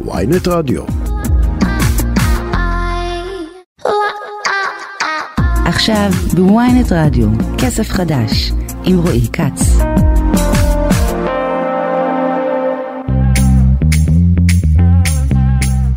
ויינט 0.00 0.48
רדיו. 0.48 0.82
עכשיו 5.66 6.10
בוויינט 6.34 6.92
רדיו, 6.92 7.28
כסף 7.58 7.90
חדש, 7.90 8.52
עם 8.84 8.98
רועי 8.98 9.28
כץ. 9.32 9.76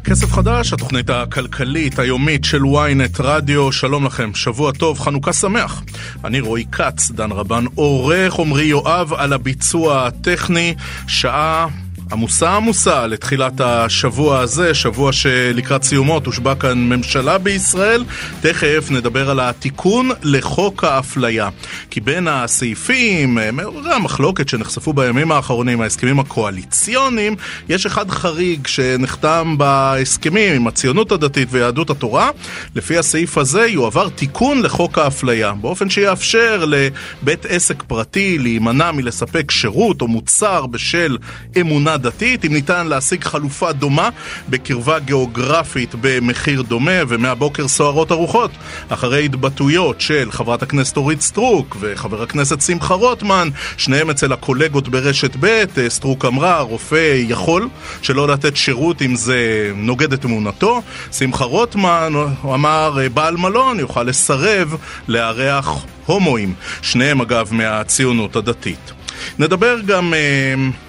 כסף 0.04 0.32
חדש, 0.32 0.73
התוכנית 0.73 1.09
הכלכלית 1.09 2.00
היומית 2.00 2.45
של 2.45 2.61
ynet 2.61 3.20
רדיו, 3.20 3.71
שלום 3.71 4.05
לכם, 4.05 4.34
שבוע 4.34 4.71
טוב, 4.71 5.00
חנוכה 5.00 5.34
שמח. 5.34 5.84
אני 6.25 6.39
רועי 6.39 6.66
כץ, 6.71 7.11
דן 7.11 7.32
רבן 7.32 7.66
עורך, 7.75 8.39
עמרי 8.39 8.64
יואב 8.64 9.14
על 9.14 9.34
הביצוע 9.34 10.07
הטכני, 10.07 10.75
שעה 11.07 11.68
עמוסה 12.11 12.55
עמוסה 12.55 13.07
לתחילת 13.07 13.61
השבוע 13.61 14.39
הזה, 14.39 14.73
שבוע 14.73 15.11
שלקראת 15.13 15.83
סיומו 15.83 16.19
תושבע 16.19 16.55
כאן 16.55 16.77
ממשלה 16.77 17.37
בישראל. 17.37 18.04
תכף 18.41 18.87
נדבר 18.91 19.29
על 19.29 19.39
התיקון 19.39 20.09
לחוק 20.23 20.83
האפליה. 20.83 21.49
כי 21.89 21.99
בין 22.01 22.27
הסעיפים, 22.27 23.37
מעוררי 23.54 23.93
המחלוקת 23.93 24.49
שנחשפו 24.49 24.93
בימים 24.93 25.32
האחרונים, 25.32 25.82
ההסכמים 25.82 26.19
הקואליציוניים, 26.19 27.35
יש 27.69 27.85
אחד 27.85 28.10
חריג 28.10 28.68
שנחתם 28.68 29.55
בהסכמים 29.57 30.55
עם 30.55 30.68
הציונות 30.68 31.11
הדתית 31.11 31.47
ויהדות 31.51 31.89
התורה. 31.89 32.30
לפי 32.75 32.97
הסעיף 32.97 33.38
הזה 33.38 33.67
יועבר 33.67 34.09
תיקון 34.09 34.61
לחוק 34.61 34.97
האפליה, 34.97 35.52
באופן 35.52 35.89
שיאפשר 35.89 36.66
לבית 36.66 37.45
עסק 37.45 37.83
פרטי 37.83 38.38
להימנע 38.38 38.91
מלספק 38.91 39.52
שירות 39.52 40.02
או 40.02 40.08
מוצר 40.08 40.66
בשל 40.66 41.17
אמונה 41.61 41.97
דתית, 41.97 42.45
אם 42.45 42.53
ניתן 42.53 42.88
להשיג 42.88 43.23
חלופה 43.23 43.72
דומה 43.72 44.09
בקרבה 44.50 45.00
גיאוגרפית 45.00 45.95
במחיר 46.02 46.61
דומה, 46.61 47.02
ומהבוקר 47.08 47.67
סוערות 47.67 48.11
הרוחות 48.11 48.52
אחרי 48.89 49.25
התבטאויות 49.25 50.02
של 50.02 50.31
חברת 50.31 50.63
הכנסת 50.63 50.97
אורית 50.97 51.21
סטרוק 51.21 51.77
וחבר 51.80 52.23
הכנסת 52.23 52.61
שמחה 52.61 52.94
רוטמן, 52.94 53.49
שניהם 53.77 54.09
אצל 54.09 54.33
הקולגות 54.33 54.88
ברשת 54.88 55.31
ב', 55.39 55.63
סטרוק 55.88 56.25
אמרה, 56.25 56.59
רופא 56.59 57.21
יכול 57.27 57.69
שלא 58.02 58.27
לתת 58.27 58.55
שירות 58.55 59.02
אם 59.02 59.16
זה 59.16 59.71
נוגד 59.75 60.14
את 60.14 60.25
אמונתו, 60.25 60.81
שמחה 61.11 61.45
רוטמן 61.45 62.14
אמר, 62.43 62.97
בעל 63.14 63.38
מלון 63.38 63.80
יוכל 63.80 64.03
לסרב 64.03 64.75
לארח 65.08 65.86
הומואים, 66.05 66.53
שניהם 66.81 67.21
אגב 67.21 67.49
מהציונות 67.53 68.36
הדתית. 68.36 68.96
נדבר 69.39 69.80
גם 69.85 70.13
אה, 70.13 70.19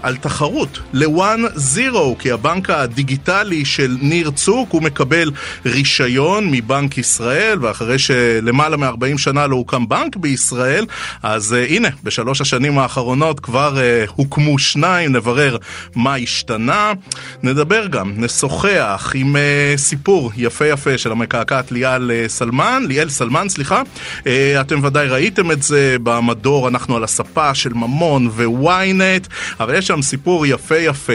על 0.02 0.16
תחרות 0.16 0.78
ל-One 0.92 1.56
Zero, 1.74 2.18
כי 2.18 2.32
הבנק 2.32 2.70
הדיגיטלי 2.70 3.64
של 3.64 3.96
ניר 4.00 4.30
צוק, 4.30 4.70
הוא 4.70 4.82
מקבל 4.82 5.30
רישיון 5.66 6.50
מבנק 6.50 6.98
ישראל, 6.98 7.58
ואחרי 7.60 7.98
שלמעלה 7.98 8.76
מ-40 8.76 9.19
שנה 9.19 9.46
לא 9.46 9.56
הוקם 9.56 9.88
בנק 9.88 10.16
בישראל, 10.16 10.86
אז 11.22 11.54
אה, 11.54 11.66
הנה, 11.69 11.88
בשלוש 12.02 12.41
השנים 12.41 12.78
האחרונות 12.78 13.41
כבר 13.41 13.78
אה, 13.78 14.04
הוקמו 14.14 14.58
שניים, 14.58 15.12
נברר 15.12 15.56
מה 15.94 16.14
השתנה. 16.14 16.92
נדבר 17.42 17.86
גם, 17.86 18.12
נשוחח 18.16 19.12
עם 19.14 19.36
אה, 19.36 19.74
סיפור 19.76 20.32
יפה 20.36 20.66
יפה 20.66 20.98
של 20.98 21.12
המקעקעת 21.12 21.72
ליאל 21.72 22.10
אה, 22.10 22.24
סלמן, 22.28 22.82
ליאל 22.86 23.08
סלמן, 23.08 23.48
סליחה. 23.48 23.82
אה, 24.26 24.60
אתם 24.60 24.84
ודאי 24.84 25.08
ראיתם 25.08 25.50
את 25.50 25.62
זה 25.62 25.96
במדור, 26.02 26.69
אנחנו 26.69 26.96
על 26.96 27.04
הספה 27.04 27.54
של 27.54 27.74
ממון. 27.74 28.30
וויינט, 28.47 29.27
אבל 29.61 29.75
יש 29.75 29.86
שם 29.86 30.03
סיפור 30.03 30.47
יפה 30.47 30.77
יפה. 30.77 31.12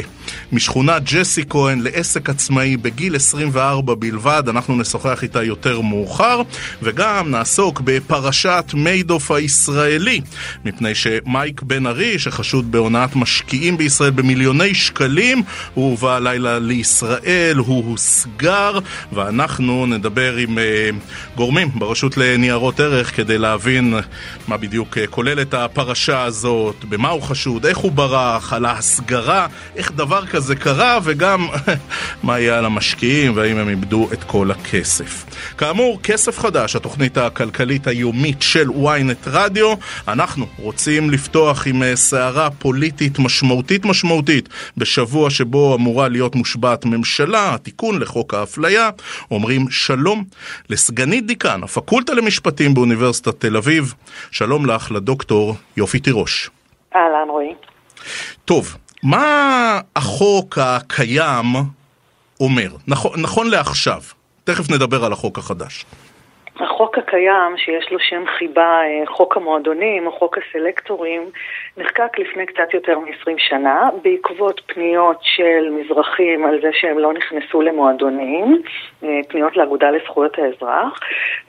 משכונת 0.51 1.03
ג'סי 1.05 1.43
כהן 1.49 1.79
לעסק 1.81 2.29
עצמאי 2.29 2.77
בגיל 2.77 3.15
24 3.15 3.95
בלבד, 3.95 4.43
אנחנו 4.49 4.75
נשוחח 4.75 5.23
איתה 5.23 5.43
יותר 5.43 5.81
מאוחר, 5.81 6.41
וגם 6.81 7.31
נעסוק 7.31 7.81
בפרשת 7.83 8.71
מיידוף 8.73 9.31
הישראלי, 9.31 10.21
מפני 10.65 10.95
שמייק 10.95 11.61
בן 11.61 11.87
ארי, 11.87 12.19
שחשוד 12.19 12.71
בהונאת 12.71 13.15
משקיעים 13.15 13.77
בישראל 13.77 14.11
במיליוני 14.11 14.75
שקלים, 14.75 15.43
הוא 15.73 15.89
הובא 15.89 16.15
הלילה 16.15 16.59
לישראל, 16.59 17.57
הוא 17.57 17.85
הוסגר, 17.85 18.79
ואנחנו 19.13 19.85
נדבר 19.85 20.35
עם 20.35 20.57
uh, 20.57 20.61
גורמים 21.35 21.69
ברשות 21.75 22.17
לניירות 22.17 22.79
ערך 22.79 23.15
כדי 23.15 23.37
להבין 23.37 23.93
מה 24.47 24.57
בדיוק 24.57 24.97
uh, 24.97 24.99
כוללת 25.09 25.53
הפרשה 25.53 26.23
הזאת, 26.23 26.85
במה 26.89 27.09
הוא 27.13 27.21
חשוד, 27.21 27.65
איך 27.65 27.77
הוא 27.77 27.91
ברח, 27.91 28.53
על 28.53 28.65
ההסגרה, 28.65 29.47
איך 29.75 29.91
דבר 29.91 30.25
כזה 30.25 30.55
קרה, 30.55 30.99
וגם 31.03 31.47
מה 32.23 32.39
יהיה 32.39 32.57
על 32.57 32.65
המשקיעים 32.65 33.35
והאם 33.35 33.57
הם 33.57 33.69
איבדו 33.69 34.09
את 34.13 34.23
כל 34.23 34.51
הכסף. 34.51 35.25
כאמור, 35.57 35.99
כסף 36.03 36.39
חדש, 36.39 36.75
התוכנית 36.75 37.17
הכלכלית 37.17 37.87
היומית 37.87 38.41
של 38.41 38.69
ynet 38.69 39.27
רדיו. 39.27 39.73
אנחנו 40.07 40.45
רוצים 40.57 41.09
לפתוח 41.09 41.67
עם 41.67 41.83
סערה 41.95 42.49
פוליטית 42.49 43.19
משמעותית 43.19 43.85
משמעותית 43.85 44.49
בשבוע 44.77 45.29
שבו 45.29 45.75
אמורה 45.75 46.07
להיות 46.07 46.35
מושבעת 46.35 46.85
ממשלה, 46.85 47.53
התיקון 47.53 47.99
לחוק 47.99 48.33
האפליה. 48.33 48.89
אומרים 49.31 49.69
שלום 49.69 50.23
לסגנית 50.69 51.27
דיקן 51.27 51.63
הפקולטה 51.63 52.13
למשפטים 52.13 52.73
באוניברסיטת 52.73 53.39
תל 53.39 53.57
אביב. 53.57 53.93
שלום 54.31 54.65
לך, 54.65 54.91
לדוקטור 54.91 55.55
יופי 55.77 55.99
תירוש. 55.99 56.49
אהלן 56.95 57.29
רועי. 57.29 57.53
טוב, 58.45 58.77
מה 59.03 59.79
החוק 59.95 60.57
הקיים 60.57 61.45
אומר, 62.39 62.69
נכון, 62.87 63.21
נכון 63.21 63.49
לעכשיו? 63.49 64.01
תכף 64.43 64.69
נדבר 64.69 65.05
על 65.05 65.13
החוק 65.13 65.37
החדש. 65.39 65.85
החוק 66.59 66.97
הקיים, 66.97 67.57
שיש 67.57 67.91
לו 67.91 67.99
שם 67.99 68.23
חיבה 68.37 68.81
חוק 69.05 69.37
המועדונים 69.37 70.07
או 70.07 70.11
חוק 70.11 70.37
הסלקטורים, 70.37 71.21
נחקק 71.77 72.19
לפני 72.19 72.45
קצת 72.45 72.73
יותר 72.73 72.99
מ-20 72.99 73.33
שנה, 73.37 73.89
בעקבות 74.01 74.61
פניות 74.65 75.17
של 75.21 75.69
מזרחים 75.71 76.45
על 76.45 76.61
זה 76.61 76.69
שהם 76.73 76.99
לא 76.99 77.13
נכנסו 77.13 77.61
למועדונים, 77.61 78.61
פניות 79.27 79.57
לאגודה 79.57 79.91
לזכויות 79.91 80.39
האזרח, 80.39 80.99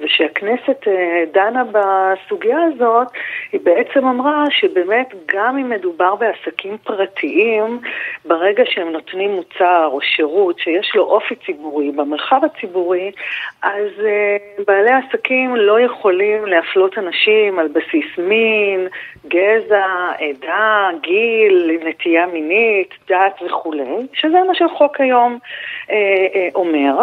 ושהכנסת 0.00 0.86
דנה 1.32 1.62
בסוגיה 1.64 2.58
הזאת, 2.62 3.08
היא 3.52 3.60
בעצם 3.64 4.06
אמרה 4.06 4.44
שבאמת 4.50 5.14
גם 5.26 5.58
אם 5.58 5.70
מדובר 5.70 6.14
בעסקים 6.14 6.78
פרטיים, 6.78 7.78
ברגע 8.24 8.62
שהם 8.66 8.88
נותנים 8.88 9.30
מוצר 9.30 9.88
או 9.92 10.00
שירות 10.00 10.58
שיש 10.58 10.92
לו 10.94 11.04
אופי 11.04 11.34
ציבורי 11.46 11.90
במרחב 11.90 12.40
הציבורי, 12.44 13.12
אז 13.62 13.90
בעלי 14.66 14.93
העסקים 14.96 15.56
לא 15.56 15.80
יכולים 15.80 16.46
להפלות 16.46 16.98
אנשים 16.98 17.58
על 17.58 17.68
בסיס 17.68 18.18
מין, 18.18 18.88
גזע, 19.28 19.86
עדה, 20.18 20.88
גיל, 21.00 21.78
נטייה 21.84 22.26
מינית, 22.26 22.94
דת 23.08 23.42
וכולי, 23.46 24.06
שזה 24.14 24.38
מה 24.46 24.54
שהחוק 24.54 25.00
היום 25.00 25.38
אה, 25.90 25.96
אה, 26.34 26.48
אומר. 26.54 26.94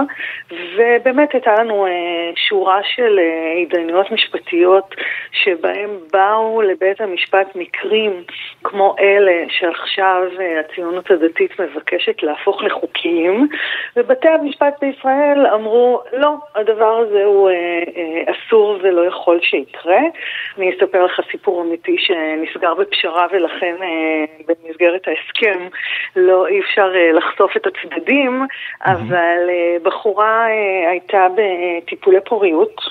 ובאמת 0.75 1.33
הייתה 1.33 1.53
לנו 1.53 1.85
אה, 1.85 1.91
שורה 2.35 2.79
של 2.83 3.19
אה, 3.19 3.61
התדיינויות 3.61 4.11
משפטיות 4.11 4.95
שבהם 5.31 5.89
באו 6.13 6.61
לבית 6.61 7.01
המשפט 7.01 7.55
מקרים 7.55 8.23
כמו 8.63 8.95
אלה 8.99 9.43
שעכשיו 9.49 10.23
אה, 10.39 10.59
הציונות 10.59 11.11
הדתית 11.11 11.59
מבקשת 11.59 12.23
להפוך 12.23 12.63
לחוקיים, 12.63 13.47
ובתי 13.95 14.27
המשפט 14.27 14.73
בישראל 14.81 15.47
אמרו, 15.53 16.01
לא, 16.13 16.33
הדבר 16.55 16.97
הזה 16.97 17.23
הוא 17.23 17.49
אה, 17.49 17.80
אה, 17.97 18.23
אסור 18.31 18.79
ולא 18.83 19.05
יכול 19.05 19.39
שיקרה. 19.41 19.99
אני 20.57 20.71
אספר 20.73 21.05
לך 21.05 21.19
סיפור 21.31 21.61
אמיתי 21.61 21.95
שנסגר 21.99 22.73
בפשרה 22.73 23.27
ולכן 23.31 23.75
אה, 23.81 24.25
במסגרת 24.47 25.07
ההסכם 25.07 25.67
לא 26.15 26.47
אי 26.47 26.59
אפשר 26.59 26.91
אה, 26.95 27.11
לחשוף 27.11 27.57
את 27.57 27.67
הצדדים. 27.67 28.45
אבל 28.85 29.49
אה, 29.49 29.77
בחורה 29.83 30.45
הייתה 30.89 31.27
בטיפולי 31.35 32.19
פוריות 32.25 32.81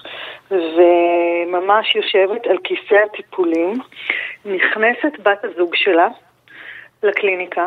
וממש 0.50 1.94
יושבת 1.94 2.46
על 2.46 2.58
כיסא 2.64 2.94
הטיפולים, 3.04 3.74
נכנסת 4.44 5.20
בת 5.22 5.44
הזוג 5.44 5.74
שלה 5.74 6.08
לקליניקה 7.02 7.66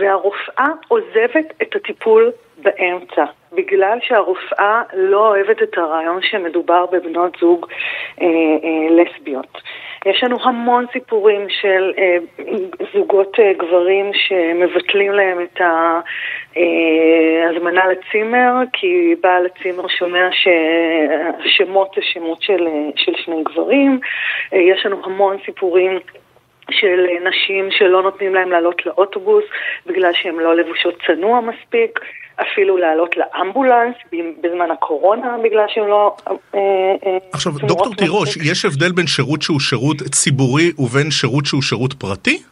והרופאה 0.00 0.68
עוזבת 0.88 1.62
את 1.62 1.76
הטיפול 1.76 2.32
באמצע, 2.62 3.24
בגלל 3.52 3.98
שהרופאה 4.02 4.82
לא 4.94 5.28
אוהבת 5.28 5.62
את 5.62 5.78
הרעיון 5.78 6.22
שמדובר 6.22 6.86
בבנות 6.86 7.36
זוג 7.40 7.66
אה, 8.20 8.26
אה, 8.26 8.88
לסביות. 8.90 9.58
יש 10.06 10.24
לנו 10.24 10.38
המון 10.42 10.86
סיפורים 10.92 11.46
של 11.48 11.92
אה, 11.98 12.16
זוגות 12.94 13.40
אה, 13.40 13.52
גברים 13.52 14.10
שמבטלים 14.14 15.12
להם 15.12 15.38
את 15.40 15.60
ההזמנה 16.56 17.82
לצימר, 17.86 18.54
כי 18.72 19.14
בעל 19.20 19.46
הצימר 19.46 19.88
שומע 19.88 20.28
שהשמות 20.32 21.88
זה 21.96 22.02
שמות 22.02 22.42
של, 22.42 22.68
של 22.96 23.12
שני 23.16 23.42
גברים. 23.42 24.00
אה, 24.52 24.58
יש 24.58 24.86
לנו 24.86 24.96
המון 25.04 25.36
סיפורים 25.44 25.98
של 26.70 27.06
נשים 27.28 27.68
שלא 27.70 28.02
נותנים 28.02 28.34
להם 28.34 28.50
לעלות 28.50 28.86
לאוטובוס 28.86 29.44
בגלל 29.86 30.12
שהן 30.12 30.34
לא 30.34 30.56
לבושות 30.56 30.94
צנוע 31.06 31.40
מספיק, 31.40 31.98
אפילו 32.40 32.76
לעלות 32.76 33.16
לאמבולנס 33.16 33.94
בזמן 34.42 34.70
הקורונה 34.70 35.36
בגלל 35.44 35.64
שהן 35.68 35.88
לא... 35.88 36.16
אה, 36.28 36.60
אה, 37.06 37.18
עכשיו, 37.32 37.52
דוקטור 37.52 37.94
תירוש, 37.94 38.36
יש 38.36 38.64
הבדל 38.64 38.92
בין 38.92 39.06
שירות 39.06 39.42
שהוא 39.42 39.60
שירות 39.60 39.96
ציבורי 40.02 40.72
ובין 40.78 41.10
שירות 41.10 41.46
שהוא 41.46 41.62
שירות 41.62 41.92
פרטי? 41.92 42.42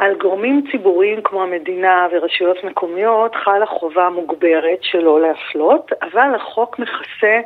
על 0.00 0.14
גורמים 0.14 0.62
ציבוריים 0.70 1.22
כמו 1.22 1.42
המדינה 1.42 2.06
ורשויות 2.12 2.64
מקומיות 2.64 3.34
חלה 3.34 3.66
חובה 3.66 4.08
מוגברת 4.08 4.78
שלא 4.82 5.20
להפלות, 5.20 5.92
אבל 6.02 6.34
החוק 6.34 6.78
מכסה 6.78 7.40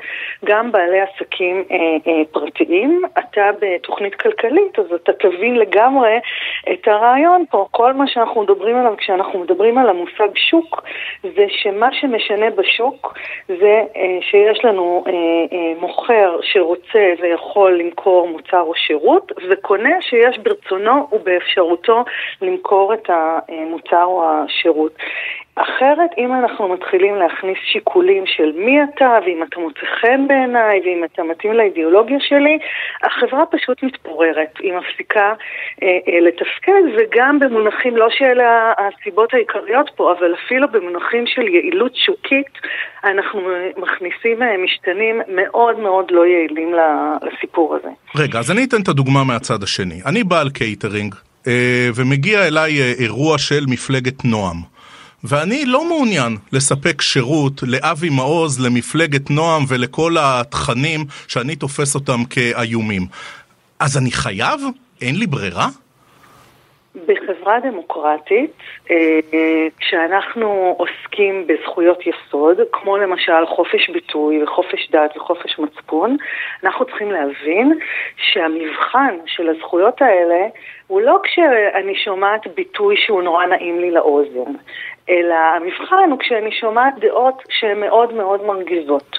גם 0.44 0.72
בעלי 0.72 1.00
עסקים 1.00 1.64
אה, 1.70 1.76
אה, 2.06 2.22
פרטיים. 2.32 3.02
אתה 3.18 3.50
בתוכנית 3.60 4.14
כלכלית, 4.14 4.78
אז 4.78 4.92
אתה 4.94 5.12
תבין 5.12 5.56
לגמרי 5.56 6.18
את 6.72 6.88
הרעיון 6.88 7.44
פה. 7.50 7.66
כל 7.70 7.92
מה 7.92 8.06
שאנחנו 8.06 8.42
מדברים 8.42 8.76
עליו 8.76 8.94
כשאנחנו 8.96 9.38
מדברים 9.38 9.78
על 9.78 9.88
המושג 9.88 10.28
שוק, 10.36 10.82
זה 11.22 11.46
שמה 11.48 11.88
שמשנה 11.92 12.50
בשוק 12.50 13.18
זה 13.48 13.82
אה, 13.96 14.18
שיש 14.20 14.64
לנו 14.64 15.04
אה, 15.06 15.12
אה, 15.12 15.80
מוכר 15.80 16.38
שרוצה 16.42 17.12
ויכול 17.22 17.78
למכור 17.78 18.28
מוצר 18.28 18.60
או 18.60 18.74
שירות, 18.74 19.32
וקונה 19.50 20.02
שיש 20.02 20.38
ברצונו 20.38 21.08
ובאפשרותו 21.12 22.04
למכור 22.44 22.94
את 22.94 23.10
המוצר 23.10 24.04
או 24.04 24.24
השירות. 24.24 24.92
אחרת, 25.56 26.10
אם 26.18 26.32
אנחנו 26.34 26.68
מתחילים 26.68 27.14
להכניס 27.14 27.58
שיקולים 27.72 28.24
של 28.26 28.52
מי 28.56 28.82
אתה, 28.82 29.18
ואם 29.26 29.42
אתה 29.42 29.60
מוצא 29.60 29.86
חן 30.00 30.28
בעיניי, 30.28 30.80
ואם 30.84 31.04
אתה 31.04 31.22
מתאים 31.22 31.52
לאידיאולוגיה 31.52 32.18
שלי, 32.20 32.58
החברה 33.02 33.46
פשוט 33.46 33.82
מתפוררת. 33.82 34.52
היא 34.58 34.72
מפסיקה 34.72 35.32
אה, 35.82 35.98
אה, 36.08 36.20
לתפקד, 36.20 36.82
וגם 36.96 37.38
במונחים, 37.38 37.96
לא 37.96 38.08
שאלה 38.10 38.72
הסיבות 38.78 39.34
העיקריות 39.34 39.90
פה, 39.96 40.12
אבל 40.18 40.34
אפילו 40.34 40.68
במונחים 40.68 41.26
של 41.26 41.48
יעילות 41.48 41.96
שוקית, 41.96 42.58
אנחנו 43.04 43.40
מכניסים 43.76 44.42
אה, 44.42 44.56
משתנים 44.64 45.20
מאוד 45.28 45.78
מאוד 45.78 46.10
לא 46.10 46.26
יעילים 46.26 46.74
לסיפור 47.22 47.74
הזה. 47.74 47.88
רגע, 48.16 48.38
אז 48.38 48.50
אני 48.50 48.64
אתן 48.64 48.82
את 48.82 48.88
הדוגמה 48.88 49.24
מהצד 49.24 49.62
השני. 49.62 50.00
אני 50.06 50.24
בעל 50.24 50.50
קייטרינג. 50.50 51.14
אה, 51.46 51.88
ומגיע 51.94 52.46
אליי 52.46 52.80
אה, 52.80 52.92
אירוע 52.98 53.38
של 53.38 53.64
מפלגת 53.68 54.24
נועם. 54.24 54.56
ואני 55.24 55.64
לא 55.66 55.88
מעוניין 55.88 56.36
לספק 56.52 57.02
שירות 57.02 57.62
לאבי 57.62 58.10
מעוז, 58.10 58.66
למפלגת 58.66 59.30
נועם 59.30 59.62
ולכל 59.68 60.16
התכנים 60.20 61.00
שאני 61.28 61.56
תופס 61.56 61.94
אותם 61.94 62.24
כאיומים. 62.30 63.02
אז 63.80 63.98
אני 63.98 64.10
חייב? 64.10 64.60
אין 65.02 65.16
לי 65.16 65.26
ברירה? 65.26 65.68
בחברה 67.06 67.60
דמוקרטית, 67.60 68.50
אה, 68.90 69.20
כשאנחנו 69.78 70.76
עוסקים 70.78 71.46
בזכויות 71.46 71.98
יסוד, 72.06 72.56
כמו 72.72 72.96
למשל 72.96 73.46
חופש 73.46 73.90
ביטוי 73.90 74.42
וחופש 74.42 74.90
דת 74.90 75.16
וחופש 75.16 75.58
מצפון, 75.58 76.16
אנחנו 76.64 76.84
צריכים 76.84 77.10
להבין 77.10 77.78
שהמבחן 78.16 79.16
של 79.26 79.48
הזכויות 79.48 80.02
האלה 80.02 80.46
הוא 80.86 81.00
לא 81.00 81.20
כשאני 81.24 81.94
שומעת 82.04 82.40
ביטוי 82.54 82.94
שהוא 83.06 83.22
נורא 83.22 83.46
נעים 83.46 83.80
לי 83.80 83.90
לאוזן, 83.90 84.52
אלא 85.10 85.34
המבחן 85.34 86.10
הוא 86.10 86.18
כשאני 86.18 86.52
שומעת 86.60 86.94
דעות 86.98 87.42
שהן 87.48 87.80
מאוד 87.80 88.14
מאוד 88.14 88.44
מרגיזות. 88.44 89.16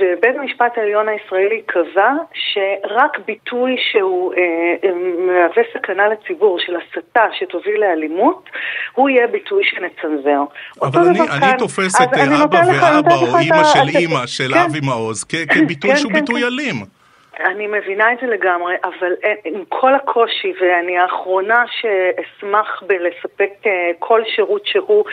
ובית 0.00 0.36
המשפט 0.38 0.78
העליון 0.78 1.08
הישראלי 1.08 1.62
קבע 1.66 2.12
שרק 2.34 3.18
ביטוי 3.26 3.76
שהוא 3.92 4.34
אה, 4.34 4.40
אה, 4.84 4.94
מהווה 5.26 5.62
סכנה 5.74 6.08
לציבור 6.08 6.58
של 6.58 6.76
הסתה 6.76 7.24
שתוביל 7.32 7.80
לאלימות, 7.80 8.50
הוא 8.92 9.08
יהיה 9.08 9.26
ביטוי 9.26 9.64
שנצנזר. 9.64 10.40
אבל 10.82 11.00
אני, 11.00 11.18
כאן, 11.18 11.42
אני 11.42 11.58
תופס 11.58 12.00
את 12.00 12.08
אבא 12.14 12.56
ואבא 12.56 13.14
או 13.14 13.38
אימא 13.38 13.64
של 13.64 13.98
אימא 13.98 14.26
של 14.26 14.52
כן. 14.54 14.58
אבי 14.58 14.80
מעוז 14.80 15.24
כביטוי 15.24 15.90
כן, 15.90 15.96
שהוא 15.96 16.12
כן, 16.12 16.20
ביטוי. 16.20 16.44
אלים. 16.44 16.99
אני 17.38 17.66
מבינה 17.66 18.12
את 18.12 18.18
זה 18.20 18.26
לגמרי, 18.26 18.76
אבל 18.84 19.14
עם 19.44 19.64
כל 19.68 19.94
הקושי, 19.94 20.52
ואני 20.60 20.98
האחרונה 20.98 21.64
שאשמח 21.66 22.82
בלספק 22.86 23.50
אה, 23.66 23.90
כל 23.98 24.22
שירות 24.24 24.66
שהוא 24.66 25.04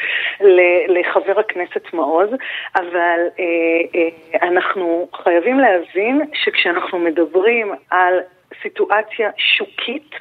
לחבר 0.87 1.39
הכנסת 1.39 1.93
מעוז, 1.93 2.29
אבל 2.75 3.19
אה, 3.39 3.43
אה, 3.95 4.47
אנחנו 4.47 5.07
חייבים 5.23 5.59
להבין 5.59 6.21
שכשאנחנו 6.33 6.99
מדברים 6.99 7.73
על 7.89 8.19
סיטואציה 8.61 9.29
שוקית, 9.37 10.15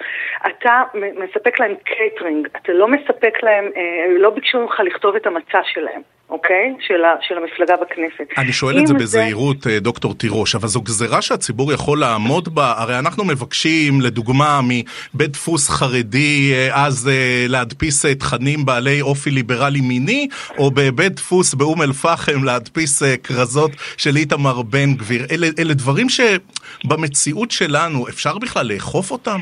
אתה 0.46 0.82
מספק 0.94 1.60
להם 1.60 1.74
קייטרינג, 1.84 2.48
אתה 2.56 2.72
לא 2.72 2.88
מספק 2.88 3.42
להם, 3.42 3.70
לא 4.18 4.30
ביקשו 4.30 4.60
ממך 4.60 4.80
לכתוב 4.80 5.16
את 5.16 5.26
המצע 5.26 5.60
שלהם. 5.64 6.15
אוקיי? 6.30 6.74
של, 6.80 7.04
ה, 7.04 7.14
של 7.28 7.34
המפלגה 7.38 7.74
בכנסת. 7.76 8.38
אני 8.38 8.52
שואל 8.52 8.78
את 8.78 8.86
זה 8.86 8.94
בזהירות, 8.94 9.62
זה... 9.62 9.80
דוקטור 9.80 10.14
תירוש, 10.14 10.54
אבל 10.54 10.68
זו 10.68 10.80
גזירה 10.80 11.22
שהציבור 11.22 11.72
יכול 11.72 12.00
לעמוד 12.00 12.54
בה? 12.54 12.74
הרי 12.76 12.98
אנחנו 12.98 13.24
מבקשים, 13.24 14.00
לדוגמה, 14.00 14.60
מבית 14.64 15.30
דפוס 15.30 15.68
חרדי 15.68 16.52
אה, 16.54 16.84
אז 16.84 17.08
אה, 17.08 17.46
להדפיס 17.48 18.06
אה, 18.06 18.14
תכנים 18.14 18.64
בעלי 18.64 19.00
אופי 19.00 19.30
ליברלי 19.30 19.80
מיני, 19.80 20.28
או 20.58 20.70
בבית 20.70 21.14
דפוס 21.14 21.54
באום 21.54 21.82
אל-פחם 21.82 22.44
להדפיס 22.44 23.02
כרזות 23.22 23.70
של 23.96 24.16
איתמר 24.16 24.62
בן 24.62 24.94
גביר. 24.94 25.26
אלה, 25.30 25.48
אלה 25.58 25.74
דברים 25.74 26.06
שבמציאות 26.08 27.50
שלנו 27.50 28.08
אפשר 28.08 28.38
בכלל 28.38 28.66
לאכוף 28.66 29.10
אותם? 29.10 29.38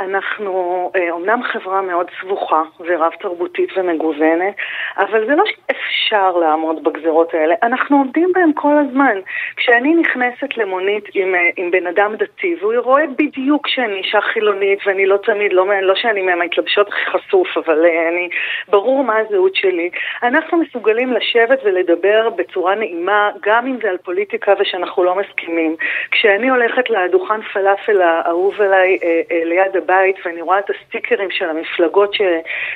אנחנו 0.00 0.90
אומנם 1.10 1.42
חברה 1.42 1.82
מאוד 1.82 2.06
סבוכה 2.20 2.62
ורב 2.80 3.12
תרבותית 3.20 3.68
ומגוונת, 3.76 4.54
אבל 4.98 5.26
זה 5.26 5.34
לא 5.34 5.44
שאפשר 5.46 6.36
לעמוד 6.36 6.84
בגזרות 6.84 7.34
האלה, 7.34 7.54
אנחנו 7.62 7.96
עומדים 7.96 8.32
בהן 8.34 8.50
כל 8.54 8.74
הזמן. 8.78 9.18
כשאני 9.56 9.94
נכנסת 9.94 10.56
למונית 10.56 11.04
עם, 11.14 11.34
עם 11.56 11.70
בן 11.70 11.86
אדם 11.86 12.14
דתי, 12.16 12.56
והוא 12.60 12.74
רואה 12.76 13.02
בדיוק 13.18 13.68
שאני 13.68 13.94
אישה 13.94 14.20
חילונית, 14.20 14.78
ואני 14.86 15.06
לא 15.06 15.16
תמיד, 15.16 15.52
לא, 15.52 15.66
לא 15.82 15.94
שאני 15.94 16.22
מהמתלבשות 16.22 16.88
הכי 16.88 17.06
חשוף, 17.10 17.56
אבל 17.56 17.86
אני, 18.08 18.28
ברור 18.68 19.04
מה 19.04 19.16
הזהות 19.18 19.54
שלי, 19.54 19.90
אנחנו 20.22 20.58
מסוגלים 20.58 21.12
לשבת 21.12 21.58
ולדבר 21.64 22.30
בצורה 22.36 22.74
נעימה, 22.74 23.30
גם 23.42 23.66
אם 23.66 23.76
זה 23.82 23.90
על 23.90 23.96
פוליטיקה 23.96 24.54
ושאנחנו 24.60 25.04
לא 25.04 25.14
מסכימים. 25.14 25.76
כשאני 26.10 26.48
הולכת 26.48 26.90
לדוכן 26.90 27.42
פלאפל 27.42 28.02
האהוב 28.02 28.60
עליי, 28.60 28.95
אה, 29.02 29.20
אה, 29.32 29.44
ליד 29.44 29.76
הבית 29.76 30.16
ואני 30.24 30.42
רואה 30.42 30.58
את 30.58 30.70
הסטיקרים 30.70 31.30
של 31.30 31.50
המפלגות 31.50 32.14
ש, 32.14 32.20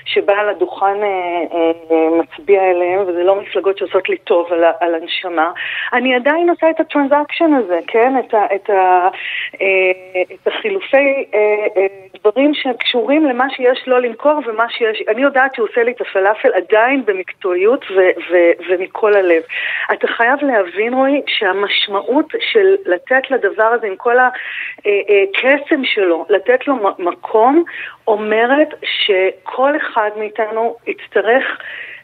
שבעל 0.04 0.48
הדוכן 0.48 1.02
אה, 1.02 1.08
אה, 1.90 2.08
מצביע 2.10 2.70
אליהם, 2.70 3.00
וזה 3.06 3.22
לא 3.22 3.40
מפלגות 3.40 3.78
שעושות 3.78 4.08
לי 4.08 4.16
טוב 4.16 4.52
על, 4.52 4.64
על 4.80 4.94
הנשמה, 4.94 5.52
אני 5.92 6.14
עדיין 6.14 6.50
עושה 6.50 6.70
את 6.70 6.80
הטרנזקשן 6.80 7.52
הזה, 7.54 7.78
כן? 7.86 8.18
את, 8.18 8.34
ה, 8.34 8.46
את, 8.54 8.70
ה, 8.70 9.08
אה, 9.60 10.22
את 10.34 10.46
החילופי 10.46 11.24
אה, 11.34 11.66
אה, 11.76 11.86
דברים 12.24 12.54
שקשורים 12.54 13.26
למה 13.26 13.44
שיש 13.50 13.82
לו 13.86 13.98
למכור 13.98 14.40
ומה 14.46 14.64
שיש, 14.70 15.02
אני 15.08 15.22
יודעת 15.22 15.54
שהוא 15.54 15.68
עושה 15.68 15.82
לי 15.82 15.92
את 15.92 16.00
הפלאפל 16.00 16.48
עדיין 16.52 17.04
במקצועיות 17.04 17.84
ו, 17.90 17.94
ו, 18.30 18.36
ומכל 18.68 19.14
הלב. 19.14 19.42
אתה 19.92 20.06
חייב 20.08 20.38
להבין, 20.42 20.94
רועי, 20.94 21.22
שהמשמעות 21.26 22.26
של 22.40 22.76
לתת 22.86 23.30
לדבר 23.30 23.64
הזה 23.64 23.86
עם 23.86 23.96
כל 23.96 24.16
הקסם 24.18 25.84
שלו, 25.84 26.26
לתת 26.28 26.66
לו 26.66 26.74
מקום, 26.98 27.64
אומרת 28.06 28.68
שכל 28.82 29.76
אחד 29.76 30.10
מאיתנו 30.16 30.76
יצטרך 30.86 31.44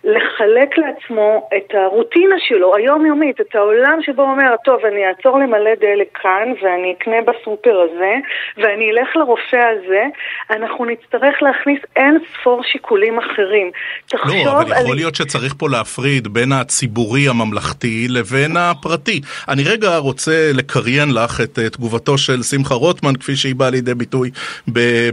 לחלק 0.07 0.79
לעצמו 0.79 1.49
את 1.57 1.75
הרוטינה 1.75 2.35
שלו, 2.49 2.77
היומיומית, 2.77 3.41
את 3.41 3.55
העולם 3.55 3.99
שבו 4.03 4.23
הוא 4.23 4.31
אומר, 4.31 4.55
טוב, 4.65 4.81
אני 4.85 5.07
אעצור 5.09 5.39
למלא 5.39 5.75
דלק 5.81 6.09
כאן, 6.23 6.49
ואני 6.63 6.95
אקנה 6.99 7.17
בסופר 7.27 7.81
הזה, 7.81 8.15
ואני 8.57 8.91
אלך 8.91 9.17
לרופא 9.17 9.63
הזה, 9.73 10.03
אנחנו 10.51 10.85
נצטרך 10.85 11.43
להכניס 11.43 11.81
אין 11.97 12.19
ספור 12.33 12.63
שיקולים 12.73 13.19
אחרים. 13.19 13.71
תחשוב 14.07 14.47
לא, 14.47 14.53
אבל 14.53 14.73
יכול 14.73 14.91
על... 14.91 14.95
להיות 14.95 15.15
שצריך 15.15 15.55
פה 15.59 15.69
להפריד 15.69 16.29
בין 16.29 16.53
הציבורי 16.53 17.29
הממלכתי 17.29 18.07
לבין 18.09 18.57
הפרטי. 18.57 19.21
אני 19.49 19.63
רגע 19.65 19.97
רוצה 19.97 20.51
לקריין 20.55 21.09
לך 21.15 21.41
את 21.41 21.59
תגובתו 21.73 22.19
של 22.19 22.43
שמחה 22.43 22.75
רוטמן, 22.75 23.17
כפי 23.17 23.37
שהיא 23.37 23.55
באה 23.55 23.71
לידי 23.71 23.95
ביטוי 23.95 24.31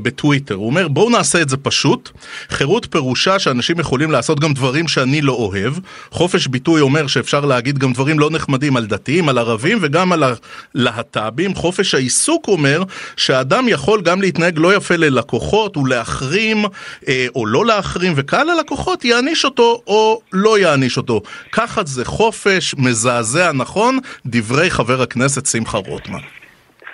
בטוויטר. 0.03 0.55
הוא 0.55 0.65
אומר, 0.65 0.87
בואו 0.87 1.09
נעשה 1.09 1.41
את 1.41 1.49
זה 1.49 1.57
פשוט. 1.57 2.09
חירות 2.49 2.85
פירושה 2.85 3.39
שאנשים 3.39 3.79
יכולים 3.79 4.11
לעשות 4.11 4.39
גם 4.39 4.53
דברים 4.53 4.82
דברים 4.83 4.87
שאני 4.87 5.21
לא 5.21 5.33
אוהב. 5.33 5.73
חופש 6.11 6.47
ביטוי 6.47 6.81
אומר 6.81 7.07
שאפשר 7.07 7.45
להגיד 7.45 7.77
גם 7.77 7.93
דברים 7.93 8.19
לא 8.19 8.29
נחמדים 8.31 8.77
על 8.77 8.85
דתיים, 8.85 9.29
על 9.29 9.37
ערבים 9.37 9.77
וגם 9.81 10.11
על 10.11 10.23
הלהט"בים. 10.23 11.55
חופש 11.55 11.95
העיסוק 11.95 12.47
אומר 12.47 12.83
שאדם 13.17 13.69
יכול 13.69 14.01
גם 14.01 14.21
להתנהג 14.21 14.57
לא 14.57 14.75
יפה 14.75 14.95
ללקוחות 14.95 15.77
ולהחרים 15.77 16.65
אה, 17.07 17.27
או 17.35 17.45
לא 17.45 17.65
להחרים, 17.65 18.13
וקהל 18.15 18.49
הלקוחות 18.49 19.05
יעניש 19.05 19.45
אותו 19.45 19.81
או 19.87 20.21
לא 20.33 20.59
יעניש 20.59 20.97
אותו. 20.97 21.21
ככה 21.51 21.81
זה 21.85 22.05
חופש 22.05 22.75
מזעזע 22.77 23.51
נכון, 23.51 23.99
דברי 24.25 24.69
חבר 24.69 25.01
הכנסת 25.01 25.45
שמחה 25.45 25.77
רוטמן. 25.77 26.42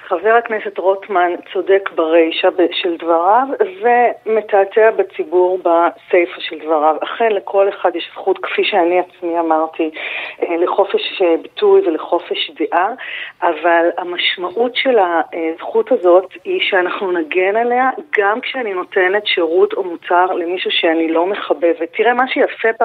חבר 0.09 0.33
הכנסת 0.33 0.77
רוטמן 0.77 1.31
צודק 1.53 1.89
ברישה 1.95 2.49
של 2.71 2.97
דבריו 2.97 3.47
ומתעתע 3.81 4.91
בציבור 4.91 5.57
בסיפה 5.57 6.41
של 6.41 6.55
דבריו. 6.59 6.95
אכן 7.03 7.31
לכל 7.31 7.69
אחד 7.69 7.95
יש 7.95 8.09
זכות, 8.13 8.37
כפי 8.37 8.63
שאני 8.63 8.99
עצמי 8.99 9.39
אמרתי, 9.39 9.89
אה, 10.41 10.57
לחופש 10.57 11.21
ביטוי 11.41 11.81
ולחופש 11.87 12.51
דעה, 12.59 12.89
אבל 13.41 13.89
המשמעות 13.97 14.75
של 14.75 14.97
הזכות 14.99 15.91
הזאת 15.91 16.33
היא 16.43 16.61
שאנחנו 16.61 17.11
נגן 17.11 17.55
עליה 17.55 17.89
גם 18.17 18.41
כשאני 18.41 18.73
נותנת 18.73 19.27
שירות 19.27 19.73
או 19.73 19.83
מוצר 19.83 20.25
למישהו 20.25 20.71
שאני 20.71 21.11
לא 21.11 21.25
מחבבת. 21.25 21.89
תראה, 21.97 22.13
מה 22.13 22.27
שיפה 22.27 22.69
ב, 22.79 22.83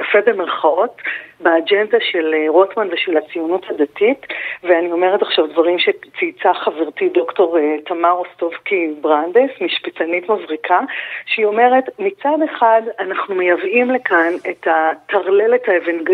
יפה 0.00 0.18
במרכאות, 0.26 1.02
באג'נדה 1.40 1.98
של 2.00 2.34
אה, 2.34 2.44
רוטמן 2.48 2.88
ושל 2.92 3.16
הציונות 3.16 3.66
הדתית, 3.70 4.26
ואני 4.62 4.92
אומרת 4.92 5.22
עכשיו 5.22 5.46
דברים 5.46 5.76
שצייצה 5.78 6.54
חברתי 6.54 7.08
דוקטור 7.08 7.58
אה, 7.58 7.76
תמר 7.86 8.12
אוסטובקי 8.12 8.94
ברנדס, 9.00 9.50
משפטנית 9.60 10.28
מבריקה, 10.28 10.80
שהיא 11.26 11.46
אומרת, 11.46 11.84
מצד 11.98 12.38
אחד 12.44 12.82
אנחנו 12.98 13.34
מייבאים 13.34 13.90
לכאן 13.90 14.32
את 14.50 14.66
הטרללת 14.70 15.62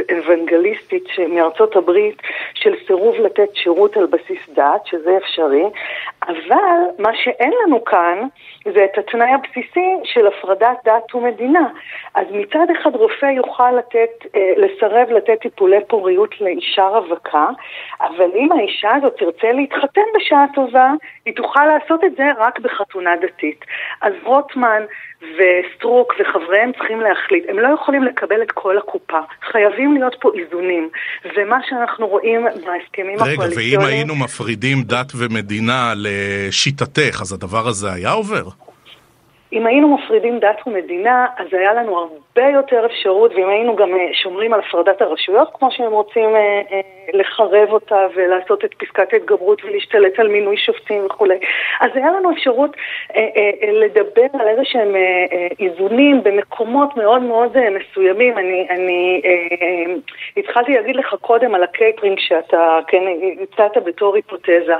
האוונגליסטית 0.08 1.08
מארצות 1.28 1.76
הברית 1.76 2.22
של 2.54 2.74
סירוב 2.86 3.16
לתת 3.16 3.48
שירות 3.54 3.96
על 3.96 4.06
בסיס 4.06 4.48
דת, 4.54 4.86
שזה 4.86 5.16
אפשרי, 5.16 5.64
אבל 6.28 6.80
מה 6.98 7.10
שאין 7.14 7.52
לנו 7.64 7.84
כאן 7.84 8.26
זה 8.74 8.84
את 8.84 8.98
התנאי 8.98 9.30
הבסיסי 9.32 9.94
של 10.04 10.26
הפרדת 10.26 10.78
דת 10.84 11.14
ומדינה. 11.14 11.68
אז 12.14 12.26
מצד 12.30 12.66
אחד 12.72 12.96
רופא 12.96 13.26
יוכל 13.26 13.72
לתת, 13.72 14.26
אה, 14.36 14.52
לסרב 14.56 15.08
לתת 15.16 15.40
טיפולי 15.42 15.76
פוריות 15.88 16.40
לאישה 16.40 16.86
רווקה, 16.86 17.46
אבל 18.00 18.30
אם 18.34 18.52
האישה 18.52 18.94
הזאת 18.94 19.12
תרצה 19.18 19.52
להתחתן 19.52 20.00
בשעה 20.16 20.44
טובה, 20.54 20.90
היא 21.24 21.34
תוכל 21.36 21.66
לעשות 21.66 22.04
את 22.04 22.16
זה 22.16 22.24
רק 22.38 22.58
בחתונה 22.58 23.10
דתית. 23.22 23.64
אז 24.00 24.12
רוטמן 24.24 24.82
וסטרוק 25.22 26.14
וחבריהם 26.20 26.72
צריכים 26.72 27.00
להחליט. 27.00 27.44
הם 27.48 27.58
לא 27.58 27.68
יכולים 27.74 28.02
לקבל 28.02 28.42
את 28.42 28.50
כל 28.52 28.78
הקופה. 28.78 29.18
חייבים 29.52 29.94
להיות 29.94 30.16
פה 30.20 30.30
איזונים. 30.38 30.88
ומה 31.36 31.58
שאנחנו 31.68 32.06
רואים 32.06 32.44
בהסכמים 32.44 33.14
הקואליציוניים... 33.14 33.70
רגע, 33.70 33.78
ואם 33.78 33.86
היינו 33.86 34.14
מפרידים 34.16 34.82
דת 34.82 35.12
ומדינה 35.18 35.92
לשיטתך, 35.96 37.18
אז 37.20 37.32
הדבר 37.32 37.66
הזה 37.68 37.92
היה 37.92 38.12
עובר? 38.12 38.65
אם 39.56 39.66
היינו 39.66 39.96
מפרידים 39.96 40.38
דת 40.38 40.60
ומדינה, 40.66 41.26
אז 41.36 41.46
היה 41.52 41.74
לנו 41.74 41.98
הרבה 41.98 42.50
יותר 42.50 42.86
אפשרות, 42.86 43.32
ואם 43.34 43.48
היינו 43.48 43.76
גם 43.76 43.94
אה, 43.94 44.08
שומרים 44.22 44.54
על 44.54 44.60
הפרדת 44.60 45.02
הרשויות, 45.02 45.48
כמו 45.54 45.70
שהם 45.70 45.92
רוצים 45.92 46.36
אה, 46.36 46.60
אה, 46.72 46.80
לחרב 47.12 47.68
אותה 47.72 48.06
ולעשות 48.14 48.64
את 48.64 48.74
פסקת 48.74 49.12
ההתגברות 49.12 49.64
ולהשתלט 49.64 50.18
על 50.18 50.28
מינוי 50.28 50.56
שופטים 50.56 51.06
וכולי, 51.06 51.38
אז 51.80 51.90
היה 51.94 52.10
לנו 52.10 52.32
אפשרות 52.32 52.76
לדבר 53.72 54.26
על 54.40 54.48
איזה 54.48 54.62
שהם 54.64 54.94
איזונים 55.60 56.22
במקומות 56.22 56.96
מאוד 56.96 57.22
מאוד 57.22 57.56
מסוימים. 57.70 58.38
אני, 58.38 58.66
אני 58.70 59.22
התחלתי 60.36 60.74
להגיד 60.74 60.96
לך 60.96 61.14
קודם 61.20 61.54
על 61.54 61.62
הקייטרינג 61.62 62.18
שאתה, 62.18 62.78
כן, 62.86 63.02
הצעת 63.42 63.84
בתור 63.84 64.14
היפותזה. 64.16 64.74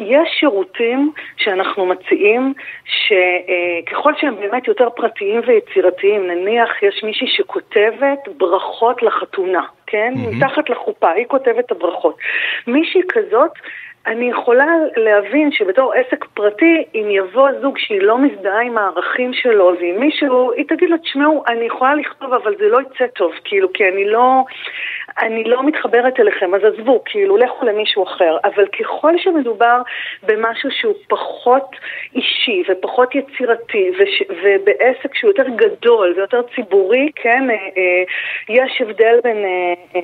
יש 0.00 0.28
שירותים 0.40 1.12
שאנחנו 1.36 1.86
מציעים, 1.86 2.52
ש... 2.84 3.12
ככל 3.86 4.12
שהם 4.16 4.36
באמת 4.36 4.68
יותר 4.68 4.90
פרטיים 4.90 5.40
ויצירתיים, 5.46 6.26
נניח 6.26 6.82
יש 6.82 7.04
מישהי 7.04 7.26
שכותבת 7.26 8.18
ברכות 8.36 9.02
לחתונה, 9.02 9.62
כן? 9.86 10.12
Mm-hmm. 10.16 10.36
מתחת 10.36 10.70
לחופה, 10.70 11.10
היא 11.10 11.26
כותבת 11.28 11.64
את 11.64 11.70
הברכות. 11.70 12.16
מישהי 12.66 13.00
כזאת... 13.08 13.50
אני 14.06 14.30
יכולה 14.30 14.66
להבין 14.96 15.52
שבתור 15.52 15.92
עסק 15.92 16.24
פרטי, 16.24 16.84
אם 16.94 17.06
יבוא 17.10 17.48
זוג 17.60 17.78
שהיא 17.78 18.02
לא 18.02 18.18
מזדהה 18.18 18.60
עם 18.60 18.78
הערכים 18.78 19.32
שלו, 19.32 19.72
ואם 19.80 19.96
מישהו, 19.98 20.52
היא 20.52 20.64
תגיד 20.68 20.90
לה, 20.90 20.98
תשמעו, 20.98 21.44
אני 21.48 21.64
יכולה 21.64 21.94
לכתוב, 21.94 22.32
אבל 22.32 22.54
זה 22.58 22.68
לא 22.68 22.80
יצא 22.80 23.06
טוב, 23.06 23.32
כאילו, 23.44 23.72
כי 23.72 23.88
אני 23.88 24.04
לא, 24.04 24.44
אני 25.18 25.44
לא 25.44 25.66
מתחברת 25.66 26.20
אליכם, 26.20 26.54
אז 26.54 26.60
עזבו, 26.64 27.02
כאילו, 27.04 27.36
לכו 27.36 27.66
למישהו 27.66 28.02
אחר. 28.04 28.36
אבל 28.44 28.66
ככל 28.66 29.18
שמדובר 29.18 29.82
במשהו 30.22 30.70
שהוא 30.70 30.94
פחות 31.08 31.76
אישי 32.14 32.62
ופחות 32.68 33.14
יצירתי, 33.14 33.90
וש, 33.98 34.22
ובעסק 34.42 35.14
שהוא 35.14 35.30
יותר 35.30 35.48
גדול 35.56 36.14
ויותר 36.16 36.42
ציבורי, 36.54 37.10
כן, 37.16 37.50
אה, 37.50 37.54
אה, 37.54 38.02
יש 38.48 38.80
הבדל 38.80 39.20
בין... 39.24 39.44
אה, 39.96 40.00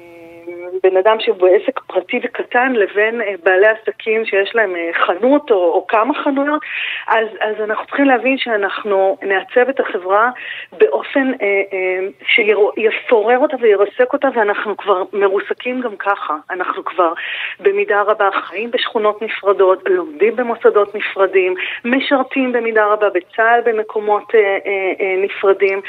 בן 0.83 0.97
אדם 0.97 1.17
שהוא 1.21 1.37
בעסק 1.37 1.81
פרטי 1.81 2.21
וקטן 2.25 2.73
לבין 2.73 3.21
אה, 3.21 3.35
בעלי 3.43 3.67
עסקים 3.67 4.25
שיש 4.25 4.55
להם 4.55 4.77
אה, 4.77 4.91
חנות 5.07 5.51
או, 5.51 5.57
או 5.57 5.87
כמה 5.87 6.15
חנויות, 6.15 6.63
אז, 7.09 7.27
אז 7.41 7.55
אנחנו 7.65 7.87
צריכים 7.87 8.05
להבין 8.05 8.39
שאנחנו 8.39 9.19
נעצב 9.23 9.69
את 9.69 9.81
החברה 9.81 10.31
באופן 10.73 11.33
אה, 11.43 11.63
אה, 11.73 12.07
שיפורר 12.27 13.39
אותה 13.39 13.57
וירסק 13.61 14.13
אותה, 14.13 14.29
ואנחנו 14.35 14.77
כבר 14.77 15.03
מרוסקים 15.13 15.81
גם 15.81 15.97
ככה. 15.97 16.37
אנחנו 16.51 16.85
כבר 16.85 17.13
במידה 17.61 18.03
רבה 18.03 18.29
חיים 18.33 18.71
בשכונות 18.71 19.23
נפרדות, 19.23 19.83
לומדים 19.89 20.37
במוסדות 20.37 20.95
נפרדים, 20.95 21.55
משרתים 21.85 22.53
במידה 22.53 22.87
רבה 22.87 23.11
בצה"ל 23.11 23.61
במקומות 23.65 24.35
אה, 24.35 24.41
אה, 24.41 24.93
אה, 25.01 25.17
נפרדים. 25.25 25.81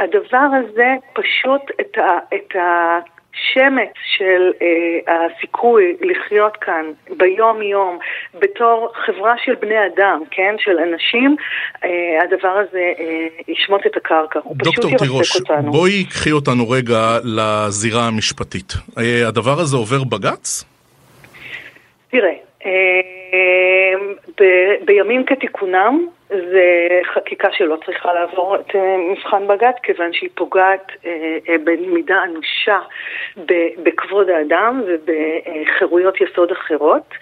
הדבר 0.00 0.46
הזה 0.52 0.94
פשוט 1.12 1.62
את 1.80 1.98
ה... 1.98 2.18
את 2.34 2.56
ה 2.56 2.98
שמץ 3.52 3.92
של 4.16 4.52
אה, 4.62 5.14
הסיכוי 5.14 5.96
לחיות 6.00 6.56
כאן 6.56 6.84
ביום-יום 7.16 7.98
בתור 8.34 8.92
חברה 9.06 9.34
של 9.44 9.54
בני 9.54 9.86
אדם, 9.86 10.22
כן? 10.30 10.54
של 10.58 10.78
אנשים, 10.78 11.36
אה, 11.84 11.88
הדבר 12.22 12.48
הזה 12.68 12.92
אה, 12.98 13.26
ישמוט 13.48 13.86
את 13.86 13.96
הקרקע. 13.96 14.40
הוא 14.42 14.56
פשוט 14.58 14.84
ירסק 14.84 15.40
אותנו. 15.40 15.72
בואי 15.72 16.04
קחי 16.04 16.32
אותנו 16.32 16.70
רגע 16.70 17.18
לזירה 17.24 18.06
המשפטית. 18.06 18.72
אה, 18.98 19.28
הדבר 19.28 19.60
הזה 19.60 19.76
עובר 19.76 20.04
בג"ץ? 20.04 20.64
תראה, 22.10 22.34
אה, 22.66 22.70
ב- 24.40 24.84
בימים 24.84 25.24
כתיקונם, 25.26 26.06
זה 26.50 26.88
חקיקה 27.14 27.48
שלא 27.52 27.76
צריכה 27.86 28.12
לעבור 28.12 28.56
את 28.56 28.74
אה, 28.74 28.96
מבחן 29.12 29.46
בג"ץ, 29.48 29.76
כיוון 29.82 30.12
שהיא 30.12 30.30
פוגעת 30.34 30.92
אה, 31.06 31.10
אה, 31.48 31.56
במידה 31.64 32.16
אנושה 32.24 32.78
בכבוד 33.82 34.28
האדם 34.30 34.82
ובחירויות 34.86 36.14
יסוד 36.20 36.50
אחרות. 36.52 37.14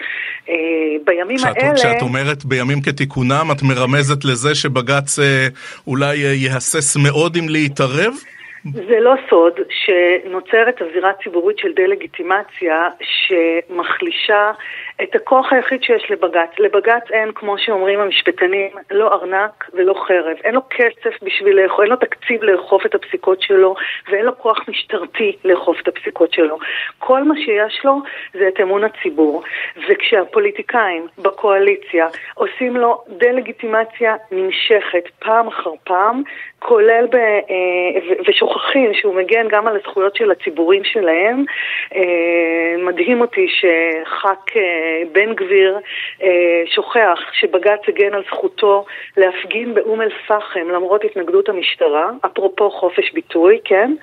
בימים 1.05 1.37
כשאת, 1.37 1.57
האלה... 1.57 1.75
כשאת 1.75 2.03
אומרת 2.03 2.45
בימים 2.45 2.83
כתיקונם, 2.83 3.47
את 3.53 3.63
מרמזת 3.63 4.25
לזה 4.25 4.55
שבג"ץ 4.55 5.19
אולי 5.87 6.17
יהסס 6.17 6.97
מאוד 6.97 7.37
אם 7.37 7.49
להתערב? 7.49 8.13
זה 8.65 9.01
לא 9.01 9.15
סוד 9.31 9.53
שנוצרת 9.71 10.83
אווירה 10.83 11.11
ציבורית 11.23 11.59
של 11.59 11.73
דה-לגיטימציה 11.77 12.89
שמחלישה 13.01 14.53
את 15.03 15.15
הכוח 15.15 15.53
היחיד 15.53 15.83
שיש 15.83 16.11
לבג"ץ. 16.11 16.59
לבג"ץ 16.59 17.11
אין, 17.11 17.33
כמו 17.35 17.59
שאומרים 17.59 18.01
המשפטנים, 18.01 18.71
לא 18.91 19.13
ארנק 19.13 19.71
ולא 19.75 19.95
חרב. 20.07 20.37
אין 20.45 20.55
לו 20.55 20.61
כסף 20.71 21.23
בשביל 21.23 21.57
לאכוף, 21.63 21.81
אין 21.81 21.89
לו 21.89 21.97
תקציב 21.97 22.43
לאכוף 22.43 22.87
את 22.87 22.95
הפסיקות 22.95 23.43
שלו, 23.43 23.75
ואין 24.09 24.25
לו 24.25 24.39
כוח 24.39 24.59
משטרתי 24.69 25.37
לאכוף 25.45 25.81
את 25.81 25.89
הפסיקות 25.89 26.33
שלו. 26.33 26.59
כל 26.99 27.23
מה 27.23 27.35
שיש 27.37 27.85
לו 27.85 27.97
זה 28.35 28.49
את 28.49 28.61
אמון 28.61 28.85
הציבור. 28.85 29.43
וכשהפוליטיקאים 29.89 31.07
בקואליציה 31.19 32.07
עושים 32.35 32.77
לו 32.77 33.05
דה-לגיטימציה 33.09 34.17
נמשכת 34.33 35.09
פעם 35.19 35.49
אחר 35.49 35.73
פעם, 35.85 36.23
כולל 36.59 37.07
ב... 37.11 37.17
אה, 37.17 38.19
ושוכחים 38.29 38.95
שהוא 38.95 39.15
מגן 39.15 39.49
גם 39.49 39.67
על 39.67 39.77
הזכויות 39.77 40.17
של 40.17 40.31
הציבורים 40.31 40.85
שלהם. 40.85 41.45
אה, 41.95 42.75
מדהים 42.79 43.21
אותי 43.21 43.47
שח"כ 43.49 44.57
אה, 44.57 44.82
בן 45.13 45.35
גביר 45.35 45.79
שוכח 46.67 47.19
שבג"ץ 47.33 47.81
הגן 47.89 48.15
על 48.15 48.23
זכותו 48.27 48.85
להפגין 49.17 49.75
באום 49.75 50.01
אל-פחם 50.01 50.69
למרות 50.71 51.05
התנגדות 51.05 51.49
המשטרה, 51.49 52.11
אפרופו 52.27 52.71
חופש 52.71 53.13
ביטוי, 53.13 53.61
כן? 53.65 53.95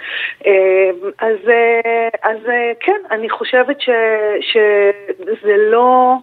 אז, 1.19 1.37
אז 2.23 2.37
כן, 2.79 3.01
אני 3.11 3.29
חושבת 3.29 3.81
ש, 3.81 3.89
שזה 4.41 5.57
לא... 5.57 6.15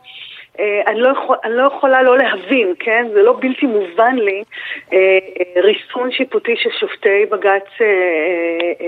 אה, 0.60 0.82
אני 0.86 1.00
לא, 1.00 1.08
יכול, 1.08 1.36
אני 1.44 1.56
לא 1.56 1.70
יכולה 1.76 2.02
לא 2.02 2.18
להבין, 2.18 2.74
כן? 2.78 3.06
זה 3.14 3.22
לא 3.22 3.36
בלתי 3.40 3.66
מובן 3.66 4.16
לי, 4.16 4.42
אה, 4.92 4.98
אה, 4.98 5.62
ריסון 5.62 6.12
שיפוטי 6.12 6.54
של 6.56 6.70
שופטי 6.80 7.26
בג"ץ 7.30 7.68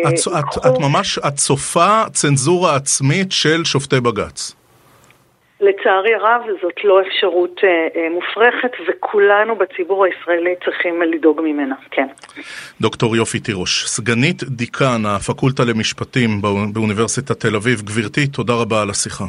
את, 0.09 0.15
את, 0.15 0.67
את 0.67 0.79
ממש, 0.81 1.19
את 1.19 1.35
צופה 1.35 2.03
צנזורה 2.13 2.77
עצמית 2.77 3.33
של 3.33 3.65
שופטי 3.65 4.01
בג"ץ. 4.01 4.55
לצערי 5.61 6.15
הרב 6.15 6.43
זאת 6.63 6.85
לא 6.85 7.01
אפשרות 7.01 7.61
אה, 7.65 8.09
מופרכת 8.11 8.73
וכולנו 8.89 9.57
בציבור 9.57 10.05
הישראלי 10.05 10.55
צריכים 10.65 11.03
לדאוג 11.03 11.41
ממנה, 11.41 11.75
כן. 11.91 12.07
דוקטור 12.81 13.17
יופי 13.17 13.41
תירוש, 13.41 13.85
סגנית 13.87 14.43
דיקן 14.45 15.03
הפקולטה 15.07 15.63
למשפטים 15.65 16.31
באוניברסיטת 16.73 17.41
תל 17.41 17.57
אביב, 17.57 17.81
גברתי, 17.81 18.27
תודה 18.27 18.53
רבה 18.63 18.83
על 18.83 18.91
השיחה. 18.91 19.25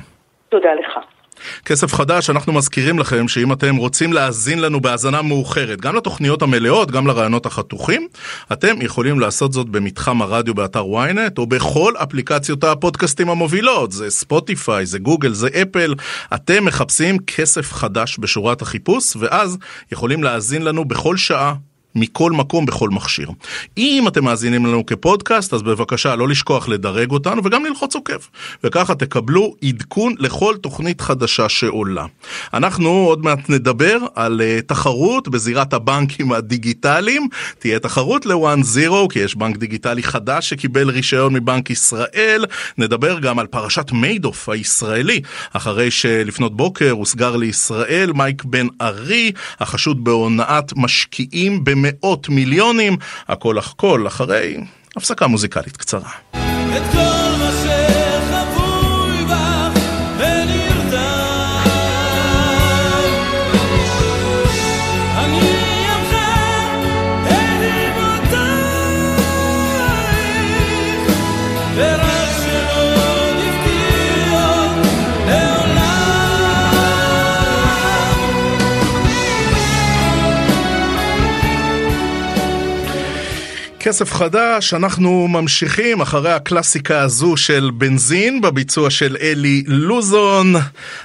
תודה 0.50 0.74
לך. 0.74 1.19
כסף 1.66 1.94
חדש, 1.94 2.30
אנחנו 2.30 2.54
מזכירים 2.54 3.00
לכם 3.00 3.28
שאם 3.28 3.54
אתם 3.54 3.76
רוצים 3.76 4.14
להאזין 4.14 4.60
לנו 4.60 4.82
בהאזנה 4.82 5.22
מאוחרת, 5.22 5.82
גם 5.82 5.96
לתוכניות 5.96 6.42
המלאות, 6.42 6.92
גם 6.92 7.08
לרעיונות 7.08 7.46
החתוכים, 7.46 8.08
אתם 8.54 8.82
יכולים 8.82 9.20
לעשות 9.20 9.54
זאת 9.54 9.70
במתחם 9.70 10.22
הרדיו 10.22 10.54
באתר 10.54 10.84
ynet, 10.84 11.38
או 11.38 11.48
בכל 11.48 11.94
אפליקציות 11.98 12.64
הפודקאסטים 12.64 13.30
המובילות, 13.30 13.92
זה 13.92 14.10
ספוטיפיי, 14.10 14.86
זה 14.86 15.00
גוגל, 15.00 15.34
זה 15.34 15.48
אפל. 15.62 15.96
אתם 16.34 16.66
מחפשים 16.66 17.20
כסף 17.20 17.74
חדש 17.74 18.18
בשורת 18.18 18.62
החיפוש, 18.62 19.16
ואז 19.16 19.58
יכולים 19.92 20.24
להאזין 20.24 20.62
לנו 20.62 20.86
בכל 20.86 21.18
שעה. 21.18 21.54
מכל 21.96 22.32
מקום 22.32 22.66
בכל 22.66 22.90
מכשיר. 22.90 23.30
אם 23.78 24.06
אתם 24.08 24.24
מאזינים 24.24 24.66
לנו 24.66 24.86
כפודקאסט, 24.86 25.54
אז 25.54 25.62
בבקשה 25.62 26.16
לא 26.16 26.28
לשכוח 26.28 26.70
לדרג 26.70 27.12
אותנו 27.12 27.42
וגם 27.46 27.66
ללחוץ 27.66 27.96
עוקב. 27.96 28.14
וככה 28.64 28.96
תקבלו 28.96 29.56
עדכון 29.64 30.14
לכל 30.20 30.56
תוכנית 30.62 31.02
חדשה 31.02 31.50
שעולה. 31.50 32.06
אנחנו 32.54 32.90
עוד 32.90 33.24
מעט 33.24 33.50
נדבר 33.50 33.98
על 34.16 34.42
uh, 34.42 34.62
תחרות 34.62 35.28
בזירת 35.28 35.74
הבנקים 35.74 36.32
הדיגיטליים. 36.32 37.28
תהיה 37.60 37.80
תחרות 37.80 38.26
ל-one 38.26 38.64
zero, 38.76 39.08
כי 39.10 39.20
יש 39.20 39.36
בנק 39.36 39.58
דיגיטלי 39.58 40.04
חדש 40.04 40.50
שקיבל 40.50 40.90
רישיון 40.90 41.34
מבנק 41.34 41.70
ישראל. 41.70 42.46
נדבר 42.78 43.20
גם 43.20 43.40
על 43.40 43.48
פרשת 43.48 43.92
מיידוף 43.92 44.50
הישראלי, 44.50 45.22
אחרי 45.54 45.92
שלפנות 45.92 46.58
בוקר 46.58 46.92
הוסגר 46.92 47.36
לישראל 47.36 48.12
מייק 48.16 48.44
בן 48.44 48.68
ארי, 48.82 49.32
החשוד 49.60 50.04
בהונאת 50.04 50.74
משקיעים. 50.76 51.64
במאות 51.82 52.30
מיליונים, 52.30 52.98
הכל 53.28 53.60
אך 53.60 53.74
כל 53.78 54.08
אחרי 54.08 54.58
הפסקה 54.98 55.28
מוזיקלית 55.28 55.78
קצרה. 55.78 56.10
את 56.78 56.84
כל 56.92 57.09
כסף 83.90 84.14
חדש, 84.14 84.74
אנחנו 84.74 85.28
ממשיכים 85.28 86.02
אחרי 86.02 86.32
הקלאסיקה 86.32 87.02
הזו 87.02 87.38
של 87.38 87.72
בנזין 87.74 88.42
בביצוע 88.42 88.90
של 88.90 89.18
אלי 89.22 89.64
לוזון. 89.68 90.54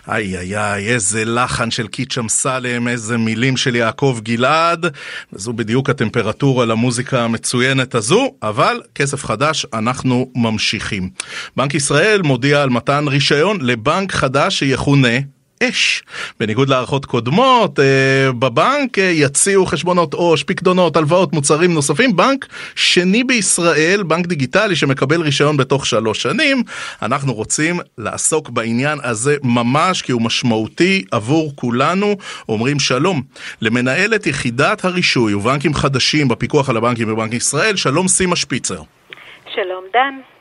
איי 0.08 0.38
איי 0.38 0.58
איי, 0.58 0.88
איזה 0.88 1.24
לחן 1.24 1.70
של 1.70 1.86
קיץ' 1.86 2.18
אמסלם, 2.18 2.88
איזה 2.88 3.18
מילים 3.18 3.56
של 3.56 3.76
יעקב 3.76 4.18
גלעד. 4.22 4.86
וזו 5.32 5.52
בדיוק 5.52 5.90
הטמפרטורה 5.90 6.66
למוזיקה 6.66 7.24
המצוינת 7.24 7.94
הזו, 7.94 8.34
אבל 8.42 8.80
כסף 8.94 9.24
חדש, 9.24 9.66
אנחנו 9.72 10.30
ממשיכים. 10.34 11.10
בנק 11.56 11.74
ישראל 11.74 12.22
מודיע 12.22 12.62
על 12.62 12.70
מתן 12.70 13.08
רישיון 13.08 13.58
לבנק 13.60 14.12
חדש 14.12 14.58
שיכונה 14.58 15.18
אש. 15.62 16.02
בניגוד 16.40 16.68
להערכות 16.68 17.04
קודמות, 17.04 17.80
אה, 17.80 18.32
בבנק 18.32 18.98
אה, 18.98 19.04
יציעו 19.04 19.66
חשבונות 19.66 20.14
עו"ש, 20.14 20.42
פקדונות, 20.42 20.96
הלוואות, 20.96 21.32
מוצרים 21.32 21.74
נוספים. 21.74 22.16
בנק 22.16 22.46
שני 22.74 23.24
בישראל, 23.24 24.02
בנק 24.02 24.26
דיגיטלי 24.26 24.76
שמקבל 24.76 25.20
רישיון 25.20 25.56
בתוך 25.56 25.86
שלוש 25.86 26.22
שנים. 26.22 26.62
אנחנו 27.02 27.34
רוצים 27.34 27.80
לעסוק 27.98 28.50
בעניין 28.50 28.98
הזה 29.02 29.36
ממש 29.42 30.02
כי 30.02 30.12
הוא 30.12 30.22
משמעותי 30.22 31.04
עבור 31.10 31.52
כולנו. 31.56 32.16
אומרים 32.48 32.78
שלום 32.78 33.22
למנהלת 33.60 34.26
יחידת 34.26 34.84
הרישוי 34.84 35.34
ובנקים 35.34 35.74
חדשים 35.74 36.28
בפיקוח 36.28 36.70
על 36.70 36.76
הבנקים 36.76 37.08
בבנק 37.08 37.34
ישראל, 37.34 37.76
שלום 37.76 38.08
סימה 38.08 38.36
שפיצר. 38.36 38.82
שלום 39.54 39.84
דן. 39.92 40.33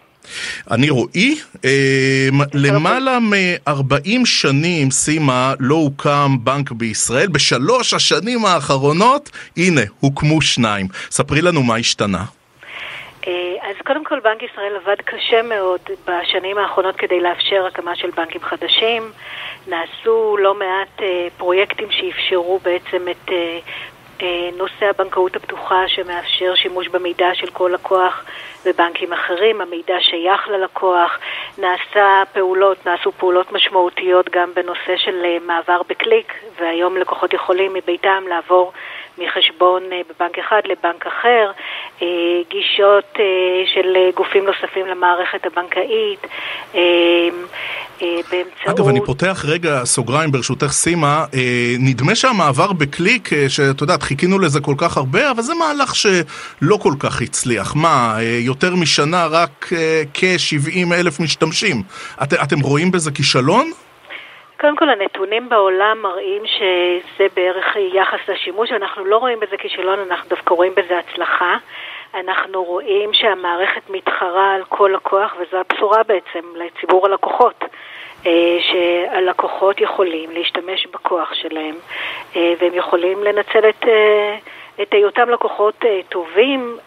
אני 0.71 0.89
רועי, 0.89 1.35
אמ, 1.63 2.41
למעלה 2.53 3.19
מ-40 3.19 4.25
שנים, 4.25 4.91
סימה, 4.91 5.53
לא 5.59 5.75
הוקם 5.75 6.35
בנק 6.39 6.71
בישראל. 6.71 7.27
בשלוש 7.27 7.93
השנים 7.93 8.45
האחרונות, 8.45 9.29
הנה, 9.57 9.81
הוקמו 9.99 10.41
שניים. 10.41 10.87
ספרי 11.11 11.41
לנו 11.41 11.63
מה 11.63 11.75
השתנה. 11.75 12.23
אה, 13.27 13.69
אז 13.69 13.75
קודם 13.85 14.03
כל 14.03 14.19
בנק 14.19 14.43
ישראל 14.43 14.75
עבד 14.75 15.01
קשה 15.05 15.41
מאוד 15.41 15.79
בשנים 16.07 16.57
האחרונות 16.57 16.95
כדי 16.95 17.19
לאפשר 17.19 17.65
הקמה 17.67 17.95
של 17.95 18.09
בנקים 18.17 18.41
חדשים. 18.41 19.11
נעשו 19.67 20.37
לא 20.39 20.53
מעט 20.53 21.01
אה, 21.01 21.27
פרויקטים 21.37 21.87
שאפשרו 21.91 22.59
בעצם 22.63 23.07
את 23.11 23.29
אה, 23.31 23.59
נושא 24.57 24.85
הבנקאות 24.85 25.35
הפתוחה 25.35 25.87
שמאפשר 25.87 26.55
שימוש 26.55 26.87
במידע 26.87 27.29
של 27.33 27.49
כל 27.49 27.71
לקוח 27.73 28.23
בבנקים 28.65 29.13
אחרים, 29.13 29.61
המידע 29.61 29.95
שייך 29.99 30.47
ללקוח, 30.47 31.19
נעשה 31.57 32.23
פעולות, 32.33 32.85
נעשו 32.85 33.11
פעולות 33.11 33.51
משמעותיות 33.51 34.29
גם 34.29 34.53
בנושא 34.53 34.97
של 34.97 35.25
אה, 35.25 35.37
מעבר 35.45 35.81
בקליק, 35.89 36.33
והיום 36.59 36.97
לקוחות 36.97 37.33
יכולים 37.33 37.73
מביתם 37.73 38.23
לעבור 38.27 38.73
מחשבון 39.17 39.83
אה, 39.91 40.01
בבנק 40.09 40.39
אחד 40.39 40.61
לבנק 40.65 41.07
אחר, 41.07 41.51
גישות 42.49 43.13
של 43.73 43.95
גופים 44.15 44.45
נוספים 44.45 44.87
למערכת 44.87 45.45
הבנקאית, 45.45 46.27
באמצעות... 48.01 48.79
אגב, 48.79 48.87
אני 48.87 49.05
פותח 49.05 49.45
רגע 49.47 49.81
סוגריים 49.85 50.31
ברשותך 50.31 50.71
סימה, 50.71 51.25
נדמה 51.79 52.15
שהמעבר 52.15 52.73
בקליק, 52.73 53.29
שאת 53.47 53.81
יודעת, 53.81 54.03
חיכינו 54.03 54.39
לזה 54.39 54.59
כל 54.61 54.75
כך 54.77 54.97
הרבה, 54.97 55.31
אבל 55.31 55.41
זה 55.41 55.53
מהלך 55.53 55.95
שלא 55.95 56.77
כל 56.81 56.93
כך 56.99 57.21
הצליח. 57.21 57.75
מה, 57.75 58.15
אה, 58.19 58.37
יותר 58.41 58.75
משנה 58.75 59.25
רק 59.25 59.69
אה, 59.75 60.03
כ-70 60.13 60.93
אלף 60.93 61.19
משתמשים. 61.19 61.83
את, 62.23 62.33
אתם 62.33 62.59
רואים 62.59 62.91
בזה 62.91 63.11
כישלון? 63.11 63.71
קודם 64.59 64.75
כל 64.75 64.89
הנתונים 64.89 65.49
בעולם 65.49 66.01
מראים 66.01 66.41
שזה 66.45 67.27
בערך 67.35 67.75
יחס 67.75 68.19
לשימוש, 68.27 68.71
אנחנו 68.71 69.05
לא 69.05 69.17
רואים 69.17 69.39
בזה 69.39 69.57
כישלון, 69.57 69.99
אנחנו 69.99 70.29
דווקא 70.29 70.53
רואים 70.53 70.75
בזה 70.75 70.99
הצלחה. 70.99 71.57
אנחנו 72.13 72.63
רואים 72.63 73.13
שהמערכת 73.13 73.89
מתחרה 73.89 74.53
על 74.55 74.63
כל 74.63 74.91
לקוח, 74.95 75.35
וזו 75.39 75.57
הבשורה 75.57 76.03
בעצם 76.03 76.39
לציבור 76.55 77.05
הלקוחות. 77.05 77.63
אה, 78.25 78.57
שהלקוחות 78.61 79.81
יכולים 79.81 80.31
להשתמש 80.31 80.87
בכוח 80.93 81.33
שלהם 81.33 81.75
אה, 82.35 82.53
והם 82.59 82.73
יכולים 82.73 83.23
לנצל 83.23 83.69
את, 83.69 83.87
אה, 83.87 84.37
את 84.81 84.93
היותם 84.93 85.29
לקוחות 85.29 85.85
טובים 86.09 86.77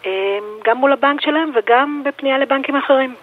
גם 0.64 0.76
מול 0.76 0.92
הבנק 0.92 1.20
שלהם 1.20 1.50
וגם 1.54 2.02
בפנייה 2.04 2.38
לבנקים 2.38 2.76
אחרים. 2.76 3.14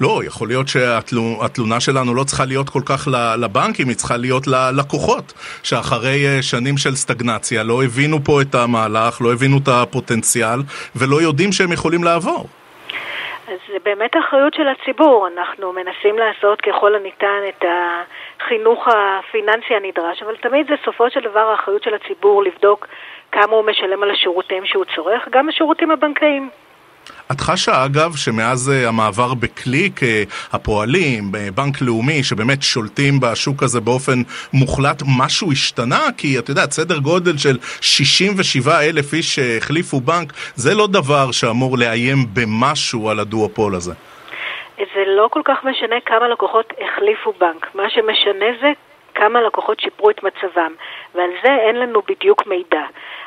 לא, 0.00 0.20
יכול 0.24 0.48
להיות 0.48 0.68
שהתלונה 0.68 1.80
שלנו 1.80 2.14
לא 2.14 2.24
צריכה 2.24 2.44
להיות 2.44 2.68
כל 2.68 2.82
כך 2.86 3.08
לבנקים, 3.38 3.88
היא 3.88 3.96
צריכה 3.96 4.16
להיות 4.16 4.46
ללקוחות, 4.46 5.32
שאחרי 5.62 6.42
שנים 6.42 6.76
של 6.76 6.94
סטגנציה 6.94 7.62
לא 7.62 7.82
הבינו 7.84 8.24
פה 8.24 8.42
את 8.42 8.54
המהלך, 8.54 9.20
לא 9.20 9.32
הבינו 9.32 9.56
את 9.62 9.68
הפוטנציאל, 9.68 10.60
ולא 10.96 11.22
יודעים 11.22 11.52
שהם 11.52 11.72
יכולים 11.72 12.04
לעבור. 12.04 12.46
אז 13.48 13.58
זה 13.68 13.78
באמת 13.84 14.10
אחריות 14.16 14.54
של 14.54 14.68
הציבור. 14.68 15.28
אנחנו 15.28 15.72
מנסים 15.72 16.18
לעשות 16.18 16.60
ככל 16.60 16.94
הניתן 16.94 17.40
את 17.48 17.64
החינוך 18.40 18.88
הפיננסי 18.88 19.74
הנדרש, 19.74 20.22
אבל 20.22 20.36
תמיד 20.36 20.66
זה 20.68 20.74
סופו 20.84 21.10
של 21.10 21.20
דבר 21.20 21.40
האחריות 21.40 21.82
של 21.82 21.94
הציבור 21.94 22.42
לבדוק 22.42 22.86
כמה 23.32 23.52
הוא 23.56 23.64
משלם 23.66 24.02
על 24.02 24.10
השירותים 24.10 24.66
שהוא 24.66 24.84
צורך, 24.94 25.28
גם 25.30 25.48
השירותים 25.48 25.90
הבנקאיים. 25.90 26.50
את 27.32 27.40
חשה 27.40 27.84
אגב 27.84 28.16
שמאז 28.16 28.70
אה, 28.70 28.88
המעבר 28.88 29.34
בקליק, 29.34 30.02
אה, 30.02 30.22
הפועלים, 30.52 31.22
בנק 31.54 31.80
לאומי, 31.80 32.22
שבאמת 32.22 32.62
שולטים 32.62 33.20
בשוק 33.20 33.62
הזה 33.62 33.80
באופן 33.80 34.18
מוחלט, 34.52 35.02
משהו 35.18 35.52
השתנה? 35.52 36.02
כי 36.18 36.38
את 36.38 36.48
יודעת, 36.48 36.70
סדר 36.70 36.98
גודל 36.98 37.36
של 37.36 37.56
67 37.80 38.80
אלף 38.80 39.14
איש 39.14 39.34
שהחליפו 39.34 40.00
בנק, 40.00 40.32
זה 40.54 40.74
לא 40.74 40.86
דבר 40.86 41.32
שאמור 41.32 41.78
לאיים 41.78 42.18
במשהו 42.32 43.10
על 43.10 43.18
הדואופול 43.20 43.74
הזה. 43.74 43.92
זה 44.76 45.04
לא 45.06 45.28
כל 45.30 45.42
כך 45.44 45.64
משנה 45.64 45.96
כמה 46.06 46.28
לקוחות 46.28 46.72
החליפו 46.80 47.32
בנק. 47.40 47.74
מה 47.74 47.90
שמשנה 47.90 48.46
זה 48.60 48.72
כמה 49.14 49.40
לקוחות 49.42 49.80
שיפרו 49.80 50.10
את 50.10 50.22
מצבם, 50.22 50.72
ועל 51.14 51.30
זה 51.42 51.52
אין 51.68 51.76
לנו 51.76 52.02
בדיוק 52.08 52.46
מידע. 52.46 52.82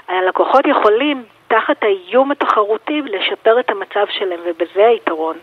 הלקוחות 0.07 0.65
יכולים 0.65 1.23
תחת 1.51 1.83
האיום 1.83 2.31
התחרותי 2.31 3.01
לשפר 3.05 3.59
את 3.59 3.69
המצב 3.69 4.05
שלהם, 4.19 4.39
ובזה 4.45 4.87
היתרון. 4.87 5.37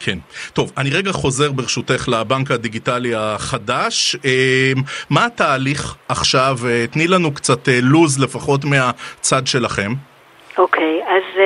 כן. 0.00 0.18
טוב, 0.52 0.72
אני 0.78 0.90
רגע 0.90 1.12
חוזר 1.12 1.52
ברשותך 1.52 2.08
לבנק 2.08 2.50
הדיגיטלי 2.50 3.14
החדש. 3.16 4.16
אה, 4.24 4.72
מה 5.10 5.26
התהליך 5.26 5.96
עכשיו? 6.08 6.56
אה, 6.68 6.84
תני 6.92 7.08
לנו 7.08 7.34
קצת 7.34 7.68
אה, 7.68 7.78
לוז 7.82 8.24
לפחות 8.24 8.60
מהצד 8.64 9.46
שלכם. 9.46 9.92
אוקיי, 10.58 11.00
אז 11.06 11.40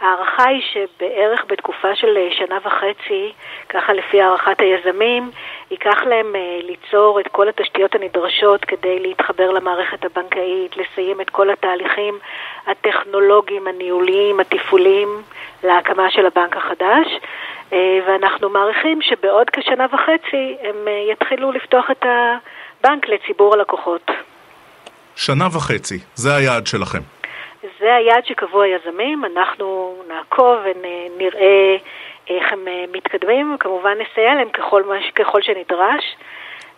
ההערכה 0.00 0.48
היא 0.48 0.62
שבערך 0.72 1.44
בתקופה 1.48 1.94
של 1.94 2.16
שנה 2.30 2.58
וחצי, 2.64 3.32
ככה 3.68 3.92
לפי 3.92 4.22
הערכת 4.22 4.60
היזמים, 4.60 5.30
ייקח 5.70 6.02
להם 6.06 6.34
ליצור 6.62 7.20
את 7.20 7.28
כל 7.28 7.48
התשתיות 7.48 7.94
הנדרשות 7.94 8.64
כדי 8.64 8.98
להתחבר 8.98 9.50
למערכת 9.50 10.04
הבנקאית, 10.04 10.76
לסיים 10.76 11.20
את 11.20 11.30
כל 11.30 11.50
התהליכים 11.50 12.18
הטכנולוגיים, 12.66 13.66
הניהוליים, 13.66 14.40
התפעוליים 14.40 15.08
להקמה 15.64 16.10
של 16.10 16.26
הבנק 16.26 16.56
החדש. 16.56 17.06
ואנחנו 18.06 18.50
מעריכים 18.50 19.02
שבעוד 19.02 19.50
כשנה 19.50 19.86
וחצי 19.92 20.56
הם 20.62 20.88
יתחילו 21.12 21.52
לפתוח 21.52 21.90
את 21.90 22.04
הבנק 22.04 23.08
לציבור 23.08 23.54
הלקוחות. 23.54 24.10
שנה 25.16 25.46
וחצי, 25.46 25.98
זה 26.14 26.34
היעד 26.34 26.66
שלכם. 26.66 27.17
זה 27.62 27.94
היעד 27.94 28.26
שקבעו 28.26 28.62
היזמים, 28.62 29.24
אנחנו 29.24 29.96
נעקוב 30.08 30.56
ונראה 30.64 31.76
איך 32.30 32.52
הם 32.52 32.68
אה, 32.68 32.84
מתקדמים, 32.92 33.54
וכמובן 33.54 33.90
נסייע 33.90 34.34
להם 34.34 34.48
ככל, 34.48 34.82
ככל 35.16 35.42
שנדרש. 35.42 36.04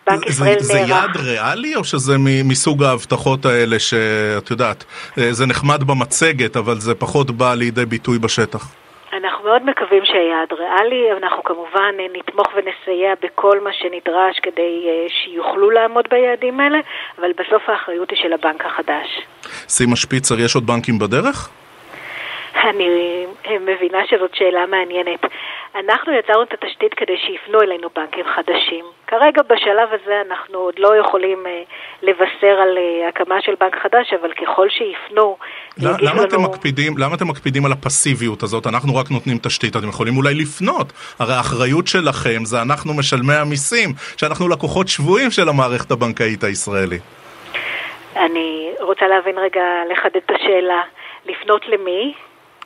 בנק 0.07 0.27
ישראל 0.27 0.49
נערך. 0.49 0.61
זה 0.61 0.79
יעד 0.79 1.17
ריאלי 1.17 1.75
או 1.75 1.83
שזה 1.83 2.13
מסוג 2.43 2.83
ההבטחות 2.83 3.45
האלה 3.45 3.79
שאת 3.79 4.51
יודעת, 4.51 4.83
אה, 5.17 5.33
זה 5.33 5.45
נחמד 5.45 5.83
במצגת 5.83 6.57
אבל 6.57 6.79
זה 6.79 6.95
פחות 6.95 7.31
בא 7.31 7.53
לידי 7.53 7.85
ביטוי 7.85 8.19
בשטח? 8.19 8.75
אנחנו 9.13 9.43
מאוד 9.43 9.65
מקווים 9.65 10.05
שהיעד 10.05 10.53
ריאלי, 10.53 11.11
אנחנו 11.17 11.43
כמובן 11.43 11.95
נתמוך 12.13 12.47
ונסייע 12.55 13.13
בכל 13.23 13.59
מה 13.63 13.69
שנדרש 13.73 14.39
כדי 14.43 14.85
אה, 14.87 15.07
שיוכלו 15.09 15.69
לעמוד 15.69 16.05
ביעדים 16.09 16.59
האלה, 16.59 16.79
אבל 17.19 17.31
בסוף 17.31 17.69
האחריות 17.69 18.09
היא 18.11 18.19
של 18.21 18.33
הבנק 18.33 18.65
החדש. 18.65 19.21
סימה 19.67 19.95
שפיצר, 19.95 20.39
יש 20.39 20.55
עוד 20.55 20.67
בנקים 20.67 20.99
בדרך? 20.99 21.60
אני 22.55 23.25
מבינה 23.59 23.97
שזאת 24.07 24.35
שאלה 24.35 24.65
מעניינת. 24.65 25.19
אנחנו 25.75 26.13
יצרנו 26.13 26.43
את 26.43 26.53
התשתית 26.53 26.93
כדי 26.93 27.17
שיפנו 27.17 27.61
אלינו 27.61 27.89
בנקים 27.95 28.25
חדשים. 28.35 28.85
כרגע 29.07 29.41
בשלב 29.41 29.89
הזה 29.91 30.21
אנחנו 30.27 30.57
עוד 30.57 30.73
לא 30.77 30.95
יכולים 30.95 31.45
אה, 31.45 31.63
לבשר 32.01 32.55
על 32.61 32.77
אה, 32.77 33.07
הקמה 33.09 33.41
של 33.41 33.55
בנק 33.59 33.75
חדש, 33.83 34.13
אבל 34.21 34.31
ככל 34.33 34.67
שיפנו, 34.69 35.37
למה 35.77 35.97
לנו... 36.01 36.23
אתם 36.23 36.43
מקפידים, 36.43 36.97
למה 36.97 37.15
אתם 37.15 37.27
מקפידים 37.27 37.65
על 37.65 37.71
הפסיביות 37.71 38.43
הזאת? 38.43 38.67
אנחנו 38.67 38.95
רק 38.95 39.11
נותנים 39.11 39.37
תשתית, 39.37 39.75
אתם 39.75 39.89
יכולים 39.89 40.17
אולי 40.17 40.33
לפנות. 40.33 40.87
הרי 41.19 41.33
האחריות 41.33 41.87
שלכם 41.87 42.45
זה 42.45 42.61
אנחנו 42.61 42.93
משלמי 42.93 43.33
המיסים, 43.33 43.89
שאנחנו 44.17 44.49
לקוחות 44.49 44.87
שבויים 44.87 45.31
של 45.31 45.49
המערכת 45.49 45.91
הבנקאית 45.91 46.43
הישראלית. 46.43 47.01
אני 48.15 48.71
רוצה 48.79 49.07
להבין 49.07 49.37
רגע, 49.37 49.63
לחדד 49.91 50.15
את 50.25 50.31
השאלה. 50.31 50.81
לפנות 51.25 51.61
למי? 51.67 52.13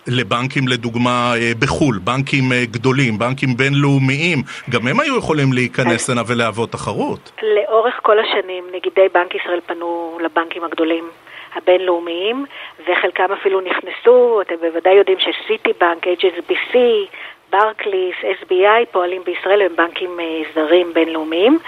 לבנקים 0.07 0.67
לדוגמה 0.67 1.33
אה, 1.35 1.51
בחו"ל, 1.59 1.99
בנקים 2.03 2.51
אה, 2.51 2.65
גדולים, 2.71 3.17
בנקים 3.17 3.57
בינלאומיים, 3.57 4.37
גם 4.69 4.87
הם 4.87 4.99
היו 4.99 5.17
יכולים 5.17 5.53
להיכנס 5.53 6.09
הנה 6.09 6.21
ולהוות 6.27 6.71
תחרות. 6.71 7.31
לאורך 7.43 7.99
כל 8.01 8.19
השנים 8.19 8.63
נגידי 8.73 9.07
בנק 9.13 9.35
ישראל 9.35 9.59
פנו 9.65 10.17
לבנקים 10.21 10.63
הגדולים. 10.63 11.09
הבינלאומיים, 11.55 12.45
וחלקם 12.87 13.31
אפילו 13.33 13.61
נכנסו, 13.61 14.41
אתם 14.41 14.55
בוודאי 14.61 14.93
יודעים 14.93 15.17
שסיטי 15.19 15.73
בנק, 15.79 16.07
HSBC, 16.07 16.77
ברקליס, 17.49 18.15
SBI 18.41 18.85
פועלים 18.91 19.21
בישראל, 19.25 19.61
הם 19.61 19.75
בנקים 19.75 20.19
אה, 20.19 20.41
זרים 20.55 20.93
בינלאומיים. 20.93 21.59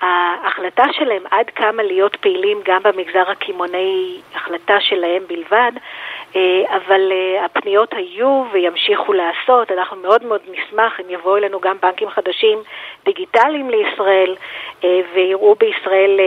ההחלטה 0.00 0.84
שלהם 0.92 1.22
עד 1.30 1.50
כמה 1.50 1.82
להיות 1.82 2.16
פעילים 2.16 2.58
גם 2.64 2.82
במגזר 2.82 3.30
הקמעונאי, 3.30 4.20
החלטה 4.34 4.80
שלהם 4.80 5.22
בלבד, 5.28 5.72
אבל 6.68 7.12
אה, 7.12 7.44
הפניות 7.44 7.94
היו 7.94 8.44
וימשיכו 8.52 9.12
לעשות. 9.12 9.72
אנחנו 9.72 9.96
מאוד 9.96 10.24
מאוד 10.24 10.40
נשמח 10.50 11.00
אם 11.00 11.10
יבואו 11.10 11.36
אלינו 11.36 11.60
גם 11.60 11.76
בנקים 11.82 12.10
חדשים 12.10 12.58
דיגיטליים 13.04 13.70
לישראל 13.70 14.36
ויראו 15.14 15.54
בישראל 15.54 16.20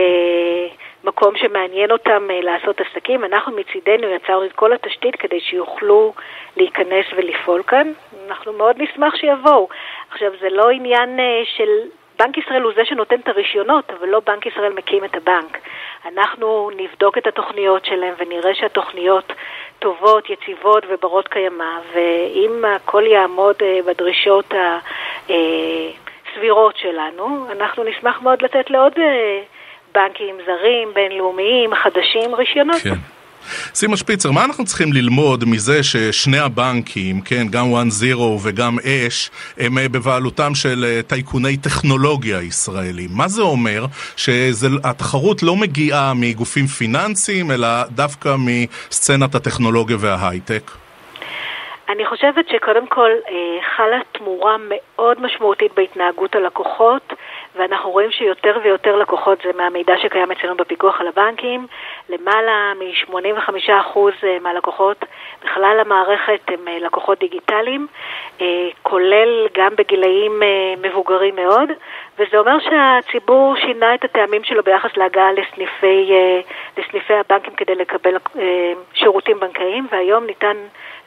מקום 1.04 1.36
שמעניין 1.36 1.90
אותם 1.90 2.28
לעשות 2.42 2.80
עסקים. 2.80 3.24
אנחנו 3.24 3.56
מצידנו 3.56 4.08
יצרנו 4.08 4.44
את 4.44 4.52
כל 4.52 4.72
התשתית 4.72 5.16
כדי 5.16 5.40
שיוכלו 5.40 6.12
להיכנס 6.56 7.06
ולפעול 7.16 7.62
כאן. 7.62 7.92
אנחנו 8.28 8.52
מאוד 8.52 8.82
נשמח 8.82 9.16
שיבואו. 9.16 9.68
עכשיו, 10.10 10.32
זה 10.40 10.48
לא 10.50 10.70
עניין 10.70 11.20
של... 11.44 11.68
בנק 12.18 12.38
ישראל 12.38 12.62
הוא 12.62 12.72
זה 12.76 12.84
שנותן 12.84 13.20
את 13.20 13.28
הרישיונות, 13.28 13.90
אבל 13.90 14.08
לא 14.08 14.20
בנק 14.20 14.46
ישראל 14.46 14.72
מקים 14.72 15.04
את 15.04 15.16
הבנק. 15.16 15.58
אנחנו 16.06 16.70
נבדוק 16.76 17.18
את 17.18 17.26
התוכניות 17.26 17.84
שלהם 17.84 18.14
ונראה 18.18 18.54
שהתוכניות 18.54 19.32
טובות, 19.78 20.30
יציבות 20.30 20.84
וברות 20.88 21.28
קיימא, 21.28 21.78
ואם 21.94 22.64
הכל 22.64 23.02
יעמוד 23.06 23.56
בדרישות 23.86 24.54
הסבירות 25.28 26.76
שלנו, 26.76 27.46
אנחנו 27.50 27.84
נשמח 27.84 28.22
מאוד 28.22 28.42
לתת 28.42 28.70
לעוד 28.70 28.92
בנקים 29.94 30.36
זרים, 30.46 30.94
בינלאומיים, 30.94 31.74
חדשים, 31.74 32.34
רישיונות. 32.34 32.80
כן. 32.82 33.17
סימה 33.74 33.96
שפיצר, 33.96 34.30
מה 34.30 34.44
אנחנו 34.44 34.64
צריכים 34.64 34.92
ללמוד 34.92 35.44
מזה 35.44 35.82
ששני 35.82 36.38
הבנקים, 36.38 37.20
כן, 37.20 37.46
גם 37.50 37.64
1-0 38.14 38.18
וגם 38.42 38.76
אש, 38.84 39.30
הם 39.58 39.78
אה, 39.78 39.88
בבעלותם 39.88 40.54
של 40.54 40.84
אה, 40.84 41.00
טייקוני 41.02 41.56
טכנולוגיה 41.56 42.42
ישראלים? 42.42 43.08
מה 43.12 43.28
זה 43.28 43.42
אומר? 43.42 43.84
שהתחרות 44.16 45.42
לא 45.42 45.56
מגיעה 45.56 46.12
מגופים 46.16 46.66
פיננסיים, 46.66 47.50
אלא 47.50 47.68
דווקא 47.90 48.34
מסצנת 48.38 49.34
הטכנולוגיה 49.34 49.96
וההייטק? 50.00 50.70
אני 51.88 52.06
חושבת 52.06 52.48
שקודם 52.48 52.86
כל 52.86 53.10
אה, 53.10 53.58
חלה 53.76 54.00
תמורה 54.12 54.56
מאוד 54.68 55.20
משמעותית 55.22 55.72
בהתנהגות 55.76 56.34
הלקוחות, 56.34 57.12
ואנחנו 57.58 57.90
רואים 57.90 58.10
שיותר 58.10 58.58
ויותר 58.62 58.96
לקוחות, 58.96 59.38
זה 59.44 59.50
מהמידע 59.56 59.94
שקיים 60.02 60.30
אצלנו 60.30 60.56
בפיקוח 60.56 61.00
על 61.00 61.08
הבנקים, 61.08 61.66
למעלה 62.08 62.72
מ-85% 62.78 63.98
אה, 64.24 64.38
מהלקוחות 64.40 65.04
בכלל 65.44 65.80
המערכת 65.80 66.40
הם 66.48 66.68
אה, 66.68 66.78
לקוחות 66.78 67.18
דיגיטליים, 67.18 67.86
כולל 68.82 69.46
גם 69.56 69.76
בגילאים 69.76 70.42
מבוגרים 70.82 71.36
מאוד, 71.36 71.70
וזה 72.18 72.38
אומר 72.38 72.58
שהציבור 72.58 73.56
שינה 73.56 73.94
את 73.94 74.04
הטעמים 74.04 74.44
שלו 74.44 74.62
ביחס 74.62 74.96
להגעה 74.96 75.32
לסניפי, 75.32 76.12
לסניפי 76.78 77.14
הבנקים 77.14 77.54
כדי 77.54 77.74
לקבל 77.74 78.16
שירותים 78.94 79.40
בנקאיים, 79.40 79.86
והיום 79.90 80.26
ניתן 80.26 80.56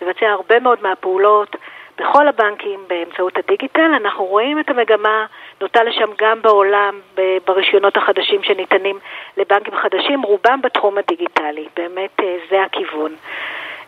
לבצע 0.02 0.30
הרבה 0.30 0.60
מאוד 0.60 0.80
מהפעולות 0.82 1.56
בכל 1.98 2.28
הבנקים 2.28 2.80
באמצעות 2.88 3.38
הדיגיטל. 3.38 3.92
אנחנו 3.96 4.26
רואים 4.26 4.60
את 4.60 4.70
המגמה 4.70 5.26
נוטה 5.62 5.84
לשם 5.84 6.10
גם 6.17 6.41
בעולם, 6.41 7.00
ברישיונות 7.45 7.97
החדשים 7.97 8.43
שניתנים 8.43 9.00
לבנקים 9.38 9.74
חדשים, 9.76 10.21
רובם 10.21 10.62
בתחום 10.62 10.97
הדיגיטלי. 10.97 11.67
באמת 11.76 12.19
אה, 12.19 12.36
זה 12.50 12.63
הכיוון. 12.63 13.15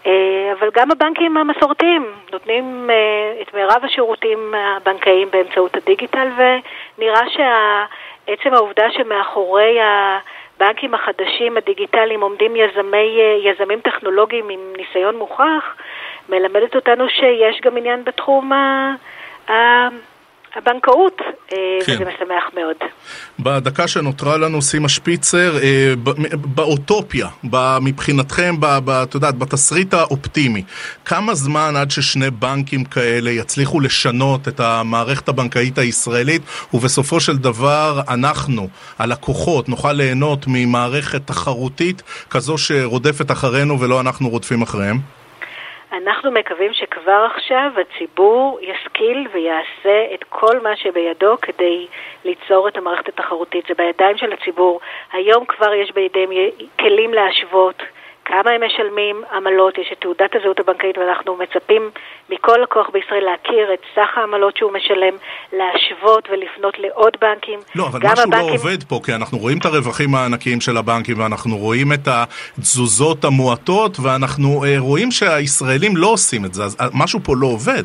אה, 0.06 0.54
אבל 0.60 0.70
גם 0.74 0.92
הבנקים 0.92 1.38
המסורתיים 1.38 2.06
נותנים 2.32 2.90
אה, 2.90 3.42
את 3.42 3.54
מירב 3.54 3.82
השירותים 3.84 4.54
הבנקאיים 4.58 5.28
באמצעות 5.32 5.76
הדיגיטל, 5.76 6.28
ונראה 6.38 7.22
שעצם 7.30 8.54
העובדה 8.54 8.92
שמאחורי 8.92 9.78
הבנקים 9.82 10.94
החדשים 10.94 11.58
הדיגיטליים 11.58 12.22
עומדים 12.22 12.56
יזמי, 12.56 13.20
יזמים 13.44 13.80
טכנולוגיים 13.80 14.50
עם 14.50 14.60
ניסיון 14.78 15.16
מוכח, 15.16 15.76
מלמדת 16.30 16.76
אותנו 16.76 17.10
שיש 17.10 17.62
גם 17.62 17.78
עניין 17.78 18.04
בתחום 18.04 18.54
ה... 18.54 19.88
הבנקאות, 20.56 21.22
אה, 21.54 21.58
כן. 21.86 21.94
וזה 21.94 22.04
משמח 22.06 22.44
מאוד. 22.54 22.76
בדקה 23.40 23.88
שנותרה 23.88 24.38
לנו, 24.38 24.62
סימה 24.62 24.90
שפיצר, 24.90 25.58
אה, 25.58 25.94
באוטופיה, 26.34 27.28
מבחינתכם, 27.82 28.56
את 28.88 29.14
יודעת, 29.14 29.38
בתסריט 29.38 29.94
האופטימי, 29.94 30.64
כמה 31.06 31.34
זמן 31.34 31.76
עד 31.76 31.92
ששני 31.92 32.30
בנקים 32.32 32.86
כאלה 32.86 33.32
יצליחו 33.32 33.80
לשנות 33.80 34.48
את 34.48 34.60
המערכת 34.60 35.30
הבנקאית 35.30 35.78
הישראלית, 35.78 36.42
ובסופו 36.74 37.20
של 37.20 37.38
דבר 37.38 38.02
אנחנו, 38.10 38.68
הלקוחות, 39.00 39.70
נוכל 39.70 39.92
ליהנות 39.94 40.46
ממערכת 40.48 41.28
תחרותית 41.28 42.04
כזו 42.30 42.58
שרודפת 42.58 43.32
אחרינו 43.32 43.80
ולא 43.80 44.02
אנחנו 44.02 44.30
רודפים 44.30 44.62
אחריהם? 44.62 45.23
אנחנו 45.94 46.32
מקווים 46.32 46.74
שכבר 46.74 47.28
עכשיו 47.36 47.72
הציבור 47.82 48.60
ישכיל 48.62 49.28
ויעשה 49.34 50.14
את 50.14 50.24
כל 50.30 50.60
מה 50.60 50.76
שבידו 50.76 51.36
כדי 51.42 51.88
ליצור 52.26 52.68
את 52.68 52.78
המערכת 52.78 53.08
התחרותית. 53.08 53.66
זה 53.68 53.74
בידיים 53.78 54.18
של 54.18 54.34
הציבור. 54.34 54.80
היום 55.12 55.46
כבר 55.46 55.74
יש 55.74 55.92
בידיהם 55.92 56.30
כלים 56.80 57.14
להשוות 57.14 57.84
כמה 58.26 58.52
הם 58.52 58.62
משלמים 58.68 59.22
עמלות, 59.36 59.78
יש 59.78 59.90
את 59.94 59.98
תעודת 60.02 60.36
הזהות 60.36 60.60
הבנקאית 60.60 60.98
ואנחנו 60.98 61.36
מצפים 61.36 61.90
מכל 62.30 62.58
לקוח 62.64 62.90
בישראל 62.94 63.24
להכיר 63.24 63.74
את 63.74 63.80
סך 63.96 64.18
העמלות 64.18 64.58
שהוא 64.58 64.72
משלם, 64.72 65.16
להשוות 65.54 66.30
ולפנות 66.32 66.80
לעוד 66.80 67.18
בנקים. 67.22 67.60
לא, 67.76 67.88
אבל 67.88 68.00
משהו 68.04 68.16
לא 68.16 68.22
הבנקים... 68.22 68.50
לא 68.50 68.54
עובד 68.54 68.84
פה, 68.84 69.00
כי 69.04 69.14
אנחנו 69.14 69.38
רואים 69.38 69.58
את 69.58 69.66
הרווחים 69.66 70.16
הענקיים 70.16 70.62
של 70.62 70.78
הבנקים 70.78 71.20
ואנחנו 71.20 71.58
רואים 71.58 71.94
את 71.94 72.08
התזוזות 72.08 73.26
המועטות 73.26 73.98
ואנחנו 74.00 74.64
אה, 74.64 74.76
רואים 74.80 75.12
שהישראלים 75.12 75.98
לא 75.98 76.08
עושים 76.08 76.46
את 76.46 76.54
זה, 76.54 76.64
אז 76.64 76.78
משהו 76.94 77.20
פה 77.24 77.34
לא 77.38 77.48
עובד. 77.48 77.84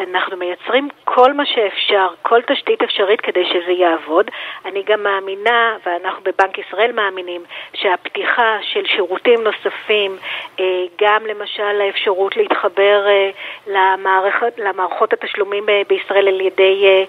אנחנו 0.00 0.36
מייצרים 0.36 0.88
כל 1.04 1.32
מה 1.32 1.46
שאפשר, 1.46 2.08
כל 2.22 2.40
תשתית 2.42 2.82
אפשרית 2.82 3.20
כדי 3.20 3.44
שזה 3.44 3.72
יעבוד. 3.72 4.30
אני 4.64 4.82
גם 4.82 5.02
מאמינה, 5.02 5.76
ואנחנו 5.86 6.22
בבנק 6.22 6.58
ישראל 6.58 6.92
מאמינים, 6.92 7.42
שהפתיחה 7.74 8.58
של 8.62 8.86
שירותים 8.86 9.40
נוספים, 9.42 10.16
אה, 10.60 10.64
גם 11.00 11.26
למשל 11.26 11.80
האפשרות 11.80 12.36
להתחבר 12.36 13.06
אה, 13.06 13.30
למערכת, 13.66 14.58
למערכות 14.58 15.12
התשלומים 15.12 15.68
אה, 15.68 15.82
בישראל 15.88 16.28
על 16.28 16.40
ידי 16.40 17.06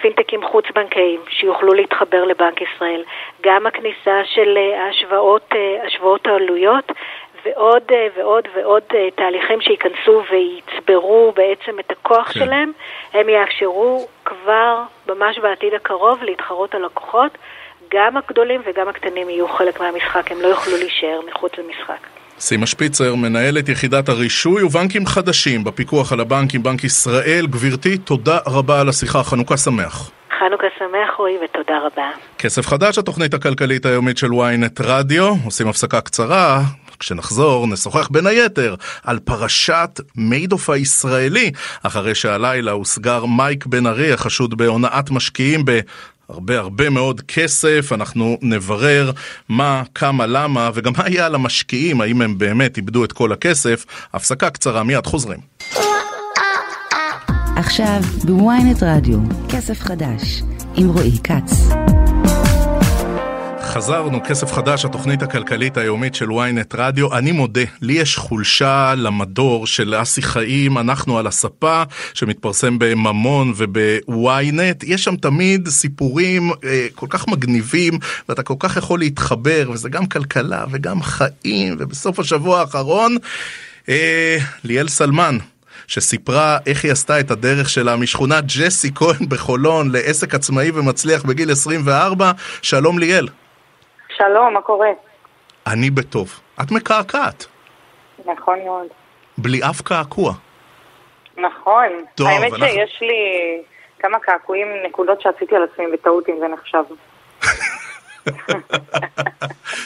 פינטקים 0.00 0.42
חוץ-בנקאיים 0.42 1.20
שיוכלו 1.28 1.74
להתחבר 1.74 2.24
לבנק 2.24 2.60
ישראל, 2.60 3.04
גם 3.40 3.66
הכניסה 3.66 4.24
של 4.24 4.58
השוואות, 4.90 5.54
השוואות 5.86 6.26
העלויות 6.26 6.92
ועוד 7.46 7.82
אה, 7.90 8.06
ועוד 8.16 8.44
ועוד 8.56 8.82
אה, 8.94 9.10
תהליכים 9.16 9.60
שייכנסו 9.60 10.22
ויצברו 10.30 11.32
בעצם 11.36 11.80
את 11.80 11.90
הכוח 11.90 12.32
כן. 12.32 12.40
שלהם, 12.40 12.72
הם 13.12 13.28
יאפשרו 13.28 14.08
כבר 14.24 14.82
ממש 15.08 15.38
בעתיד 15.38 15.74
הקרוב 15.74 16.22
להתחרות 16.22 16.74
על 16.74 16.84
לקוחות. 16.84 17.38
גם 17.94 18.16
הגדולים 18.16 18.60
וגם 18.66 18.88
הקטנים 18.88 19.30
יהיו 19.30 19.48
חלק 19.48 19.80
מהמשחק, 19.80 20.32
הם 20.32 20.40
לא 20.40 20.46
יוכלו 20.46 20.76
להישאר 20.76 21.20
מחוץ 21.28 21.52
למשחק. 21.58 22.06
סימה 22.38 22.66
שפיצר, 22.66 23.14
מנהלת 23.14 23.68
יחידת 23.68 24.08
הרישוי 24.08 24.62
ובנקים 24.62 25.06
חדשים 25.06 25.64
בפיקוח 25.64 26.12
על 26.12 26.20
הבנקים, 26.20 26.62
בנק 26.62 26.84
ישראל. 26.84 27.46
גברתי, 27.46 27.98
תודה 27.98 28.38
רבה 28.46 28.80
על 28.80 28.88
השיחה, 28.88 29.22
חנוכה 29.22 29.56
שמח. 29.56 30.10
חנוכה 30.38 30.66
שמח 30.78 31.14
רועי 31.18 31.36
ותודה 31.44 31.78
רבה. 31.78 32.10
כסף 32.38 32.66
חדש, 32.66 32.98
התוכנית 32.98 33.34
הכלכלית 33.34 33.86
היומית 33.86 34.18
של 34.18 34.26
ynet 34.26 34.82
רדיו. 34.84 35.34
עושים 35.44 35.68
הפסקה 35.68 36.00
קצרה, 36.00 36.60
כשנחזור 36.98 37.66
נשוחח 37.66 38.08
בין 38.08 38.26
היתר 38.26 38.74
על 39.04 39.18
פרשת 39.18 40.00
מיידוף 40.16 40.70
הישראלי, 40.70 41.50
אחרי 41.82 42.14
שהלילה 42.14 42.72
הוסגר 42.72 43.24
מייק 43.24 43.66
בן 43.66 43.86
ארי 43.86 44.12
החשוד 44.12 44.58
בהונאת 44.58 45.10
משקיעים 45.10 45.64
ב... 45.64 45.80
הרבה 46.28 46.58
הרבה 46.58 46.90
מאוד 46.90 47.20
כסף, 47.20 47.92
אנחנו 47.92 48.38
נברר 48.42 49.10
מה, 49.48 49.82
כמה, 49.94 50.26
למה, 50.26 50.70
וגם 50.74 50.92
מה 50.98 51.08
יהיה 51.08 51.26
על 51.26 51.34
המשקיעים, 51.34 52.00
האם 52.00 52.22
הם 52.22 52.38
באמת 52.38 52.76
איבדו 52.76 53.04
את 53.04 53.12
כל 53.12 53.32
הכסף. 53.32 53.84
הפסקה 54.12 54.50
קצרה, 54.50 54.82
מיד 54.82 55.06
חוזרים. 55.06 55.40
עכשיו 57.56 58.00
בוויינט 58.24 58.82
רדיו, 58.82 59.18
כסף 59.48 59.80
חדש, 59.80 60.42
עם 60.74 60.88
רועי 60.88 61.18
כץ. 61.24 61.52
חזרנו, 63.76 64.22
כסף 64.24 64.52
חדש, 64.52 64.84
התוכנית 64.84 65.22
הכלכלית 65.22 65.76
היומית 65.76 66.14
של 66.14 66.28
ynet 66.28 66.76
רדיו. 66.76 67.16
אני 67.18 67.32
מודה, 67.32 67.60
לי 67.82 67.92
יש 67.92 68.16
חולשה 68.16 68.94
למדור 68.96 69.66
של 69.66 69.94
אסי 70.02 70.22
חיים, 70.22 70.78
אנחנו 70.78 71.18
על 71.18 71.26
הספה, 71.26 71.82
שמתפרסם 72.14 72.78
בממון 72.78 73.52
וב-ynet. 73.56 74.84
יש 74.86 75.04
שם 75.04 75.16
תמיד 75.16 75.68
סיפורים 75.68 76.50
אה, 76.64 76.86
כל 76.94 77.06
כך 77.10 77.28
מגניבים, 77.28 77.98
ואתה 78.28 78.42
כל 78.42 78.54
כך 78.58 78.76
יכול 78.76 78.98
להתחבר, 78.98 79.70
וזה 79.72 79.88
גם 79.88 80.06
כלכלה 80.06 80.64
וגם 80.70 81.02
חיים, 81.02 81.76
ובסוף 81.78 82.18
השבוע 82.18 82.60
האחרון, 82.60 83.16
אה, 83.88 84.38
ליאל 84.64 84.88
סלמן. 84.88 85.38
שסיפרה 85.86 86.58
איך 86.66 86.84
היא 86.84 86.92
עשתה 86.92 87.20
את 87.20 87.30
הדרך 87.30 87.70
שלה 87.70 87.96
משכונת 87.96 88.44
ג'סי 88.46 88.90
כהן 88.94 89.28
בחולון 89.28 89.90
לעסק 89.90 90.34
עצמאי 90.34 90.70
ומצליח 90.74 91.22
בגיל 91.22 91.50
24. 91.50 92.32
שלום 92.62 92.98
ליאל. 92.98 93.28
שלום, 94.18 94.54
מה 94.54 94.60
קורה? 94.60 94.88
אני 95.66 95.90
בטוב. 95.90 96.40
את 96.62 96.70
מקעקעת. 96.70 97.46
נכון 98.24 98.58
מאוד. 98.64 98.86
בלי 99.38 99.60
אף 99.70 99.80
קעקוע. 99.80 100.32
נכון. 101.36 101.86
טוב, 102.14 102.26
האמת 102.26 102.52
אנחנו... 102.52 102.66
שיש 102.66 102.98
לי 103.00 103.14
כמה 103.98 104.18
קעקועים, 104.18 104.66
נקודות 104.86 105.20
שעשיתי 105.20 105.56
על 105.56 105.62
עצמי 105.72 105.84
בטעות, 105.92 106.28
אם 106.28 106.34
זה 106.40 106.46
נחשב. 106.48 106.82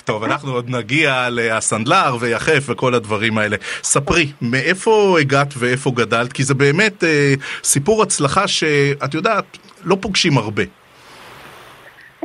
טוב, 0.04 0.24
אנחנו 0.24 0.52
עוד 0.52 0.70
נגיע 0.70 1.28
לסנדלר 1.30 2.16
ויחף 2.20 2.62
וכל 2.66 2.94
הדברים 2.94 3.38
האלה. 3.38 3.56
ספרי, 3.82 4.32
מאיפה 4.42 5.16
הגעת 5.20 5.54
ואיפה 5.58 5.90
גדלת? 5.90 6.32
כי 6.32 6.42
זה 6.42 6.54
באמת 6.54 7.04
אה, 7.04 7.34
סיפור 7.64 8.02
הצלחה 8.02 8.48
שאת 8.48 9.14
יודעת, 9.14 9.44
לא 9.84 9.96
פוגשים 10.00 10.38
הרבה. 10.38 10.62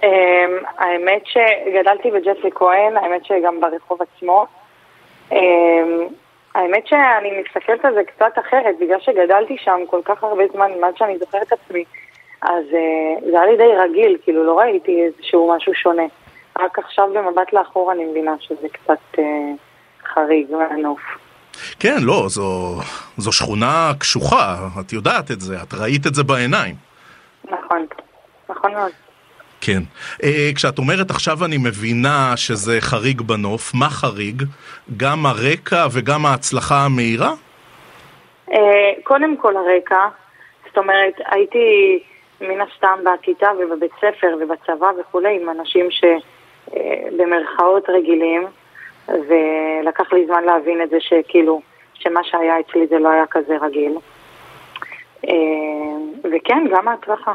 אמ, 0.04 0.58
האמת 0.78 1.24
שגדלתי 1.26 2.12
בג'פרי 2.12 2.52
כהן, 2.56 2.98
האמת 2.98 3.26
שגם 3.26 3.62
ברחוב 3.62 4.00
עצמו. 4.02 4.46
אמ, 5.32 6.08
האמת 6.56 6.88
שאני 6.88 7.42
מסתכלת 7.42 7.86
על 7.86 7.94
זה 7.94 8.02
קצת 8.04 8.40
אחרת, 8.48 8.76
בגלל 8.82 9.00
שגדלתי 9.00 9.58
שם 9.58 9.80
כל 9.90 10.02
כך 10.06 10.24
הרבה 10.24 10.44
זמן, 10.54 10.72
מאז 10.82 10.94
שאני 10.98 11.18
זוכרת 11.18 11.48
את 11.48 11.54
עצמי, 11.54 11.84
אז 12.42 12.64
uh, 12.72 13.26
זה 13.32 13.42
היה 13.42 13.46
לי 13.46 13.58
די 13.58 13.64
רגיל, 13.78 14.18
כאילו 14.24 14.46
לא 14.46 14.60
ראיתי 14.60 15.06
איזשהו 15.06 15.56
משהו 15.56 15.74
שונה. 15.74 16.04
רק 16.60 16.80
עכשיו 16.80 17.10
במבט 17.14 17.54
לאחור 17.54 17.92
אני 17.92 18.06
מבינה 18.06 18.36
שזה 18.40 18.68
קצת 18.70 19.16
uh, 19.16 19.20
חריג 20.14 20.48
מהנוף. 20.52 21.00
כן, 21.80 21.98
לא, 22.02 22.24
זו, 22.28 22.76
זו 23.18 23.32
שכונה 23.32 23.92
קשוחה, 24.00 24.56
את 24.80 24.94
יודעת 24.94 25.32
את 25.32 25.42
זה, 25.42 25.56
את 25.64 25.74
ראית 25.74 26.08
את 26.08 26.16
זה 26.16 26.24
בעיניים. 26.24 26.76
נכון, 27.46 27.86
נכון 28.50 28.74
מאוד. 28.74 28.92
כן. 29.66 29.82
Uh, 30.22 30.26
כשאת 30.56 30.78
אומרת 30.78 31.10
עכשיו 31.10 31.46
אני 31.46 31.58
מבינה 31.58 32.34
שזה 32.36 32.78
חריג 32.82 33.22
בנוף, 33.22 33.74
מה 33.74 33.90
חריג? 33.90 34.44
גם 34.98 35.26
הרקע 35.26 35.88
וגם 35.92 36.26
ההצלחה 36.26 36.76
המהירה? 36.86 37.32
Uh, 38.50 38.54
קודם 39.04 39.38
כל 39.38 39.54
הרקע, 39.58 40.08
זאת 40.68 40.78
אומרת, 40.78 41.14
הייתי 41.26 42.00
מן 42.42 42.62
הסתם 42.62 43.00
בכיתה 43.04 43.48
ובבית 43.60 43.92
ספר 43.98 44.38
ובצבא 44.42 44.92
וכולי 45.00 45.40
עם 45.42 45.50
אנשים 45.50 45.88
שבמרכאות 45.92 47.90
אה, 47.90 47.96
רגילים, 47.96 48.46
ולקח 49.08 50.14
לי 50.14 50.26
זמן 50.26 50.44
להבין 50.44 50.82
את 50.82 50.90
זה 50.90 50.98
שכאילו, 51.00 51.62
שמה 51.94 52.24
שהיה 52.24 52.60
אצלי 52.60 52.88
זה 52.88 53.00
לא 53.00 53.10
היה 53.10 53.26
כזה 53.32 53.58
רגיל. 53.62 53.98
וכן, 56.24 56.66
גם 56.72 56.88
ההצלחה. 56.88 57.34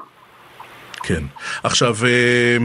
כן. 1.03 1.23
עכשיו, 1.63 1.95
אה, 2.05 2.57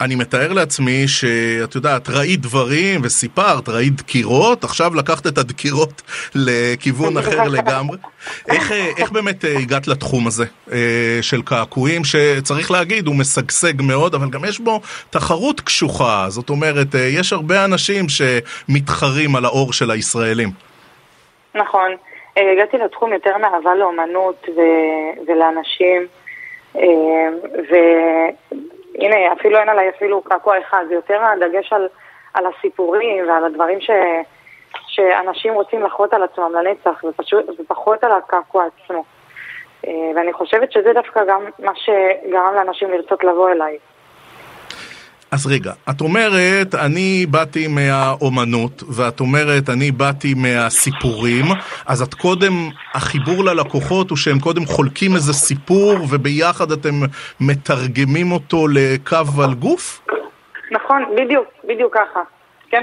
אני 0.00 0.14
מתאר 0.14 0.52
לעצמי 0.52 1.08
שאת 1.08 1.74
יודעת, 1.74 2.08
ראית 2.10 2.40
דברים 2.40 3.00
וסיפרת, 3.04 3.68
ראית 3.68 3.96
דקירות, 3.96 4.64
עכשיו 4.64 4.94
לקחת 4.94 5.26
את 5.26 5.38
הדקירות 5.38 6.02
לכיוון 6.34 7.18
אחר 7.18 7.44
לגמרי. 7.48 7.96
איך, 8.48 8.72
אה, 8.72 8.90
איך 8.98 9.10
באמת 9.10 9.44
אה, 9.44 9.58
הגעת 9.58 9.88
לתחום 9.88 10.26
הזה 10.26 10.44
של 11.22 11.42
קעקועים, 11.42 12.04
שצריך 12.04 12.70
להגיד, 12.70 13.06
הוא 13.06 13.16
משגשג 13.16 13.82
מאוד, 13.82 14.14
אבל 14.14 14.30
גם 14.30 14.44
יש 14.44 14.60
בו 14.60 14.80
תחרות 15.10 15.60
קשוחה, 15.60 16.26
זאת 16.28 16.50
אומרת, 16.50 16.94
יש 16.94 17.32
הרבה 17.32 17.64
אנשים 17.64 18.06
שמתחרים 18.08 19.36
על 19.36 19.44
האור 19.44 19.72
של 19.72 19.90
הישראלים. 19.90 20.48
נכון. 21.54 21.90
הגעתי 22.36 22.76
לתחום 22.76 23.12
יותר 23.12 23.38
מאהבה 23.38 23.74
לאומנות 23.74 24.48
ו- 24.56 25.28
ולאנשים. 25.28 26.06
אמ, 26.74 27.38
והנה, 27.68 29.32
אפילו 29.32 29.58
אין 29.58 29.68
עליי 29.68 29.88
אפילו 29.88 30.22
קעקוע 30.22 30.58
אחד, 30.58 30.84
זה 30.88 30.94
יותר 30.94 31.22
הדגש 31.22 31.72
על, 31.72 31.88
על 32.34 32.44
הסיפורים 32.46 33.28
ועל 33.28 33.44
הדברים 33.44 33.80
ש, 33.80 33.90
שאנשים 34.86 35.54
רוצים 35.54 35.82
לחרות 35.82 36.14
על 36.14 36.22
עצמם 36.22 36.52
לנצח, 36.54 37.04
ופשוט, 37.04 37.60
ופחות 37.60 38.04
על 38.04 38.12
הקעקוע 38.12 38.64
עצמו. 38.66 39.04
אה, 39.86 40.10
ואני 40.16 40.32
חושבת 40.32 40.72
שזה 40.72 40.92
דווקא 40.92 41.24
גם 41.24 41.44
מה 41.58 41.72
שגרם 41.74 42.54
לאנשים 42.54 42.90
לרצות 42.90 43.24
לבוא 43.24 43.50
אליי. 43.50 43.78
אז 45.32 45.46
רגע, 45.46 45.72
את 45.90 46.00
אומרת, 46.00 46.74
אני 46.74 47.26
באתי 47.30 47.66
מהאומנות, 47.66 48.82
ואת 48.88 49.20
אומרת, 49.20 49.68
אני 49.68 49.90
באתי 49.90 50.34
מהסיפורים, 50.34 51.44
אז 51.86 52.02
את 52.02 52.14
קודם, 52.14 52.52
החיבור 52.94 53.44
ללקוחות 53.44 54.10
הוא 54.10 54.18
שהם 54.18 54.40
קודם 54.40 54.64
חולקים 54.66 55.14
איזה 55.14 55.32
סיפור, 55.32 55.94
וביחד 56.10 56.72
אתם 56.72 56.94
מתרגמים 57.40 58.32
אותו 58.32 58.68
לקו 58.68 59.42
על 59.44 59.54
גוף? 59.54 60.00
נכון, 60.70 61.02
בדיוק, 61.16 61.46
בדיוק 61.64 61.94
ככה, 61.94 62.20
כן. 62.70 62.82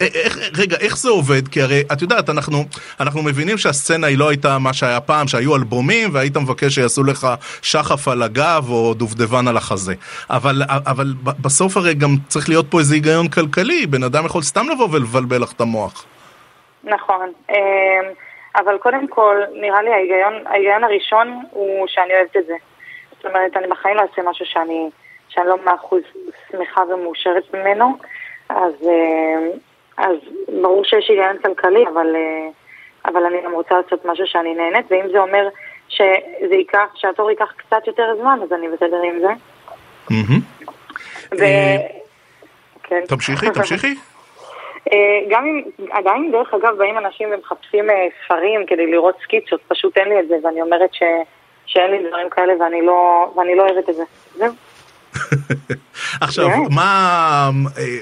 איך, 0.00 0.38
רגע, 0.58 0.76
איך 0.80 0.96
זה 0.96 1.10
עובד? 1.10 1.48
כי 1.48 1.62
הרי, 1.62 1.82
את 1.92 2.02
יודעת, 2.02 2.30
אנחנו, 2.30 2.58
אנחנו 3.00 3.22
מבינים 3.22 3.58
שהסצנה 3.58 4.06
היא 4.06 4.18
לא 4.18 4.28
הייתה 4.28 4.58
מה 4.58 4.72
שהיה 4.72 5.00
פעם, 5.00 5.28
שהיו 5.28 5.56
אלבומים 5.56 6.10
והיית 6.12 6.36
מבקש 6.36 6.74
שיעשו 6.74 7.04
לך 7.04 7.26
שחף 7.62 8.08
על 8.08 8.22
הגב 8.22 8.64
או 8.70 8.94
דובדבן 8.94 9.48
על 9.48 9.56
החזה. 9.56 9.94
אבל, 10.30 10.62
אבל 10.86 11.06
בסוף 11.42 11.76
הרי 11.76 11.94
גם 11.94 12.08
צריך 12.28 12.48
להיות 12.48 12.66
פה 12.70 12.78
איזה 12.78 12.94
היגיון 12.94 13.28
כלכלי, 13.28 13.86
בן 13.86 14.02
אדם 14.02 14.26
יכול 14.26 14.42
סתם 14.42 14.66
לבוא 14.72 14.88
ולבלבל 14.92 15.42
לך 15.42 15.52
את 15.52 15.60
המוח. 15.60 16.06
נכון, 16.84 17.32
אמ, 17.50 17.54
אבל 18.56 18.78
קודם 18.78 19.08
כל, 19.08 19.36
נראה 19.52 19.82
לי 19.82 19.92
ההיגיון, 19.92 20.46
ההיגיון 20.46 20.84
הראשון 20.84 21.42
הוא 21.50 21.86
שאני 21.88 22.14
אוהבת 22.14 22.36
את 22.36 22.46
זה. 22.46 22.54
זאת 23.16 23.26
אומרת, 23.26 23.56
אני 23.56 23.66
בחיים 23.66 23.96
לא 23.96 24.02
אעשה 24.02 24.30
משהו 24.30 24.46
שאני, 24.46 24.90
שאני 25.28 25.46
לא 25.46 25.56
מאה 25.64 25.74
אחוז 25.74 26.02
שמחה 26.52 26.80
ומאושרת 26.82 27.54
ממנו, 27.54 27.96
אז, 28.48 28.72
אמ, 28.82 29.50
אז 29.98 30.16
ברור 30.62 30.84
שיש 30.84 31.08
היגיון 31.08 31.36
כלכלי, 31.38 31.84
אבל, 31.92 32.16
אה, 32.16 32.48
אבל 33.04 33.24
אני 33.24 33.36
גם 33.44 33.52
רוצה 33.52 33.74
לעשות 33.74 34.04
משהו 34.04 34.26
שאני 34.26 34.54
נהנית, 34.54 34.86
ואם 34.90 35.08
זה 35.12 35.18
אומר 35.18 35.48
שזה 35.88 36.54
ייקח, 36.54 36.88
שהתור 36.94 37.30
ייקח 37.30 37.52
קצת 37.56 37.86
יותר 37.86 38.16
זמן, 38.20 38.38
אז 38.42 38.52
אני 38.52 38.68
בסדר 38.68 39.02
עם 39.02 39.20
זה. 39.20 39.32
ו... 41.38 41.42
אה, 41.42 41.76
כן. 42.82 43.00
תמשיכי, 43.08 43.46
תמשיכי. 43.54 43.94
אה, 44.92 45.20
גם 45.28 45.44
אם, 45.46 45.62
עדיין 45.90 46.32
דרך 46.32 46.54
אגב 46.54 46.76
באים 46.78 46.98
אנשים 46.98 47.28
ומחפשים 47.32 47.86
ספרים 48.24 48.66
כדי 48.66 48.86
לראות 48.86 49.14
סקיצות, 49.22 49.60
פשוט 49.68 49.98
אין 49.98 50.08
לי 50.08 50.20
את 50.20 50.28
זה, 50.28 50.34
ואני 50.44 50.62
אומרת 50.62 50.94
ש, 50.94 51.02
שאין 51.66 51.90
לי 51.90 52.08
דברים 52.08 52.30
כאלה 52.30 52.52
ואני 52.60 52.82
לא, 52.82 53.32
ואני 53.36 53.54
לא 53.54 53.62
אוהבת 53.62 53.88
את 53.88 53.94
זה. 53.94 54.04
זהו. 54.34 54.52
עכשיו. 56.20 56.48
מה, 56.70 57.50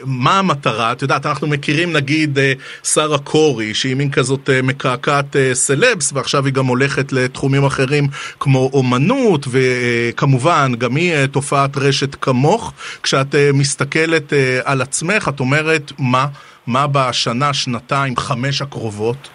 מה 0.06 0.38
המטרה? 0.38 0.92
את 0.92 1.02
יודעת, 1.02 1.26
אנחנו 1.26 1.46
מכירים 1.46 1.92
נגיד 1.92 2.38
אה, 2.38 2.52
שרה 2.84 3.18
קורי, 3.18 3.74
שהיא 3.74 3.96
מין 3.96 4.10
כזאת 4.10 4.50
אה, 4.50 4.60
מקעקעת 4.62 5.36
אה, 5.36 5.54
סלבס, 5.54 6.12
ועכשיו 6.12 6.44
היא 6.44 6.54
גם 6.54 6.66
הולכת 6.66 7.12
לתחומים 7.12 7.64
אחרים 7.64 8.04
כמו 8.40 8.70
אומנות, 8.72 9.40
וכמובן, 9.50 10.72
גם 10.78 10.96
היא 10.96 11.26
תופעת 11.26 11.70
רשת 11.76 12.14
כמוך. 12.14 12.72
כשאת 13.02 13.34
מסתכלת 13.54 14.32
על 14.64 14.82
עצמך, 14.82 15.30
את 15.34 15.40
אומרת, 15.40 15.92
מה, 15.98 16.26
מה 16.66 16.86
בשנה, 16.92 17.54
שנתיים, 17.54 18.16
חמש 18.16 18.62
הקרובות? 18.62 19.28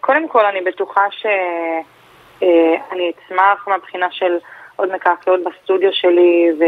קודם 0.00 0.28
כל, 0.28 0.46
אני 0.46 0.60
בטוחה 0.60 1.00
שאני 1.10 3.10
אצמח 3.10 3.68
מהבחינה 3.68 4.06
של... 4.10 4.38
עוד 4.76 4.92
מקעקעות 4.94 5.40
בסטודיו 5.44 5.90
שלי 5.92 6.48
ו, 6.60 6.64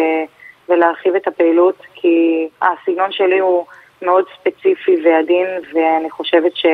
ולהרחיב 0.69 1.15
את 1.15 1.29
הפעילות, 1.29 1.83
כי 1.95 2.49
הסגנון 2.63 3.13
שלי 3.13 3.39
הוא 3.39 3.67
מאוד 4.03 4.25
ספציפי 4.41 4.97
ועדין, 5.05 5.47
ואני 5.75 6.11
חושבת 6.11 6.57
ש, 6.57 6.67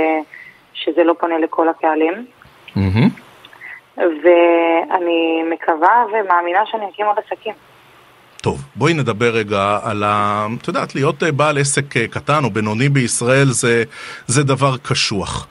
שזה 0.74 1.04
לא 1.04 1.14
פונה 1.20 1.38
לכל 1.38 1.68
הקהלים. 1.68 2.26
Mm-hmm. 2.68 3.22
ואני 3.96 5.42
מקווה 5.50 6.04
ומאמינה 6.12 6.60
שאני 6.66 6.84
אקים 6.88 7.06
עוד 7.06 7.16
עסקים. 7.18 7.54
טוב, 8.40 8.64
בואי 8.76 8.94
נדבר 8.94 9.30
רגע 9.30 9.78
על 9.84 10.02
ה... 10.02 10.46
את 10.60 10.68
יודעת, 10.68 10.94
להיות 10.94 11.22
בעל 11.22 11.58
עסק 11.58 11.96
קטן 12.10 12.44
או 12.44 12.50
בינוני 12.50 12.88
בישראל 12.88 13.46
זה, 13.46 13.84
זה 14.26 14.42
דבר 14.44 14.76
קשוח. 14.82 15.48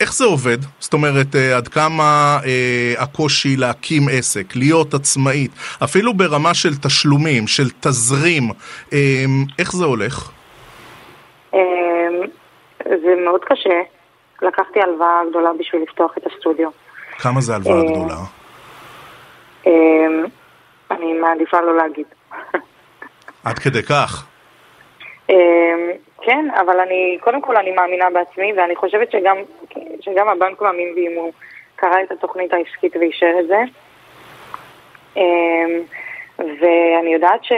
איך 0.00 0.14
זה 0.14 0.24
עובד? 0.24 0.58
זאת 0.78 0.92
אומרת, 0.92 1.36
אה, 1.36 1.56
עד 1.56 1.68
כמה 1.68 2.38
אה, 2.44 3.02
הקושי 3.02 3.56
להקים 3.56 4.02
עסק, 4.12 4.56
להיות 4.56 4.94
עצמאית, 4.94 5.50
אפילו 5.84 6.14
ברמה 6.14 6.54
של 6.54 6.76
תשלומים, 6.82 7.46
של 7.46 7.70
תזרים, 7.80 8.42
אה, 8.92 9.24
איך 9.58 9.72
זה 9.72 9.84
הולך? 9.84 10.30
אה, 11.54 11.60
זה 12.84 13.14
מאוד 13.24 13.40
קשה. 13.44 13.80
לקחתי 14.42 14.80
הלוואה 14.80 15.22
גדולה 15.30 15.50
בשביל 15.58 15.82
לפתוח 15.82 16.18
את 16.18 16.22
הסטודיו. 16.26 16.68
כמה 17.18 17.40
זה 17.40 17.54
הלוואה 17.54 17.76
אה, 17.76 17.82
גדולה? 17.82 18.16
אה, 19.66 19.72
אני 20.90 21.12
מעדיפה 21.12 21.60
לא 21.60 21.76
להגיד. 21.76 22.06
עד 23.44 23.58
כדי 23.58 23.82
כך? 23.82 24.26
כן, 26.26 26.46
אבל 26.60 26.80
אני, 26.80 27.18
קודם 27.20 27.40
כל 27.40 27.56
אני 27.56 27.70
מאמינה 27.70 28.10
בעצמי, 28.10 28.52
ואני 28.52 28.76
חושבת 28.76 29.10
שגם, 29.10 29.36
שגם 30.00 30.28
הבנק 30.28 30.62
מאמין 30.62 30.94
בי 30.94 31.08
אם 31.08 31.16
הוא 31.16 31.32
קרא 31.76 32.02
את 32.02 32.10
התוכנית 32.10 32.52
העסקית 32.52 32.96
ואישר 32.96 33.32
את 33.40 33.46
זה. 33.46 33.62
אמ, 35.16 35.82
ואני 36.38 37.14
יודעת 37.14 37.44
ש, 37.44 37.52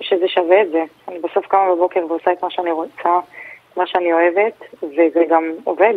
שזה 0.00 0.28
שווה 0.28 0.62
את 0.62 0.70
זה. 0.70 0.82
אני 1.08 1.18
בסוף 1.18 1.46
קמה 1.46 1.74
בבוקר 1.74 2.06
ועושה 2.08 2.32
את 2.32 2.42
מה 2.42 2.50
שאני 2.50 2.70
רוצה, 2.70 3.18
מה 3.76 3.86
שאני 3.86 4.12
אוהבת, 4.12 4.62
וזה 4.82 5.24
גם 5.28 5.52
עובד. 5.64 5.94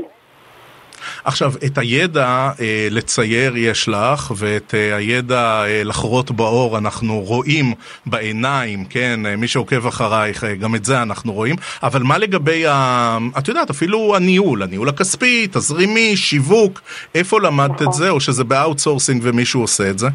עכשיו, 1.24 1.52
את 1.66 1.78
הידע 1.78 2.50
אה, 2.62 2.88
לצייר 2.92 3.58
יש 3.58 3.90
לך, 3.90 4.32
ואת 4.38 4.74
אה, 4.74 4.96
הידע 4.96 5.64
אה, 5.66 5.82
לחרות 5.86 6.32
באור 6.32 6.78
אנחנו 6.78 7.20
רואים 7.20 7.66
בעיניים, 8.06 8.86
כן? 8.90 9.26
אה, 9.26 9.36
מי 9.36 9.48
שעוקב 9.48 9.88
אחרייך, 9.88 10.44
אה, 10.44 10.56
גם 10.56 10.76
את 10.76 10.86
זה 10.86 11.02
אנחנו 11.02 11.34
רואים. 11.34 11.56
אבל 11.84 12.02
מה 12.04 12.18
לגבי, 12.18 12.66
ה... 12.68 13.18
את 13.38 13.48
יודעת, 13.48 13.70
אפילו 13.70 14.16
הניהול, 14.16 14.64
הניהול 14.64 14.90
הכספי, 14.90 15.48
תזרימי, 15.48 16.16
שיווק, 16.16 16.82
איפה 17.16 17.40
למדת 17.40 17.72
נכון. 17.72 17.88
את 17.88 17.94
זה, 17.94 18.10
או 18.10 18.20
שזה 18.20 18.44
ב 18.44 18.50
outsourcing 18.50 19.22
ומישהו 19.24 19.62
עושה 19.62 19.90
את 19.90 20.00
זה? 20.00 20.08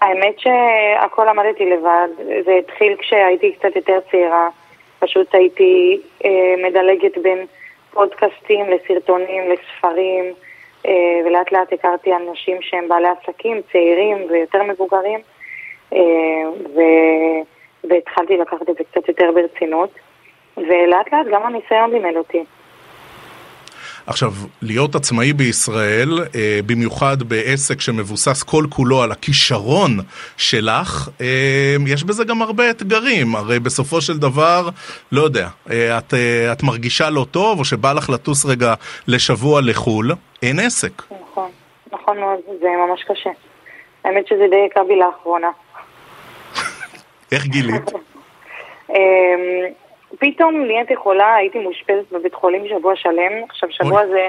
האמת 0.00 0.38
שהכל 0.38 1.26
למדתי 1.30 1.64
לבד. 1.64 2.08
זה 2.44 2.52
התחיל 2.64 2.96
כשהייתי 3.00 3.52
קצת 3.52 3.76
יותר 3.76 3.98
צעירה. 4.10 4.48
פשוט 4.98 5.34
הייתי 5.34 6.00
אה, 6.24 6.30
מדלגת 6.68 7.18
בין... 7.22 7.46
פודקאסטים, 7.98 8.66
לסרטונים, 8.70 9.42
לספרים, 9.50 10.24
אה, 10.86 11.20
ולאט 11.26 11.52
לאט 11.52 11.72
הכרתי 11.72 12.10
אנשים 12.16 12.56
שהם 12.60 12.88
בעלי 12.88 13.08
עסקים, 13.08 13.60
צעירים 13.72 14.26
ויותר 14.30 14.62
מבוגרים, 14.62 15.20
אה, 15.92 15.98
ו... 16.74 16.80
והתחלתי 17.84 18.36
לקחת 18.36 18.70
את 18.70 18.76
זה 18.76 18.84
קצת 18.84 19.08
יותר 19.08 19.30
ברצינות, 19.34 19.90
ולאט 20.56 21.12
לאט 21.12 21.26
גם 21.32 21.46
הניסיון 21.46 21.90
לימד 21.90 22.16
אותי. 22.16 22.44
עכשיו, 24.08 24.32
להיות 24.62 24.94
עצמאי 24.94 25.32
בישראל, 25.32 26.18
אה, 26.34 26.60
במיוחד 26.66 27.22
בעסק 27.22 27.80
שמבוסס 27.80 28.42
כל 28.42 28.64
כולו 28.70 29.02
על 29.02 29.12
הכישרון 29.12 29.98
שלך, 30.36 31.08
אה, 31.20 31.76
יש 31.86 32.04
בזה 32.04 32.24
גם 32.24 32.42
הרבה 32.42 32.70
אתגרים. 32.70 33.36
הרי 33.36 33.58
בסופו 33.58 34.00
של 34.00 34.18
דבר, 34.18 34.68
לא 35.12 35.22
יודע, 35.22 35.48
אה, 35.70 35.98
את, 35.98 36.14
אה, 36.14 36.52
את 36.52 36.62
מרגישה 36.62 37.10
לא 37.10 37.26
טוב, 37.30 37.58
או 37.58 37.64
שבא 37.64 37.92
לך 37.92 38.10
לטוס 38.10 38.46
רגע 38.46 38.74
לשבוע 39.08 39.60
לחו"ל, 39.64 40.12
אין 40.42 40.58
עסק. 40.58 41.02
נכון, 41.30 41.50
נכון 41.92 42.18
מאוד, 42.18 42.38
זה 42.60 42.68
ממש 42.88 43.04
קשה. 43.04 43.30
האמת 44.04 44.26
שזה 44.26 44.44
די 44.50 44.66
יקר 44.66 44.84
בי 44.88 44.96
לאחרונה. 44.96 45.48
איך 47.32 47.46
גילית? 47.46 47.90
פתאום 50.18 50.64
נהייתי 50.66 50.96
חולה, 50.96 51.34
הייתי 51.34 51.58
מאושפזת 51.58 52.12
בבית 52.12 52.34
חולים 52.34 52.68
שבוע 52.68 52.96
שלם. 52.96 53.44
עכשיו, 53.48 53.70
שבוע 53.72 54.02
אוי. 54.02 54.10
זה 54.10 54.28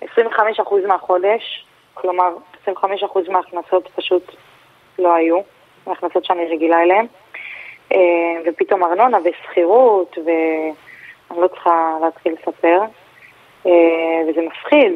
25% 0.00 0.86
מהחודש, 0.86 1.66
כלומר, 1.94 2.28
25% 2.66 2.70
מההכנסות 3.28 3.88
פשוט 3.96 4.34
לא 4.98 5.14
היו, 5.14 5.40
מההכנסות 5.86 6.24
שאני 6.24 6.44
רגילה 6.44 6.82
אליהן. 6.82 7.06
אה, 7.92 7.98
ופתאום 8.46 8.84
ארנונה 8.84 9.18
ושכירות, 9.24 10.18
ואני 10.18 11.40
לא 11.40 11.48
צריכה 11.48 11.96
להתחיל 12.00 12.32
לספר. 12.32 12.80
אה, 13.66 14.30
וזה 14.30 14.40
מפחיד, 14.40 14.92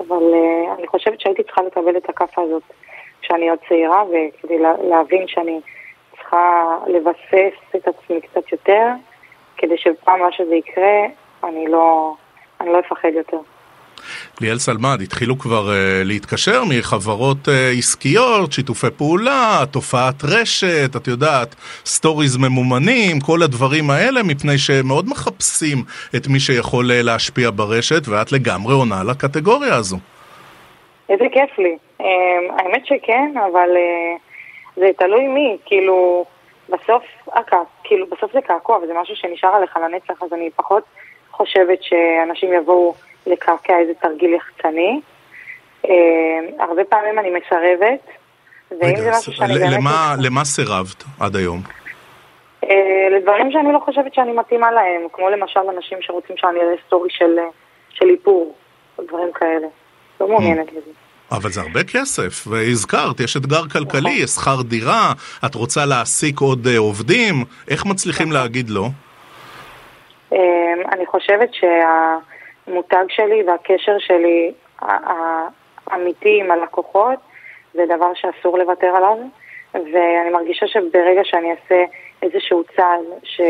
אבל 0.00 0.34
אה, 0.34 0.74
אני 0.78 0.86
חושבת 0.86 1.20
שהייתי 1.20 1.42
צריכה 1.42 1.62
לקבל 1.62 1.96
את 1.96 2.08
הכאפה 2.08 2.42
הזאת 2.42 2.62
כשאני 3.22 3.50
עוד 3.50 3.58
צעירה, 3.68 4.04
וכדי 4.04 4.58
להבין 4.88 5.28
שאני 5.28 5.60
צריכה 6.16 6.76
לבסס 6.86 7.76
את 7.76 7.88
עצמי 7.88 8.20
קצת 8.20 8.52
יותר. 8.52 8.86
כדי 9.64 9.78
שפעם 9.78 10.20
הבאה 10.20 10.32
שזה 10.32 10.54
יקרה, 10.54 11.00
אני 11.44 11.64
לא, 11.68 12.14
אני 12.60 12.72
לא 12.72 12.80
אפחד 12.80 13.08
יותר. 13.16 13.36
ליאל 14.40 14.58
סלמד, 14.58 14.98
התחילו 15.02 15.38
כבר 15.38 15.68
uh, 15.68 16.04
להתקשר 16.04 16.62
מחברות 16.70 17.48
uh, 17.48 17.78
עסקיות, 17.78 18.52
שיתופי 18.52 18.86
פעולה, 18.98 19.64
תופעת 19.72 20.14
רשת, 20.24 20.96
את 20.96 21.06
יודעת, 21.06 21.54
stories 21.84 22.36
ממומנים, 22.36 23.20
כל 23.20 23.42
הדברים 23.42 23.90
האלה, 23.90 24.22
מפני 24.22 24.58
שמאוד 24.58 25.08
מחפשים 25.08 25.78
את 26.16 26.28
מי 26.28 26.40
שיכול 26.40 26.90
uh, 26.90 27.04
להשפיע 27.04 27.50
ברשת, 27.56 28.08
ואת 28.08 28.32
לגמרי 28.32 28.74
עונה 28.74 29.02
לקטגוריה 29.10 29.74
הזו. 29.74 29.96
איזה 31.08 31.24
כיף 31.32 31.58
לי. 31.58 31.76
Um, 32.00 32.04
האמת 32.58 32.86
שכן, 32.86 33.32
אבל 33.36 33.68
uh, 33.74 34.20
זה 34.76 34.86
תלוי 34.98 35.28
מי, 35.28 35.56
כאילו... 35.66 36.24
בסוף, 36.68 37.02
הקע... 37.32 37.56
כאילו, 37.84 38.06
בסוף 38.06 38.32
זה 38.32 38.40
קעקוע, 38.40 38.76
וזה 38.76 38.92
משהו 39.00 39.16
שנשאר 39.16 39.54
עליך 39.54 39.76
לנצח, 39.76 40.22
אז 40.22 40.32
אני 40.32 40.50
פחות 40.56 40.84
חושבת 41.30 41.78
שאנשים 41.82 42.52
יבואו 42.52 42.94
לקעקע 43.26 43.78
איזה 43.78 43.94
תרגיל 43.94 44.34
יחצני. 44.34 45.00
אה, 45.84 46.64
הרבה 46.64 46.84
פעמים 46.84 47.18
אני 47.18 47.30
מסרבת, 47.30 48.06
ואם 48.80 48.96
זה 48.96 49.10
משהו 49.10 49.32
שאני 49.32 49.58
באמת... 49.58 49.72
למה, 49.72 50.14
למה 50.18 50.44
סירבת 50.44 51.04
עד 51.20 51.36
היום? 51.36 51.60
אה, 52.64 53.08
לדברים 53.10 53.52
שאני 53.52 53.72
לא 53.72 53.78
חושבת 53.78 54.14
שאני 54.14 54.32
מתאימה 54.32 54.70
להם, 54.72 55.00
כמו 55.12 55.30
למשל 55.30 55.60
אנשים 55.76 55.98
שרוצים 56.00 56.36
שאני 56.36 56.60
אראה 56.60 56.74
סטורי 56.86 57.10
של, 57.10 57.38
אה, 57.38 57.44
של 57.90 58.10
איפור, 58.10 58.54
דברים 58.98 59.32
כאלה. 59.32 59.66
לא 60.20 60.28
מעוניינת 60.28 60.72
לזה. 60.72 60.90
אבל 61.32 61.50
זה 61.50 61.60
הרבה 61.60 61.84
כסף, 61.84 62.46
והזכרת, 62.46 63.20
יש 63.20 63.36
אתגר 63.36 63.68
כלכלי, 63.72 64.10
יש 64.10 64.30
שכר 64.30 64.62
דירה, 64.62 65.12
את 65.46 65.54
רוצה 65.54 65.86
להעסיק 65.86 66.40
עוד 66.40 66.66
אה, 66.66 66.78
עובדים, 66.78 67.34
איך 67.70 67.86
מצליחים 67.86 68.32
להגיד 68.32 68.70
לא? 68.70 68.86
אמ, 70.32 70.38
אני 70.92 71.06
חושבת 71.06 71.50
שהמותג 71.54 73.04
שלי 73.08 73.42
והקשר 73.46 73.98
שלי 73.98 74.52
האמיתי 75.86 76.40
עם 76.40 76.50
הלקוחות 76.50 77.18
זה 77.74 77.82
דבר 77.86 78.12
שאסור 78.14 78.58
לוותר 78.58 78.86
עליו, 78.96 79.16
ואני 79.74 80.30
מרגישה 80.32 80.66
שברגע 80.66 81.20
שאני 81.24 81.50
אעשה 81.50 81.84
איזשהו 82.22 82.64
צעד 82.76 83.04
ש... 83.22 83.40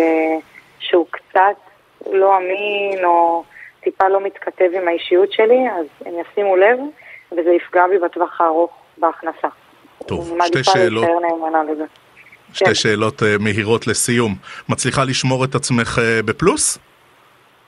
שהוא 0.78 1.06
קצת 1.10 1.56
לא 2.12 2.36
אמין 2.36 3.04
או 3.04 3.44
טיפה 3.80 4.08
לא 4.08 4.20
מתכתב 4.20 4.70
עם 4.74 4.88
האישיות 4.88 5.32
שלי, 5.32 5.68
אז 5.70 5.86
הם 6.06 6.14
ישימו 6.20 6.56
לב 6.56 6.78
וזה 7.38 7.50
יפגע 7.50 7.82
בי 7.90 7.98
בטווח 7.98 8.40
הארוך 8.40 8.70
בהכנסה. 8.98 9.48
טוב, 10.06 10.38
שתי 10.46 10.64
שאלות. 10.64 11.06
שתי 12.52 12.64
כן. 12.64 12.74
שאלות 12.74 13.22
uh, 13.22 13.24
מהירות 13.40 13.86
לסיום. 13.86 14.34
מצליחה 14.68 15.04
לשמור 15.04 15.44
את 15.44 15.54
עצמך 15.54 15.98
uh, 15.98 16.26
בפלוס? 16.26 16.78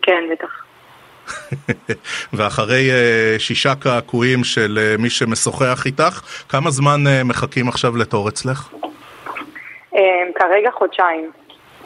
כן, 0.02 0.24
בטח. 0.32 0.64
ואחרי 2.36 2.90
uh, 2.90 3.38
שישה 3.38 3.74
קעקועים 3.74 4.44
של 4.44 4.94
מי 4.98 5.10
שמשוחח 5.10 5.86
איתך, 5.86 6.44
כמה 6.48 6.70
זמן 6.70 7.00
מחכים 7.24 7.68
עכשיו 7.68 7.96
לתור 7.96 8.28
אצלך? 8.28 8.68
כרגע 10.34 10.70
חודשיים. 10.70 11.30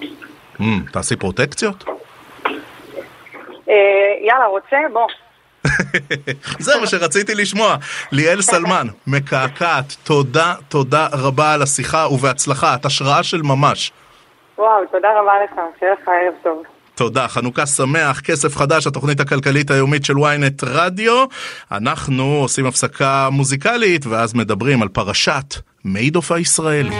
Mm, 0.00 0.92
תעשי 0.92 1.16
פרוטקציות? 1.16 1.84
יאללה, 4.20 4.46
רוצה? 4.46 4.76
בוא. 4.92 5.06
זה 6.58 6.72
מה 6.80 6.86
שרציתי 6.86 7.34
לשמוע. 7.34 7.76
ליאל 8.12 8.42
סלמן, 8.42 8.86
מקעקעת, 9.06 9.96
תודה, 10.04 10.54
תודה 10.68 11.08
רבה 11.12 11.54
על 11.54 11.62
השיחה 11.62 12.08
ובהצלחה, 12.08 12.74
את 12.74 12.84
השראה 12.84 13.22
של 13.22 13.42
ממש. 13.42 13.92
וואו, 14.58 14.86
תודה 14.92 15.08
רבה 15.20 15.32
לך, 15.44 15.60
שיהיה 15.78 15.92
לך 15.92 16.08
ערב 16.08 16.34
טוב. 16.42 16.62
תודה, 16.94 17.28
חנוכה 17.28 17.66
שמח, 17.66 18.20
כסף 18.20 18.56
חדש, 18.56 18.86
התוכנית 18.86 19.20
הכלכלית 19.20 19.70
היומית 19.70 20.04
של 20.04 20.14
ynet 20.14 20.64
רדיו. 20.66 21.24
אנחנו 21.72 22.24
עושים 22.24 22.66
הפסקה 22.66 23.28
מוזיקלית 23.32 24.06
ואז 24.06 24.34
מדברים 24.34 24.82
על 24.82 24.88
פרשת 24.88 25.54
מיידוף 25.84 26.32
הישראלי. 26.32 26.96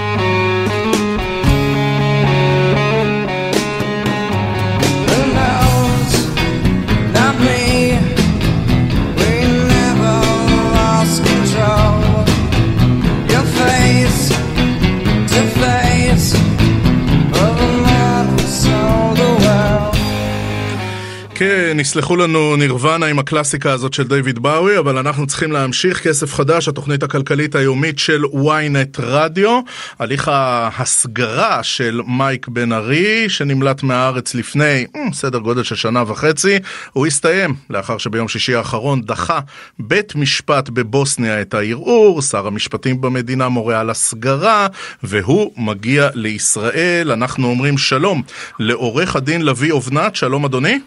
כן, 21.41 21.77
יסלחו 21.81 22.17
לנו 22.17 22.57
נירוונה 22.57 23.07
עם 23.07 23.19
הקלאסיקה 23.19 23.73
הזאת 23.73 23.95
של 23.95 24.09
דיוויד 24.09 24.39
באוי, 24.39 24.79
אבל 24.79 24.99
אנחנו 24.99 25.27
צריכים 25.27 25.53
להמשיך. 25.53 26.03
כסף 26.03 26.35
חדש, 26.35 26.69
התוכנית 26.69 27.03
הכלכלית 27.03 27.55
היומית 27.55 27.99
של 27.99 28.25
ynet 28.25 28.99
רדיו. 28.99 29.61
הליך 29.99 30.29
ההסגרה 30.29 31.63
של 31.63 32.01
מייק 32.07 32.49
בן 32.49 32.73
ארי, 32.73 33.29
שנמלט 33.29 33.83
מהארץ 33.83 34.35
לפני 34.35 34.87
אה, 34.97 35.01
סדר 35.13 35.39
גודל 35.39 35.63
של 35.63 35.75
שנה 35.75 36.03
וחצי, 36.07 36.59
הוא 36.93 37.07
הסתיים 37.07 37.55
לאחר 37.71 37.99
שביום 37.99 38.29
שישי 38.29 38.55
האחרון 38.55 39.03
דחה 39.03 39.41
בית 39.79 40.15
משפט 40.15 40.69
בבוסניה 40.69 41.41
את 41.41 41.55
הערעור, 41.55 42.23
שר 42.23 42.47
המשפטים 42.47 43.01
במדינה 43.01 43.49
מורה 43.49 43.81
על 43.81 43.91
הסגרה, 43.91 44.67
והוא 45.03 45.53
מגיע 45.57 46.09
לישראל. 46.15 47.13
אנחנו 47.13 47.49
אומרים 47.49 47.79
שלום 47.79 48.23
לעורך 48.59 49.17
הדין 49.17 49.43
לביא 49.43 49.73
אובנת, 49.73 50.17
שלום 50.17 50.45
אדוני. 50.45 50.79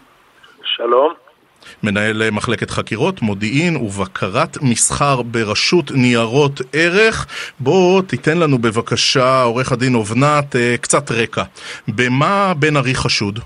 שלום. 0.76 1.14
מנהל 1.82 2.22
מחלקת 2.32 2.70
חקירות, 2.70 3.22
מודיעין 3.22 3.76
ובקרת 3.76 4.52
מסחר 4.62 5.22
ברשות 5.22 5.84
ניירות 5.94 6.52
ערך. 6.72 7.26
בוא 7.60 8.02
תיתן 8.02 8.38
לנו 8.38 8.58
בבקשה, 8.58 9.42
עורך 9.42 9.72
הדין 9.72 9.94
אובנת, 9.94 10.56
אה, 10.56 10.74
קצת 10.82 11.10
רקע. 11.22 11.42
במה 11.88 12.52
בן 12.58 12.76
ארי 12.76 12.94
חשוד? 12.94 13.38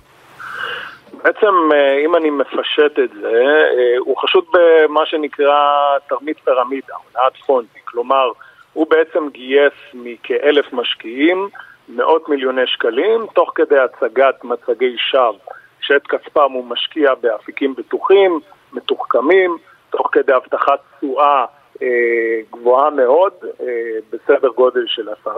בעצם, 1.25 1.55
אה, 1.73 1.99
אם 2.05 2.17
אני 2.17 2.31
מפשט 2.31 2.99
את 3.05 3.11
זה, 3.21 3.43
אה, 3.79 3.99
הוא 3.99 4.17
חשוד 4.17 4.45
במה 4.53 5.07
שנקרא 5.07 5.59
תרמית 6.09 6.39
פירמידה, 6.45 6.95
הונאת 7.05 7.37
פונטי. 7.47 7.79
כלומר, 7.85 8.31
הוא 8.73 8.87
בעצם 8.91 9.29
גייס 9.33 9.79
מכאלף 9.95 10.73
משקיעים 10.73 11.49
מאות 11.89 12.29
מיליוני 12.29 12.67
שקלים, 12.67 13.27
תוך 13.35 13.53
כדי 13.55 13.79
הצגת 13.79 14.45
מצגי 14.45 14.97
שווא 14.99 15.58
שאת 15.89 16.07
כספם 16.07 16.53
הוא 16.53 16.65
משקיע 16.67 17.15
באפיקים 17.21 17.75
בטוחים, 17.79 18.41
מתוחכמים, 18.73 19.57
תוך 19.91 20.09
כדי 20.13 20.33
הבטחת 20.33 20.81
תשואה 20.99 21.45
אה, 21.83 21.87
גבוהה 22.53 22.91
מאוד, 22.91 23.33
אה, 23.61 23.67
בסדר 24.13 24.49
גודל 24.57 24.85
של 24.87 25.09
10-15 25.27 25.31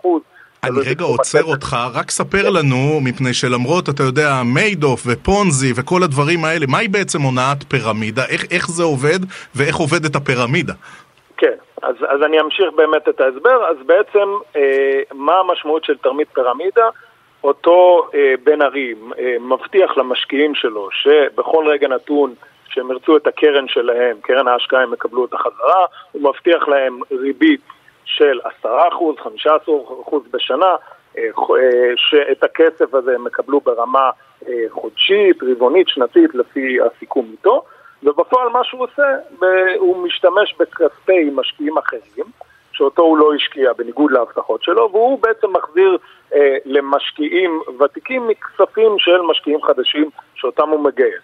אחוז. 0.00 0.22
אני 0.64 0.80
רגע 0.90 1.04
עוצר 1.04 1.44
אותך, 1.44 1.76
רק 1.94 2.10
ספר 2.10 2.50
לנו, 2.50 3.00
מפני 3.04 3.34
שלמרות, 3.34 3.88
אתה 3.88 4.02
יודע, 4.02 4.42
מיידוף 4.54 5.00
ופונזי 5.06 5.72
וכל 5.76 6.02
הדברים 6.02 6.44
האלה, 6.44 6.66
מהי 6.68 6.88
בעצם 6.88 7.22
הונאת 7.22 7.62
פירמידה? 7.68 8.22
איך, 8.28 8.44
איך 8.50 8.70
זה 8.70 8.82
עובד 8.82 9.18
ואיך 9.54 9.76
עובדת 9.76 10.16
הפירמידה? 10.16 10.72
כן, 11.36 11.56
אז, 11.82 11.94
אז 12.08 12.22
אני 12.26 12.40
אמשיך 12.40 12.66
באמת 12.76 13.08
את 13.08 13.20
ההסבר. 13.20 13.64
אז 13.70 13.76
בעצם, 13.86 14.28
אה, 14.56 15.00
מה 15.14 15.32
המשמעות 15.38 15.84
של 15.84 15.96
תרמית 15.96 16.28
פירמידה? 16.34 16.88
אותו 17.48 18.08
אה, 18.14 18.34
בן 18.44 18.62
ארי 18.62 18.94
אה, 19.18 19.36
מבטיח 19.40 19.98
למשקיעים 19.98 20.54
שלו 20.54 20.88
שבכל 20.90 21.68
רגע 21.68 21.88
נתון 21.88 22.34
שהם 22.68 22.90
ירצו 22.90 23.16
את 23.16 23.26
הקרן 23.26 23.68
שלהם, 23.68 24.16
קרן 24.20 24.48
ההשקעה 24.48 24.82
הם 24.82 24.94
יקבלו 24.94 25.22
אותה 25.22 25.38
חזרה, 25.38 25.84
הוא 26.12 26.22
מבטיח 26.22 26.68
להם 26.68 27.00
ריבית 27.10 27.60
של 28.04 28.40
10%, 28.64 28.66
15% 28.66 28.68
בשנה, 30.30 30.76
אה, 31.18 31.22
אה, 31.24 31.92
שאת 31.96 32.44
הכסף 32.44 32.94
הזה 32.94 33.14
הם 33.14 33.26
יקבלו 33.26 33.60
ברמה 33.60 34.10
אה, 34.48 34.54
חודשית, 34.70 35.42
רבעונית, 35.42 35.88
שנתית, 35.88 36.34
לפי 36.34 36.78
הסיכום 36.80 37.28
איתו, 37.32 37.62
ובפועל 38.02 38.48
מה 38.48 38.64
שהוא 38.64 38.84
עושה, 38.84 39.16
הוא 39.78 40.04
משתמש 40.06 40.54
בכספי 40.58 41.30
משקיעים 41.34 41.78
אחרים, 41.78 42.24
שאותו 42.78 43.02
הוא 43.02 43.18
לא 43.18 43.34
השקיע 43.34 43.72
בניגוד 43.78 44.10
להבטחות 44.10 44.62
שלו, 44.62 44.88
והוא 44.92 45.18
בעצם 45.22 45.46
מחזיר 45.52 45.98
אה, 46.34 46.56
למשקיעים 46.64 47.60
ותיקים 47.80 48.28
מכספים 48.28 48.98
של 48.98 49.20
משקיעים 49.30 49.62
חדשים 49.62 50.10
שאותם 50.34 50.68
הוא 50.68 50.80
מגייס. 50.80 51.22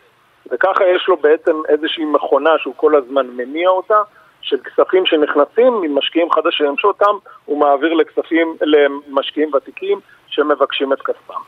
וככה 0.50 0.84
יש 0.96 1.04
לו 1.08 1.16
בעצם 1.16 1.56
איזושהי 1.68 2.04
מכונה 2.04 2.50
שהוא 2.58 2.74
כל 2.76 2.96
הזמן 2.96 3.26
מניע 3.26 3.68
אותה, 3.68 4.02
של 4.42 4.56
כספים 4.56 5.06
שנכנסים 5.06 5.72
ממשקיעים 5.82 6.30
חדשים, 6.30 6.74
שאותם 6.78 7.14
הוא 7.44 7.60
מעביר 7.60 7.92
לכספים, 7.94 8.56
למשקיעים 8.60 9.50
ותיקים 9.54 9.98
שמבקשים 10.28 10.92
את 10.92 10.98
כספם. 11.02 11.40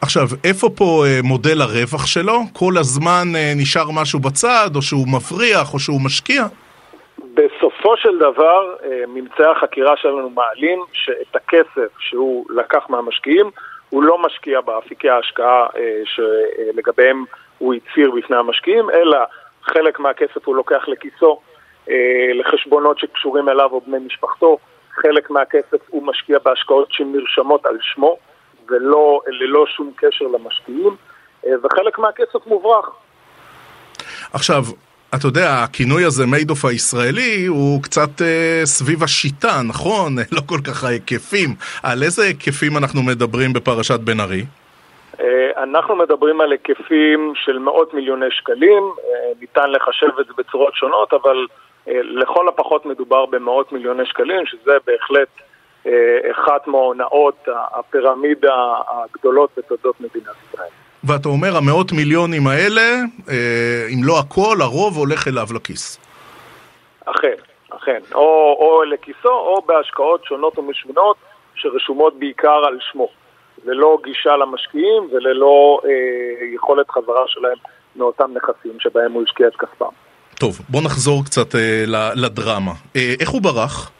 עכשיו, 0.00 0.26
איפה 0.44 0.70
פה 0.76 1.04
אה, 1.06 1.20
מודל 1.22 1.60
הרווח 1.60 2.06
שלו? 2.06 2.40
כל 2.52 2.78
הזמן 2.78 3.28
אה, 3.36 3.52
נשאר 3.56 3.90
משהו 3.90 4.20
בצד, 4.20 4.70
או 4.74 4.82
שהוא 4.82 5.08
מבריח, 5.08 5.74
או 5.74 5.78
שהוא 5.78 6.00
משקיע? 6.00 6.46
בסופו 7.36 7.96
של 7.96 8.18
דבר, 8.18 8.74
אה, 8.84 9.04
ממצאי 9.08 9.46
החקירה 9.46 9.96
שלנו 9.96 10.30
מעלים 10.30 10.84
שאת 10.92 11.36
הכסף 11.36 11.98
שהוא 11.98 12.46
לקח 12.50 12.86
מהמשקיעים, 12.88 13.50
הוא 13.90 14.02
לא 14.02 14.18
משקיע 14.22 14.60
באפיקי 14.60 15.10
ההשקעה 15.10 15.66
אה, 15.76 16.02
שלגביהם 16.04 17.24
הוא 17.58 17.74
הצהיר 17.74 18.10
בפני 18.10 18.36
המשקיעים, 18.36 18.90
אלא 18.90 19.18
חלק 19.62 20.00
מהכסף 20.00 20.44
הוא 20.44 20.56
לוקח 20.56 20.88
לכיסו, 20.88 21.40
אה, 21.90 21.94
לחשבונות 22.34 22.98
שקשורים 22.98 23.48
אליו 23.48 23.70
או 23.72 23.80
בני 23.80 23.98
משפחתו, 23.98 24.58
חלק 24.90 25.30
מהכסף 25.30 25.80
הוא 25.88 26.06
משקיע 26.06 26.38
בהשקעות 26.44 26.92
שנרשמות 26.92 27.66
על 27.66 27.78
שמו, 27.80 28.16
וללא 28.68 29.64
שום 29.66 29.92
קשר 29.96 30.24
למשקיעים, 30.24 30.96
וחלק 31.62 31.98
מהכסף 31.98 32.46
מוברח. 32.46 32.90
עכשיו, 34.32 34.62
אתה 35.14 35.26
יודע, 35.26 35.62
הכינוי 35.62 36.04
הזה, 36.04 36.26
מיידוף 36.26 36.64
הישראלי, 36.64 37.46
הוא 37.46 37.82
קצת 37.82 38.22
אה, 38.22 38.60
סביב 38.64 39.02
השיטה, 39.02 39.62
נכון? 39.68 40.16
לא 40.36 40.40
כל 40.46 40.58
כך 40.66 40.84
ההיקפים. 40.84 41.50
על 41.82 42.02
איזה 42.02 42.22
היקפים 42.24 42.76
אנחנו 42.76 43.02
מדברים 43.02 43.52
בפרשת 43.52 44.00
בן 44.00 44.20
ארי? 44.20 44.44
אה, 45.20 45.62
אנחנו 45.62 45.96
מדברים 45.96 46.40
על 46.40 46.52
היקפים 46.52 47.32
של 47.34 47.58
מאות 47.58 47.94
מיליוני 47.94 48.30
שקלים, 48.30 48.82
אה, 48.82 49.32
ניתן 49.40 49.70
לחשב 49.70 50.18
את 50.20 50.26
זה 50.26 50.32
בצורות 50.38 50.74
שונות, 50.74 51.12
אבל 51.12 51.46
אה, 51.88 52.00
לכל 52.02 52.48
הפחות 52.48 52.86
מדובר 52.86 53.26
במאות 53.26 53.72
מיליוני 53.72 54.06
שקלים, 54.06 54.46
שזה 54.46 54.72
בהחלט 54.86 55.28
אחת 56.30 56.66
מההונאות 56.66 57.48
הפירמידה 57.48 58.74
הגדולות 58.88 59.50
בתולדות 59.56 60.00
מדינת 60.00 60.34
ישראל. 60.48 60.68
ואתה 61.06 61.28
אומר, 61.28 61.56
המאות 61.56 61.92
מיליונים 61.92 62.46
האלה, 62.46 63.00
אם 63.94 64.00
לא 64.04 64.18
הכל, 64.18 64.56
הרוב 64.60 64.96
הולך 64.96 65.28
אליו 65.28 65.46
לכיס. 65.54 66.00
אכן, 67.04 67.34
אכן. 67.70 68.00
או, 68.14 68.56
או 68.60 68.84
לכיסו, 68.84 69.28
או 69.28 69.62
בהשקעות 69.66 70.24
שונות 70.24 70.58
ומשונות 70.58 71.16
שרשומות 71.54 72.18
בעיקר 72.18 72.62
על 72.66 72.78
שמו. 72.92 73.08
ללא 73.64 73.98
גישה 74.04 74.36
למשקיעים 74.36 75.08
וללא 75.12 75.80
אה, 75.84 75.90
יכולת 76.54 76.90
חזרה 76.90 77.24
שלהם 77.26 77.58
מאותם 77.96 78.30
נכסים 78.34 78.80
שבהם 78.80 79.12
הוא 79.12 79.22
השקיע 79.22 79.48
את 79.48 79.56
כספם. 79.56 79.94
טוב, 80.40 80.60
בוא 80.68 80.80
נחזור 80.82 81.24
קצת 81.24 81.54
אה, 81.54 81.84
לדרמה. 82.14 82.72
אה, 82.96 83.14
איך 83.20 83.28
הוא 83.28 83.42
ברח? 83.42 83.90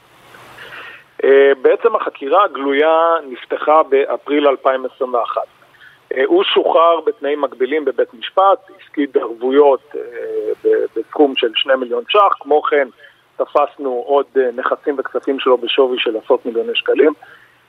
אה, 1.23 1.51
בעצם 1.61 1.95
החקירה 1.95 2.43
הגלויה 2.43 2.97
נפתחה 3.29 3.83
באפריל 3.89 4.47
2021. 4.47 5.41
אה, 6.15 6.23
הוא 6.25 6.43
שוחרר 6.43 6.99
בתנאים 7.05 7.41
מקבילים 7.41 7.85
בבית 7.85 8.13
משפט, 8.13 8.69
הפקיד 8.75 9.17
ערבויות 9.17 9.95
אה, 9.95 10.71
בסכום 10.95 11.35
של 11.35 11.51
2 11.55 11.79
מיליון 11.79 12.03
ש"ח, 12.09 12.33
כמו 12.39 12.61
כן 12.61 12.87
תפסנו 13.35 14.03
עוד 14.05 14.25
אה, 14.37 14.49
נכסים 14.55 14.95
וכספים 14.97 15.39
שלו 15.39 15.57
בשווי 15.57 15.99
של 15.99 16.17
עשרות 16.17 16.45
מיליוני 16.45 16.75
שקלים. 16.75 17.13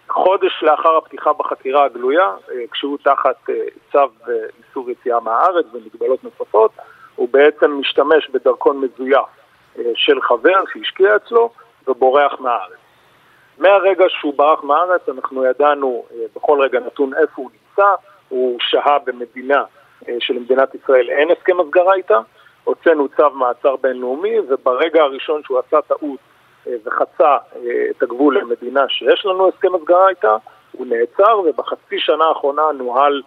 חודש 0.08 0.62
לאחר 0.62 0.96
הפתיחה 0.96 1.32
בחקירה 1.32 1.84
הגלויה, 1.84 2.34
כשהוא 2.70 2.98
תחת 3.02 3.36
צו 3.92 3.98
איסור 4.58 4.90
יציאה 4.90 5.20
מהארץ 5.20 5.66
ומגבלות 5.72 6.24
נוספות, 6.24 6.70
הוא 7.16 7.28
בעצם 7.30 7.70
משתמש 7.80 8.30
בדרכון 8.30 8.80
מזויף 8.80 9.26
של 9.94 10.20
חבר 10.22 10.64
שהשקיע 10.72 11.16
אצלו 11.16 11.50
ובורח 11.88 12.40
מהארץ. 12.40 12.78
מהרגע 13.58 14.04
שהוא 14.08 14.34
ברח 14.36 14.64
מהארץ 14.64 15.08
אנחנו 15.08 15.44
ידענו 15.44 16.04
בכל 16.36 16.60
רגע 16.60 16.80
נתון 16.80 17.14
איפה 17.14 17.42
הוא 17.42 17.50
נמצא, 17.50 17.94
הוא 18.28 18.58
שהה 18.60 18.98
במדינה 19.06 19.62
שלמדינת 20.18 20.74
ישראל 20.74 21.10
אין 21.10 21.28
הסכם 21.30 21.60
הסגרה 21.60 21.94
איתה, 21.94 22.18
הוצאנו 22.64 23.08
צו 23.16 23.30
מעצר 23.30 23.76
בינלאומי, 23.76 24.40
וברגע 24.40 25.02
הראשון 25.02 25.42
שהוא 25.44 25.58
עשה 25.58 25.76
טעות 25.88 26.18
וחצה 26.84 27.36
את 27.90 28.02
הגבול 28.02 28.38
למדינה 28.38 28.80
שיש 28.88 29.26
לנו 29.26 29.48
הסכם 29.48 29.74
הסגרה 29.74 30.08
איתה, 30.08 30.36
הוא 30.72 30.86
נעצר, 30.86 31.38
ובחצי 31.38 31.98
שנה 31.98 32.24
האחרונה 32.24 32.62
נוהל 32.78 33.22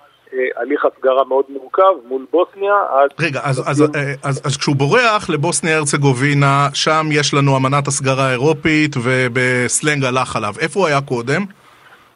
הליך 0.55 0.85
הסגרה 0.85 1.23
מאוד 1.23 1.45
מורכב 1.49 1.93
מול 2.07 2.25
בוסניה. 2.31 2.73
רגע, 3.19 3.39
אז, 3.43 3.59
אז, 3.69 3.83
אז, 4.23 4.41
אז 4.45 4.57
כשהוא 4.57 4.75
בורח 4.75 5.29
לבוסניה 5.29 5.77
הרצגובינה, 5.77 6.67
שם 6.73 7.05
יש 7.11 7.33
לנו 7.33 7.57
אמנת 7.57 7.87
הסגרה 7.87 8.27
האירופית 8.27 8.95
ובסלנג 8.97 10.03
הלך 10.03 10.35
עליו. 10.35 10.53
איפה 10.61 10.79
הוא 10.79 10.87
היה 10.87 11.01
קודם? 11.01 11.41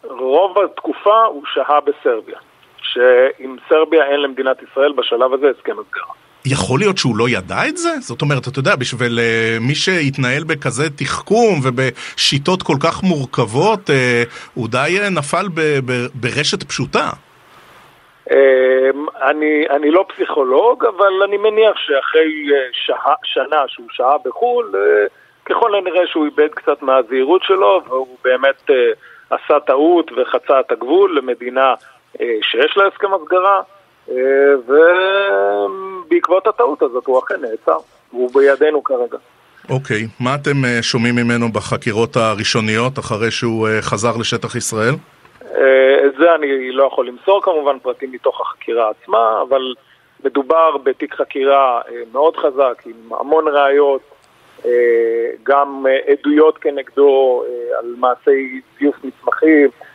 רוב 0.03 0.57
התקופה 0.59 1.23
הוא 1.25 1.43
שהה 1.53 1.79
בסרביה. 1.81 2.37
שעם 2.95 3.55
סרביה 3.69 4.05
אין 4.05 4.21
למדינת 4.21 4.57
ישראל 4.63 4.93
בשלב 4.97 5.33
הזה 5.33 5.47
הסכם 5.57 5.75
הסגרה. 5.79 6.13
יכול 6.45 6.79
להיות 6.79 6.97
שהוא 6.97 7.17
לא 7.17 7.29
ידע 7.29 7.67
את 7.69 7.77
זה? 7.77 7.89
זאת 7.99 8.21
אומרת, 8.21 8.47
אתה 8.47 8.59
יודע, 8.59 8.75
בשביל 8.75 9.19
uh, 9.19 9.63
מי 9.67 9.75
שהתנהל 9.75 10.43
בכזה 10.43 10.89
תחכום 10.89 11.59
ובשיטות 11.63 12.63
כל 12.63 12.77
כך 12.83 13.03
מורכבות, 13.03 13.89
uh, 13.89 13.93
הוא 14.53 14.67
די 14.67 14.97
uh, 14.99 15.09
נפל 15.09 15.47
ב- 15.53 15.79
ב- 15.85 16.07
ברשת 16.13 16.63
פשוטה. 16.63 17.09
Uh, 18.29 18.33
אני, 19.21 19.65
אני 19.69 19.91
לא 19.91 20.05
פסיכולוג, 20.13 20.85
אבל 20.85 21.13
אני 21.27 21.37
מניח 21.37 21.77
שאחרי 21.77 22.49
שעה, 22.71 23.15
שנה 23.23 23.63
שהוא 23.67 23.87
שהה 23.91 24.17
בחו"ל, 24.25 24.71
uh, 24.73 25.09
ככל 25.45 25.75
הנראה 25.75 26.07
שהוא 26.07 26.25
איבד 26.25 26.49
קצת 26.55 26.81
מהזהירות 26.81 27.43
שלו, 27.43 27.81
והוא 27.87 28.17
באמת 28.23 28.69
uh, 28.69 28.73
עשה 29.29 29.59
טעות 29.59 30.11
וחצה 30.11 30.59
את 30.59 30.71
הגבול 30.71 31.17
למדינה 31.17 31.73
שיש 32.41 32.77
לה 32.77 32.87
הסכם 32.87 33.13
הסגרה, 33.13 33.61
אה, 34.09 34.15
ובעקבות 36.07 36.47
הטעות 36.47 36.81
הזאת 36.81 37.05
הוא 37.05 37.19
אכן 37.19 37.35
נעצר, 37.41 37.77
והוא 38.13 38.29
בידינו 38.33 38.83
כרגע. 38.83 39.17
אוקיי, 39.69 40.03
okay. 40.03 40.23
מה 40.23 40.35
אתם 40.35 40.65
אה, 40.65 40.83
שומעים 40.83 41.15
ממנו 41.15 41.51
בחקירות 41.51 42.15
הראשוניות 42.15 42.99
אחרי 42.99 43.31
שהוא 43.31 43.67
חזר 43.81 44.17
לשטח 44.19 44.55
ישראל? 44.55 44.93
את 46.05 46.15
זה 46.19 46.35
אני 46.35 46.71
לא 46.71 46.83
יכול 46.83 47.07
למסור 47.07 47.41
כמובן 47.43 47.79
פרטים 47.79 48.11
מתוך 48.11 48.41
החקירה 48.41 48.89
עצמה, 48.89 49.41
אבל 49.49 49.73
מדובר 50.25 50.77
בתיק 50.83 51.13
חקירה 51.13 51.81
מאוד 52.13 52.37
חזק 52.37 52.83
עם 52.85 53.13
המון 53.19 53.45
ראיות, 53.47 54.01
גם 55.43 55.85
עדויות 56.07 56.57
כנגדו 56.57 57.43
על 57.79 57.95
מעשי 57.97 58.61
זיוף 58.79 58.95
מסמכים, 58.95 59.69
אה, 59.69 59.94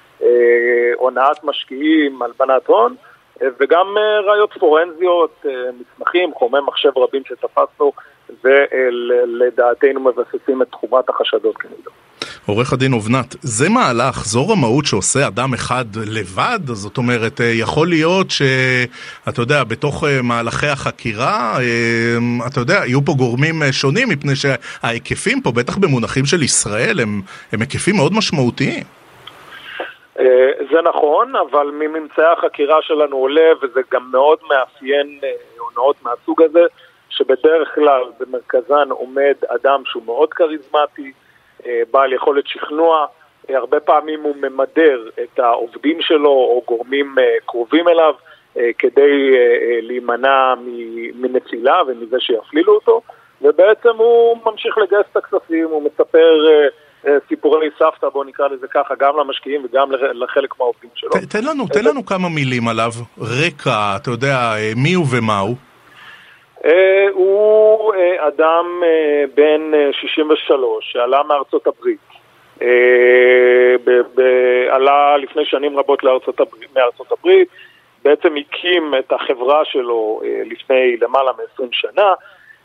הונאת 0.96 1.44
משקיעים, 1.44 2.22
הלבנת 2.22 2.66
הון, 2.66 2.94
אה, 3.42 3.48
וגם 3.60 3.86
אה, 3.96 4.32
ראיות 4.32 4.50
פורנזיות, 4.60 5.44
מסמכים, 5.80 6.30
חומי 6.34 6.58
מחשב 6.66 6.90
רבים 6.96 7.22
שתפסנו, 7.28 7.92
ולדעתנו 8.44 10.00
מבססים 10.00 10.62
את 10.62 10.68
תחומת 10.70 11.08
החשדות 11.08 11.56
כנגדו. 11.56 11.90
עורך 12.46 12.72
הדין 12.72 12.92
אובנת, 12.92 13.36
זה 13.40 13.68
מהלך, 13.68 14.24
זו 14.24 14.48
רמאות 14.48 14.86
שעושה 14.86 15.26
אדם 15.26 15.54
אחד 15.54 15.84
לבד? 15.96 16.58
זאת 16.66 16.98
אומרת, 16.98 17.40
יכול 17.54 17.88
להיות 17.88 18.26
שאתה 18.30 19.42
יודע, 19.42 19.64
בתוך 19.64 20.04
מהלכי 20.22 20.66
החקירה, 20.66 21.58
אתה 22.46 22.60
יודע, 22.60 22.74
יהיו 22.74 23.04
פה 23.04 23.12
גורמים 23.18 23.62
שונים, 23.70 24.08
מפני 24.08 24.32
שההיקפים 24.36 25.42
פה, 25.42 25.52
בטח 25.52 25.76
במונחים 25.76 26.26
של 26.26 26.42
ישראל, 26.42 27.00
הם, 27.00 27.22
הם 27.52 27.60
היקפים 27.60 27.96
מאוד 27.96 28.12
משמעותיים. 28.12 28.84
אה, 30.20 30.50
זה 30.72 30.82
נכון, 30.82 31.36
אבל 31.36 31.66
מממצאי 31.66 32.24
החקירה 32.24 32.82
שלנו 32.82 33.16
עולה, 33.16 33.50
וזה 33.62 33.80
גם 33.90 34.08
מאוד 34.12 34.38
מאפיין 34.48 35.18
אה, 35.24 35.30
הונאות 35.58 35.96
מהסוג 36.02 36.42
הזה, 36.42 36.60
שבדרך 37.10 37.74
כלל 37.74 38.02
במרכזן 38.20 38.90
עומד 38.90 39.34
אדם 39.48 39.82
שהוא 39.84 40.02
מאוד 40.06 40.34
כריזמטי, 40.34 41.12
אה, 41.66 41.82
בעל 41.90 42.12
יכולת 42.12 42.46
שכנוע, 42.46 43.06
הרבה 43.48 43.80
פעמים 43.80 44.22
הוא 44.22 44.36
ממדר 44.36 45.08
את 45.22 45.38
העובדים 45.38 46.00
שלו 46.00 46.30
או 46.30 46.62
גורמים 46.66 47.14
קרובים 47.46 47.88
אליו 47.88 48.14
כדי 48.78 49.32
להימנע 49.82 50.54
מנפילה 51.14 51.82
ומזה 51.86 52.20
שיפלילו 52.20 52.74
אותו, 52.74 53.00
ובעצם 53.42 53.96
הוא 53.96 54.38
ממשיך 54.46 54.78
לגייס 54.78 55.06
את 55.12 55.16
הכספים, 55.16 55.68
הוא 55.68 55.82
מספר 55.82 56.46
אה, 56.48 56.68
סיפורי 57.28 57.68
סבתא, 57.78 58.08
בואו 58.08 58.24
נקרא 58.24 58.48
לזה 58.48 58.66
ככה, 58.68 58.94
גם 58.98 59.16
למשקיעים 59.18 59.64
וגם 59.64 59.92
לחלק 60.12 60.58
מהעובדים 60.58 60.90
שלו. 60.94 61.10
ת, 61.10 61.30
תן 61.30 61.44
לנו, 61.44 61.66
תן 61.66 61.84
לנו 61.84 62.06
כמה 62.06 62.28
מילים 62.28 62.68
עליו, 62.68 62.90
רקע, 63.20 63.96
אתה 63.96 64.10
יודע, 64.10 64.36
אה, 64.36 64.72
מי 64.76 64.92
הוא 64.92 65.06
ומה 65.10 65.38
הוא. 65.38 65.56
אה, 66.64 67.06
הוא 67.12 67.94
אדם 68.18 68.82
בן 69.34 69.60
63 69.92 70.92
שעלה 70.92 71.22
מארצות 71.22 71.66
הברית. 71.66 71.98
עלה 74.70 75.16
לפני 75.16 75.44
שנים 75.44 75.78
רבות 75.78 76.04
לארצות 76.04 76.40
הברית, 76.40 76.76
מארצות 76.76 77.12
הברית, 77.12 77.48
בעצם 78.04 78.34
הקים 78.36 78.94
את 78.98 79.12
החברה 79.12 79.64
שלו 79.64 80.20
לפני 80.44 80.96
למעלה 80.96 81.32
מ-20 81.32 81.68
שנה. 81.72 82.14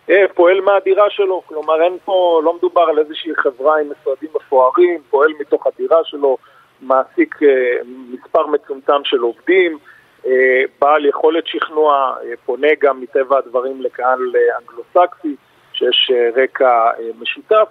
אה, 0.10 0.26
פועל 0.34 0.62
מהדירה 0.62 1.10
שלו, 1.10 1.42
כלומר 1.46 1.82
אין 1.84 1.98
פה, 2.06 2.42
לא 2.44 2.54
מדובר 2.54 2.82
על 2.82 3.00
איזושהי 3.00 3.36
חברה 3.36 3.80
עם 3.80 3.90
משרדים 3.92 4.30
מפוארים, 4.36 5.02
פועל 5.10 5.32
מתוך 5.40 5.68
הדירה 5.68 6.04
שלו, 6.04 6.38
מעסיק 6.82 7.44
אה, 7.44 7.78
מספר 7.86 8.48
מצומצם 8.48 9.04
של 9.04 9.20
עובדים, 9.20 9.78
אה, 10.26 10.62
בעל 10.82 11.06
יכולת 11.06 11.48
שכנוע, 11.48 12.16
פונה 12.46 12.68
גם 12.80 13.02
מטבע 13.02 13.38
הדברים 13.38 13.82
לקהל 13.82 14.20
אנגלוסקסי, 14.62 15.36
שיש 15.74 16.12
רקע 16.36 16.90
משותף, 17.20 17.68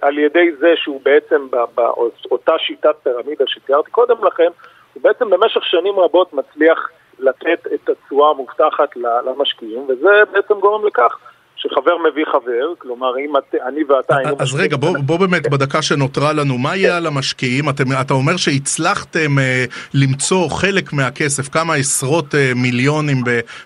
על 0.00 0.18
ידי 0.18 0.52
זה 0.58 0.72
שהוא 0.76 1.00
בעצם 1.04 1.48
באותה 1.74 2.52
שיטת 2.58 2.94
פירמידה 3.02 3.44
שתיארתי 3.46 3.90
קודם 3.90 4.24
לכן, 4.24 4.48
הוא 4.94 5.02
בעצם 5.02 5.30
במשך 5.30 5.64
שנים 5.64 5.98
רבות 5.98 6.32
מצליח 6.32 6.90
לתת 7.18 7.66
את 7.74 7.88
התשואה 7.88 8.30
המובטחת 8.30 8.96
למשקיעים, 9.26 9.86
וזה 9.88 10.22
בעצם 10.32 10.54
גורם 10.54 10.86
לכך 10.86 11.18
שחבר 11.62 11.98
מביא 11.98 12.24
חבר, 12.24 12.74
כלומר 12.78 13.18
אם 13.18 13.36
את, 13.36 13.54
אני 13.54 13.84
ואתה 13.84 14.16
היינו... 14.16 14.36
אז 14.40 14.60
רגע, 14.60 14.76
בוא, 14.76 14.90
בוא 15.06 15.18
באמת 15.18 15.50
בדקה 15.50 15.82
שנותרה 15.82 16.32
לנו, 16.32 16.58
מה 16.58 16.76
יהיה 16.76 16.96
על 16.96 17.06
המשקיעים? 17.06 17.64
אתם, 17.68 17.84
אתה 18.00 18.14
אומר 18.14 18.36
שהצלחתם 18.36 19.38
אה, 19.38 19.64
למצוא 19.94 20.48
חלק 20.48 20.92
מהכסף, 20.92 21.48
כמה 21.48 21.74
עשרות 21.74 22.34
אה, 22.34 22.52
מיליונים 22.56 23.16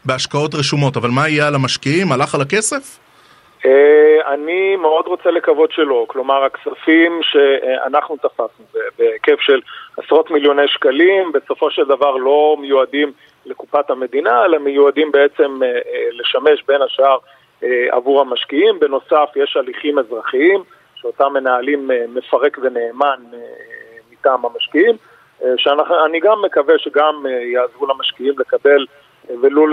בהשקעות 0.04 0.54
רשומות, 0.54 0.96
אבל 0.96 1.10
מה 1.10 1.28
יהיה 1.28 1.46
על 1.48 1.54
המשקיעים? 1.54 2.12
הלך 2.12 2.34
על 2.34 2.40
הכסף? 2.40 2.98
אה, 3.66 4.34
אני 4.34 4.76
מאוד 4.76 5.06
רוצה 5.06 5.30
לקוות 5.30 5.72
שלא, 5.72 6.04
כלומר 6.08 6.44
הכספים 6.44 7.20
שאנחנו 7.22 8.16
תפסנו 8.16 8.64
בהיקף 8.98 9.40
של 9.40 9.60
עשרות 9.96 10.30
מיליוני 10.30 10.68
שקלים, 10.68 11.32
בסופו 11.32 11.70
של 11.70 11.84
דבר 11.84 12.16
לא 12.16 12.56
מיועדים 12.60 13.12
לקופת 13.46 13.90
המדינה, 13.90 14.44
אלא 14.44 14.58
מיועדים 14.58 15.12
בעצם 15.12 15.60
לשמש 16.12 16.62
בין 16.68 16.82
השאר 16.82 17.16
עבור 17.90 18.20
המשקיעים. 18.20 18.78
בנוסף, 18.78 19.28
יש 19.36 19.56
הליכים 19.56 19.98
אזרחיים 19.98 20.62
שאותם 20.94 21.32
מנהלים 21.32 21.90
מפרק 22.08 22.58
ונאמן 22.62 23.20
מטעם 24.12 24.44
המשקיעים, 24.44 24.96
שאני 25.56 26.20
גם 26.20 26.42
מקווה 26.42 26.78
שגם 26.78 27.26
יעזרו 27.52 27.86
למשקיעים 27.86 28.34
לקבל 28.38 28.86
ולו, 29.42 29.66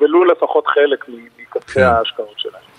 ולו 0.00 0.24
לפחות 0.24 0.66
חלק 0.66 1.04
מכספי 1.38 1.72
כן. 1.72 1.82
ההשקעות 1.82 2.34
שלהם. 2.36 2.69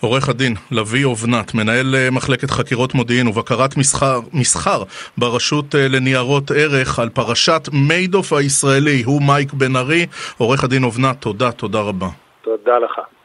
עורך 0.00 0.28
הדין 0.28 0.54
לביא 0.70 1.04
אובנת, 1.04 1.54
מנהל 1.54 1.94
אה, 1.94 2.10
מחלקת 2.10 2.50
חקירות 2.50 2.94
מודיעין 2.94 3.28
ובקרת 3.28 3.76
מסחר, 3.76 4.20
מסחר 4.32 4.82
ברשות 5.18 5.74
אה, 5.74 5.88
לניירות 5.88 6.50
ערך 6.50 6.98
על 6.98 7.08
פרשת 7.08 7.68
מיידוף 7.72 8.32
הישראלי, 8.32 9.02
הוא 9.02 9.22
מייק 9.22 9.52
בן 9.52 9.76
ארי. 9.76 10.06
עורך 10.38 10.64
הדין 10.64 10.84
אובנת, 10.84 11.20
תודה, 11.20 11.52
תודה 11.52 11.80
רבה. 11.80 12.08
תודה 12.42 12.78
לך. 12.78 13.17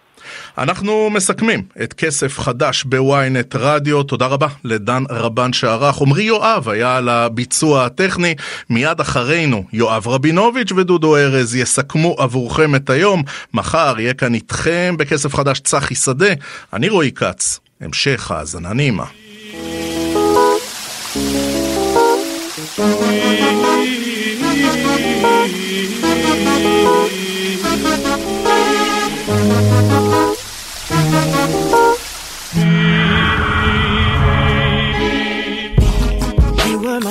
אנחנו 0.57 1.09
מסכמים 1.09 1.63
את 1.83 1.93
כסף 1.93 2.39
חדש 2.39 2.83
בוויינט 2.83 3.55
רדיו. 3.55 4.03
תודה 4.03 4.25
רבה 4.25 4.47
לדן 4.63 5.03
רבן 5.09 5.53
שערך. 5.53 6.01
עמרי 6.01 6.23
יואב 6.23 6.69
היה 6.69 6.97
על 6.97 7.09
הביצוע 7.09 7.85
הטכני. 7.85 8.35
מיד 8.69 8.99
אחרינו 8.99 9.63
יואב 9.73 10.07
רבינוביץ' 10.07 10.71
ודודו 10.71 11.17
ארז 11.17 11.55
יסכמו 11.55 12.15
עבורכם 12.19 12.75
את 12.75 12.89
היום. 12.89 13.23
מחר 13.53 13.95
יהיה 13.97 14.13
כאן 14.13 14.33
איתכם 14.33 14.95
בכסף 14.97 15.35
חדש 15.35 15.59
צחי 15.59 15.95
שדה. 15.95 16.33
אני 16.73 16.89
רועי 16.89 17.11
כץ. 17.11 17.59
המשך 17.81 18.31
האזנה 18.31 18.73
נעימה. 18.73 19.05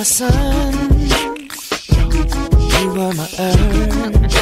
My 0.03 0.07
sun. 0.07 0.73
You 2.81 2.89
were 2.89 3.13
my 3.13 3.29
earth. 3.39 4.35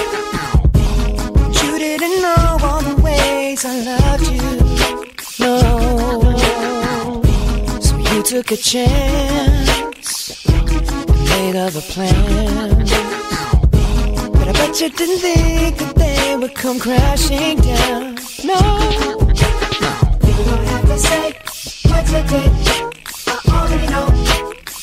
You 1.61 1.77
didn't 1.77 2.17
know 2.23 2.57
all 2.63 2.81
the 2.81 2.95
ways 3.03 3.63
I 3.63 3.75
loved 3.89 4.27
you. 4.35 4.49
No. 5.39 5.57
So 7.79 7.95
you 8.11 8.23
took 8.23 8.49
a 8.49 8.57
chance. 8.57 10.47
Made 11.29 11.55
other 11.55 11.81
plans. 11.81 12.91
But 14.33 14.47
I 14.47 14.53
bet 14.53 14.81
you 14.81 14.89
didn't 14.89 15.19
think 15.19 15.77
that 15.77 15.95
they 15.95 16.37
would 16.37 16.55
come 16.55 16.79
crashing 16.79 17.59
down. 17.59 18.15
No. 18.43 18.59
You 20.25 20.43
don't 20.49 20.65
have 20.73 20.85
to 20.87 20.97
say 20.97 21.25
what 21.91 22.05
you 22.13 22.23
did. 22.31 22.51
I 23.27 23.39
already 23.47 23.87
know. 23.93 24.31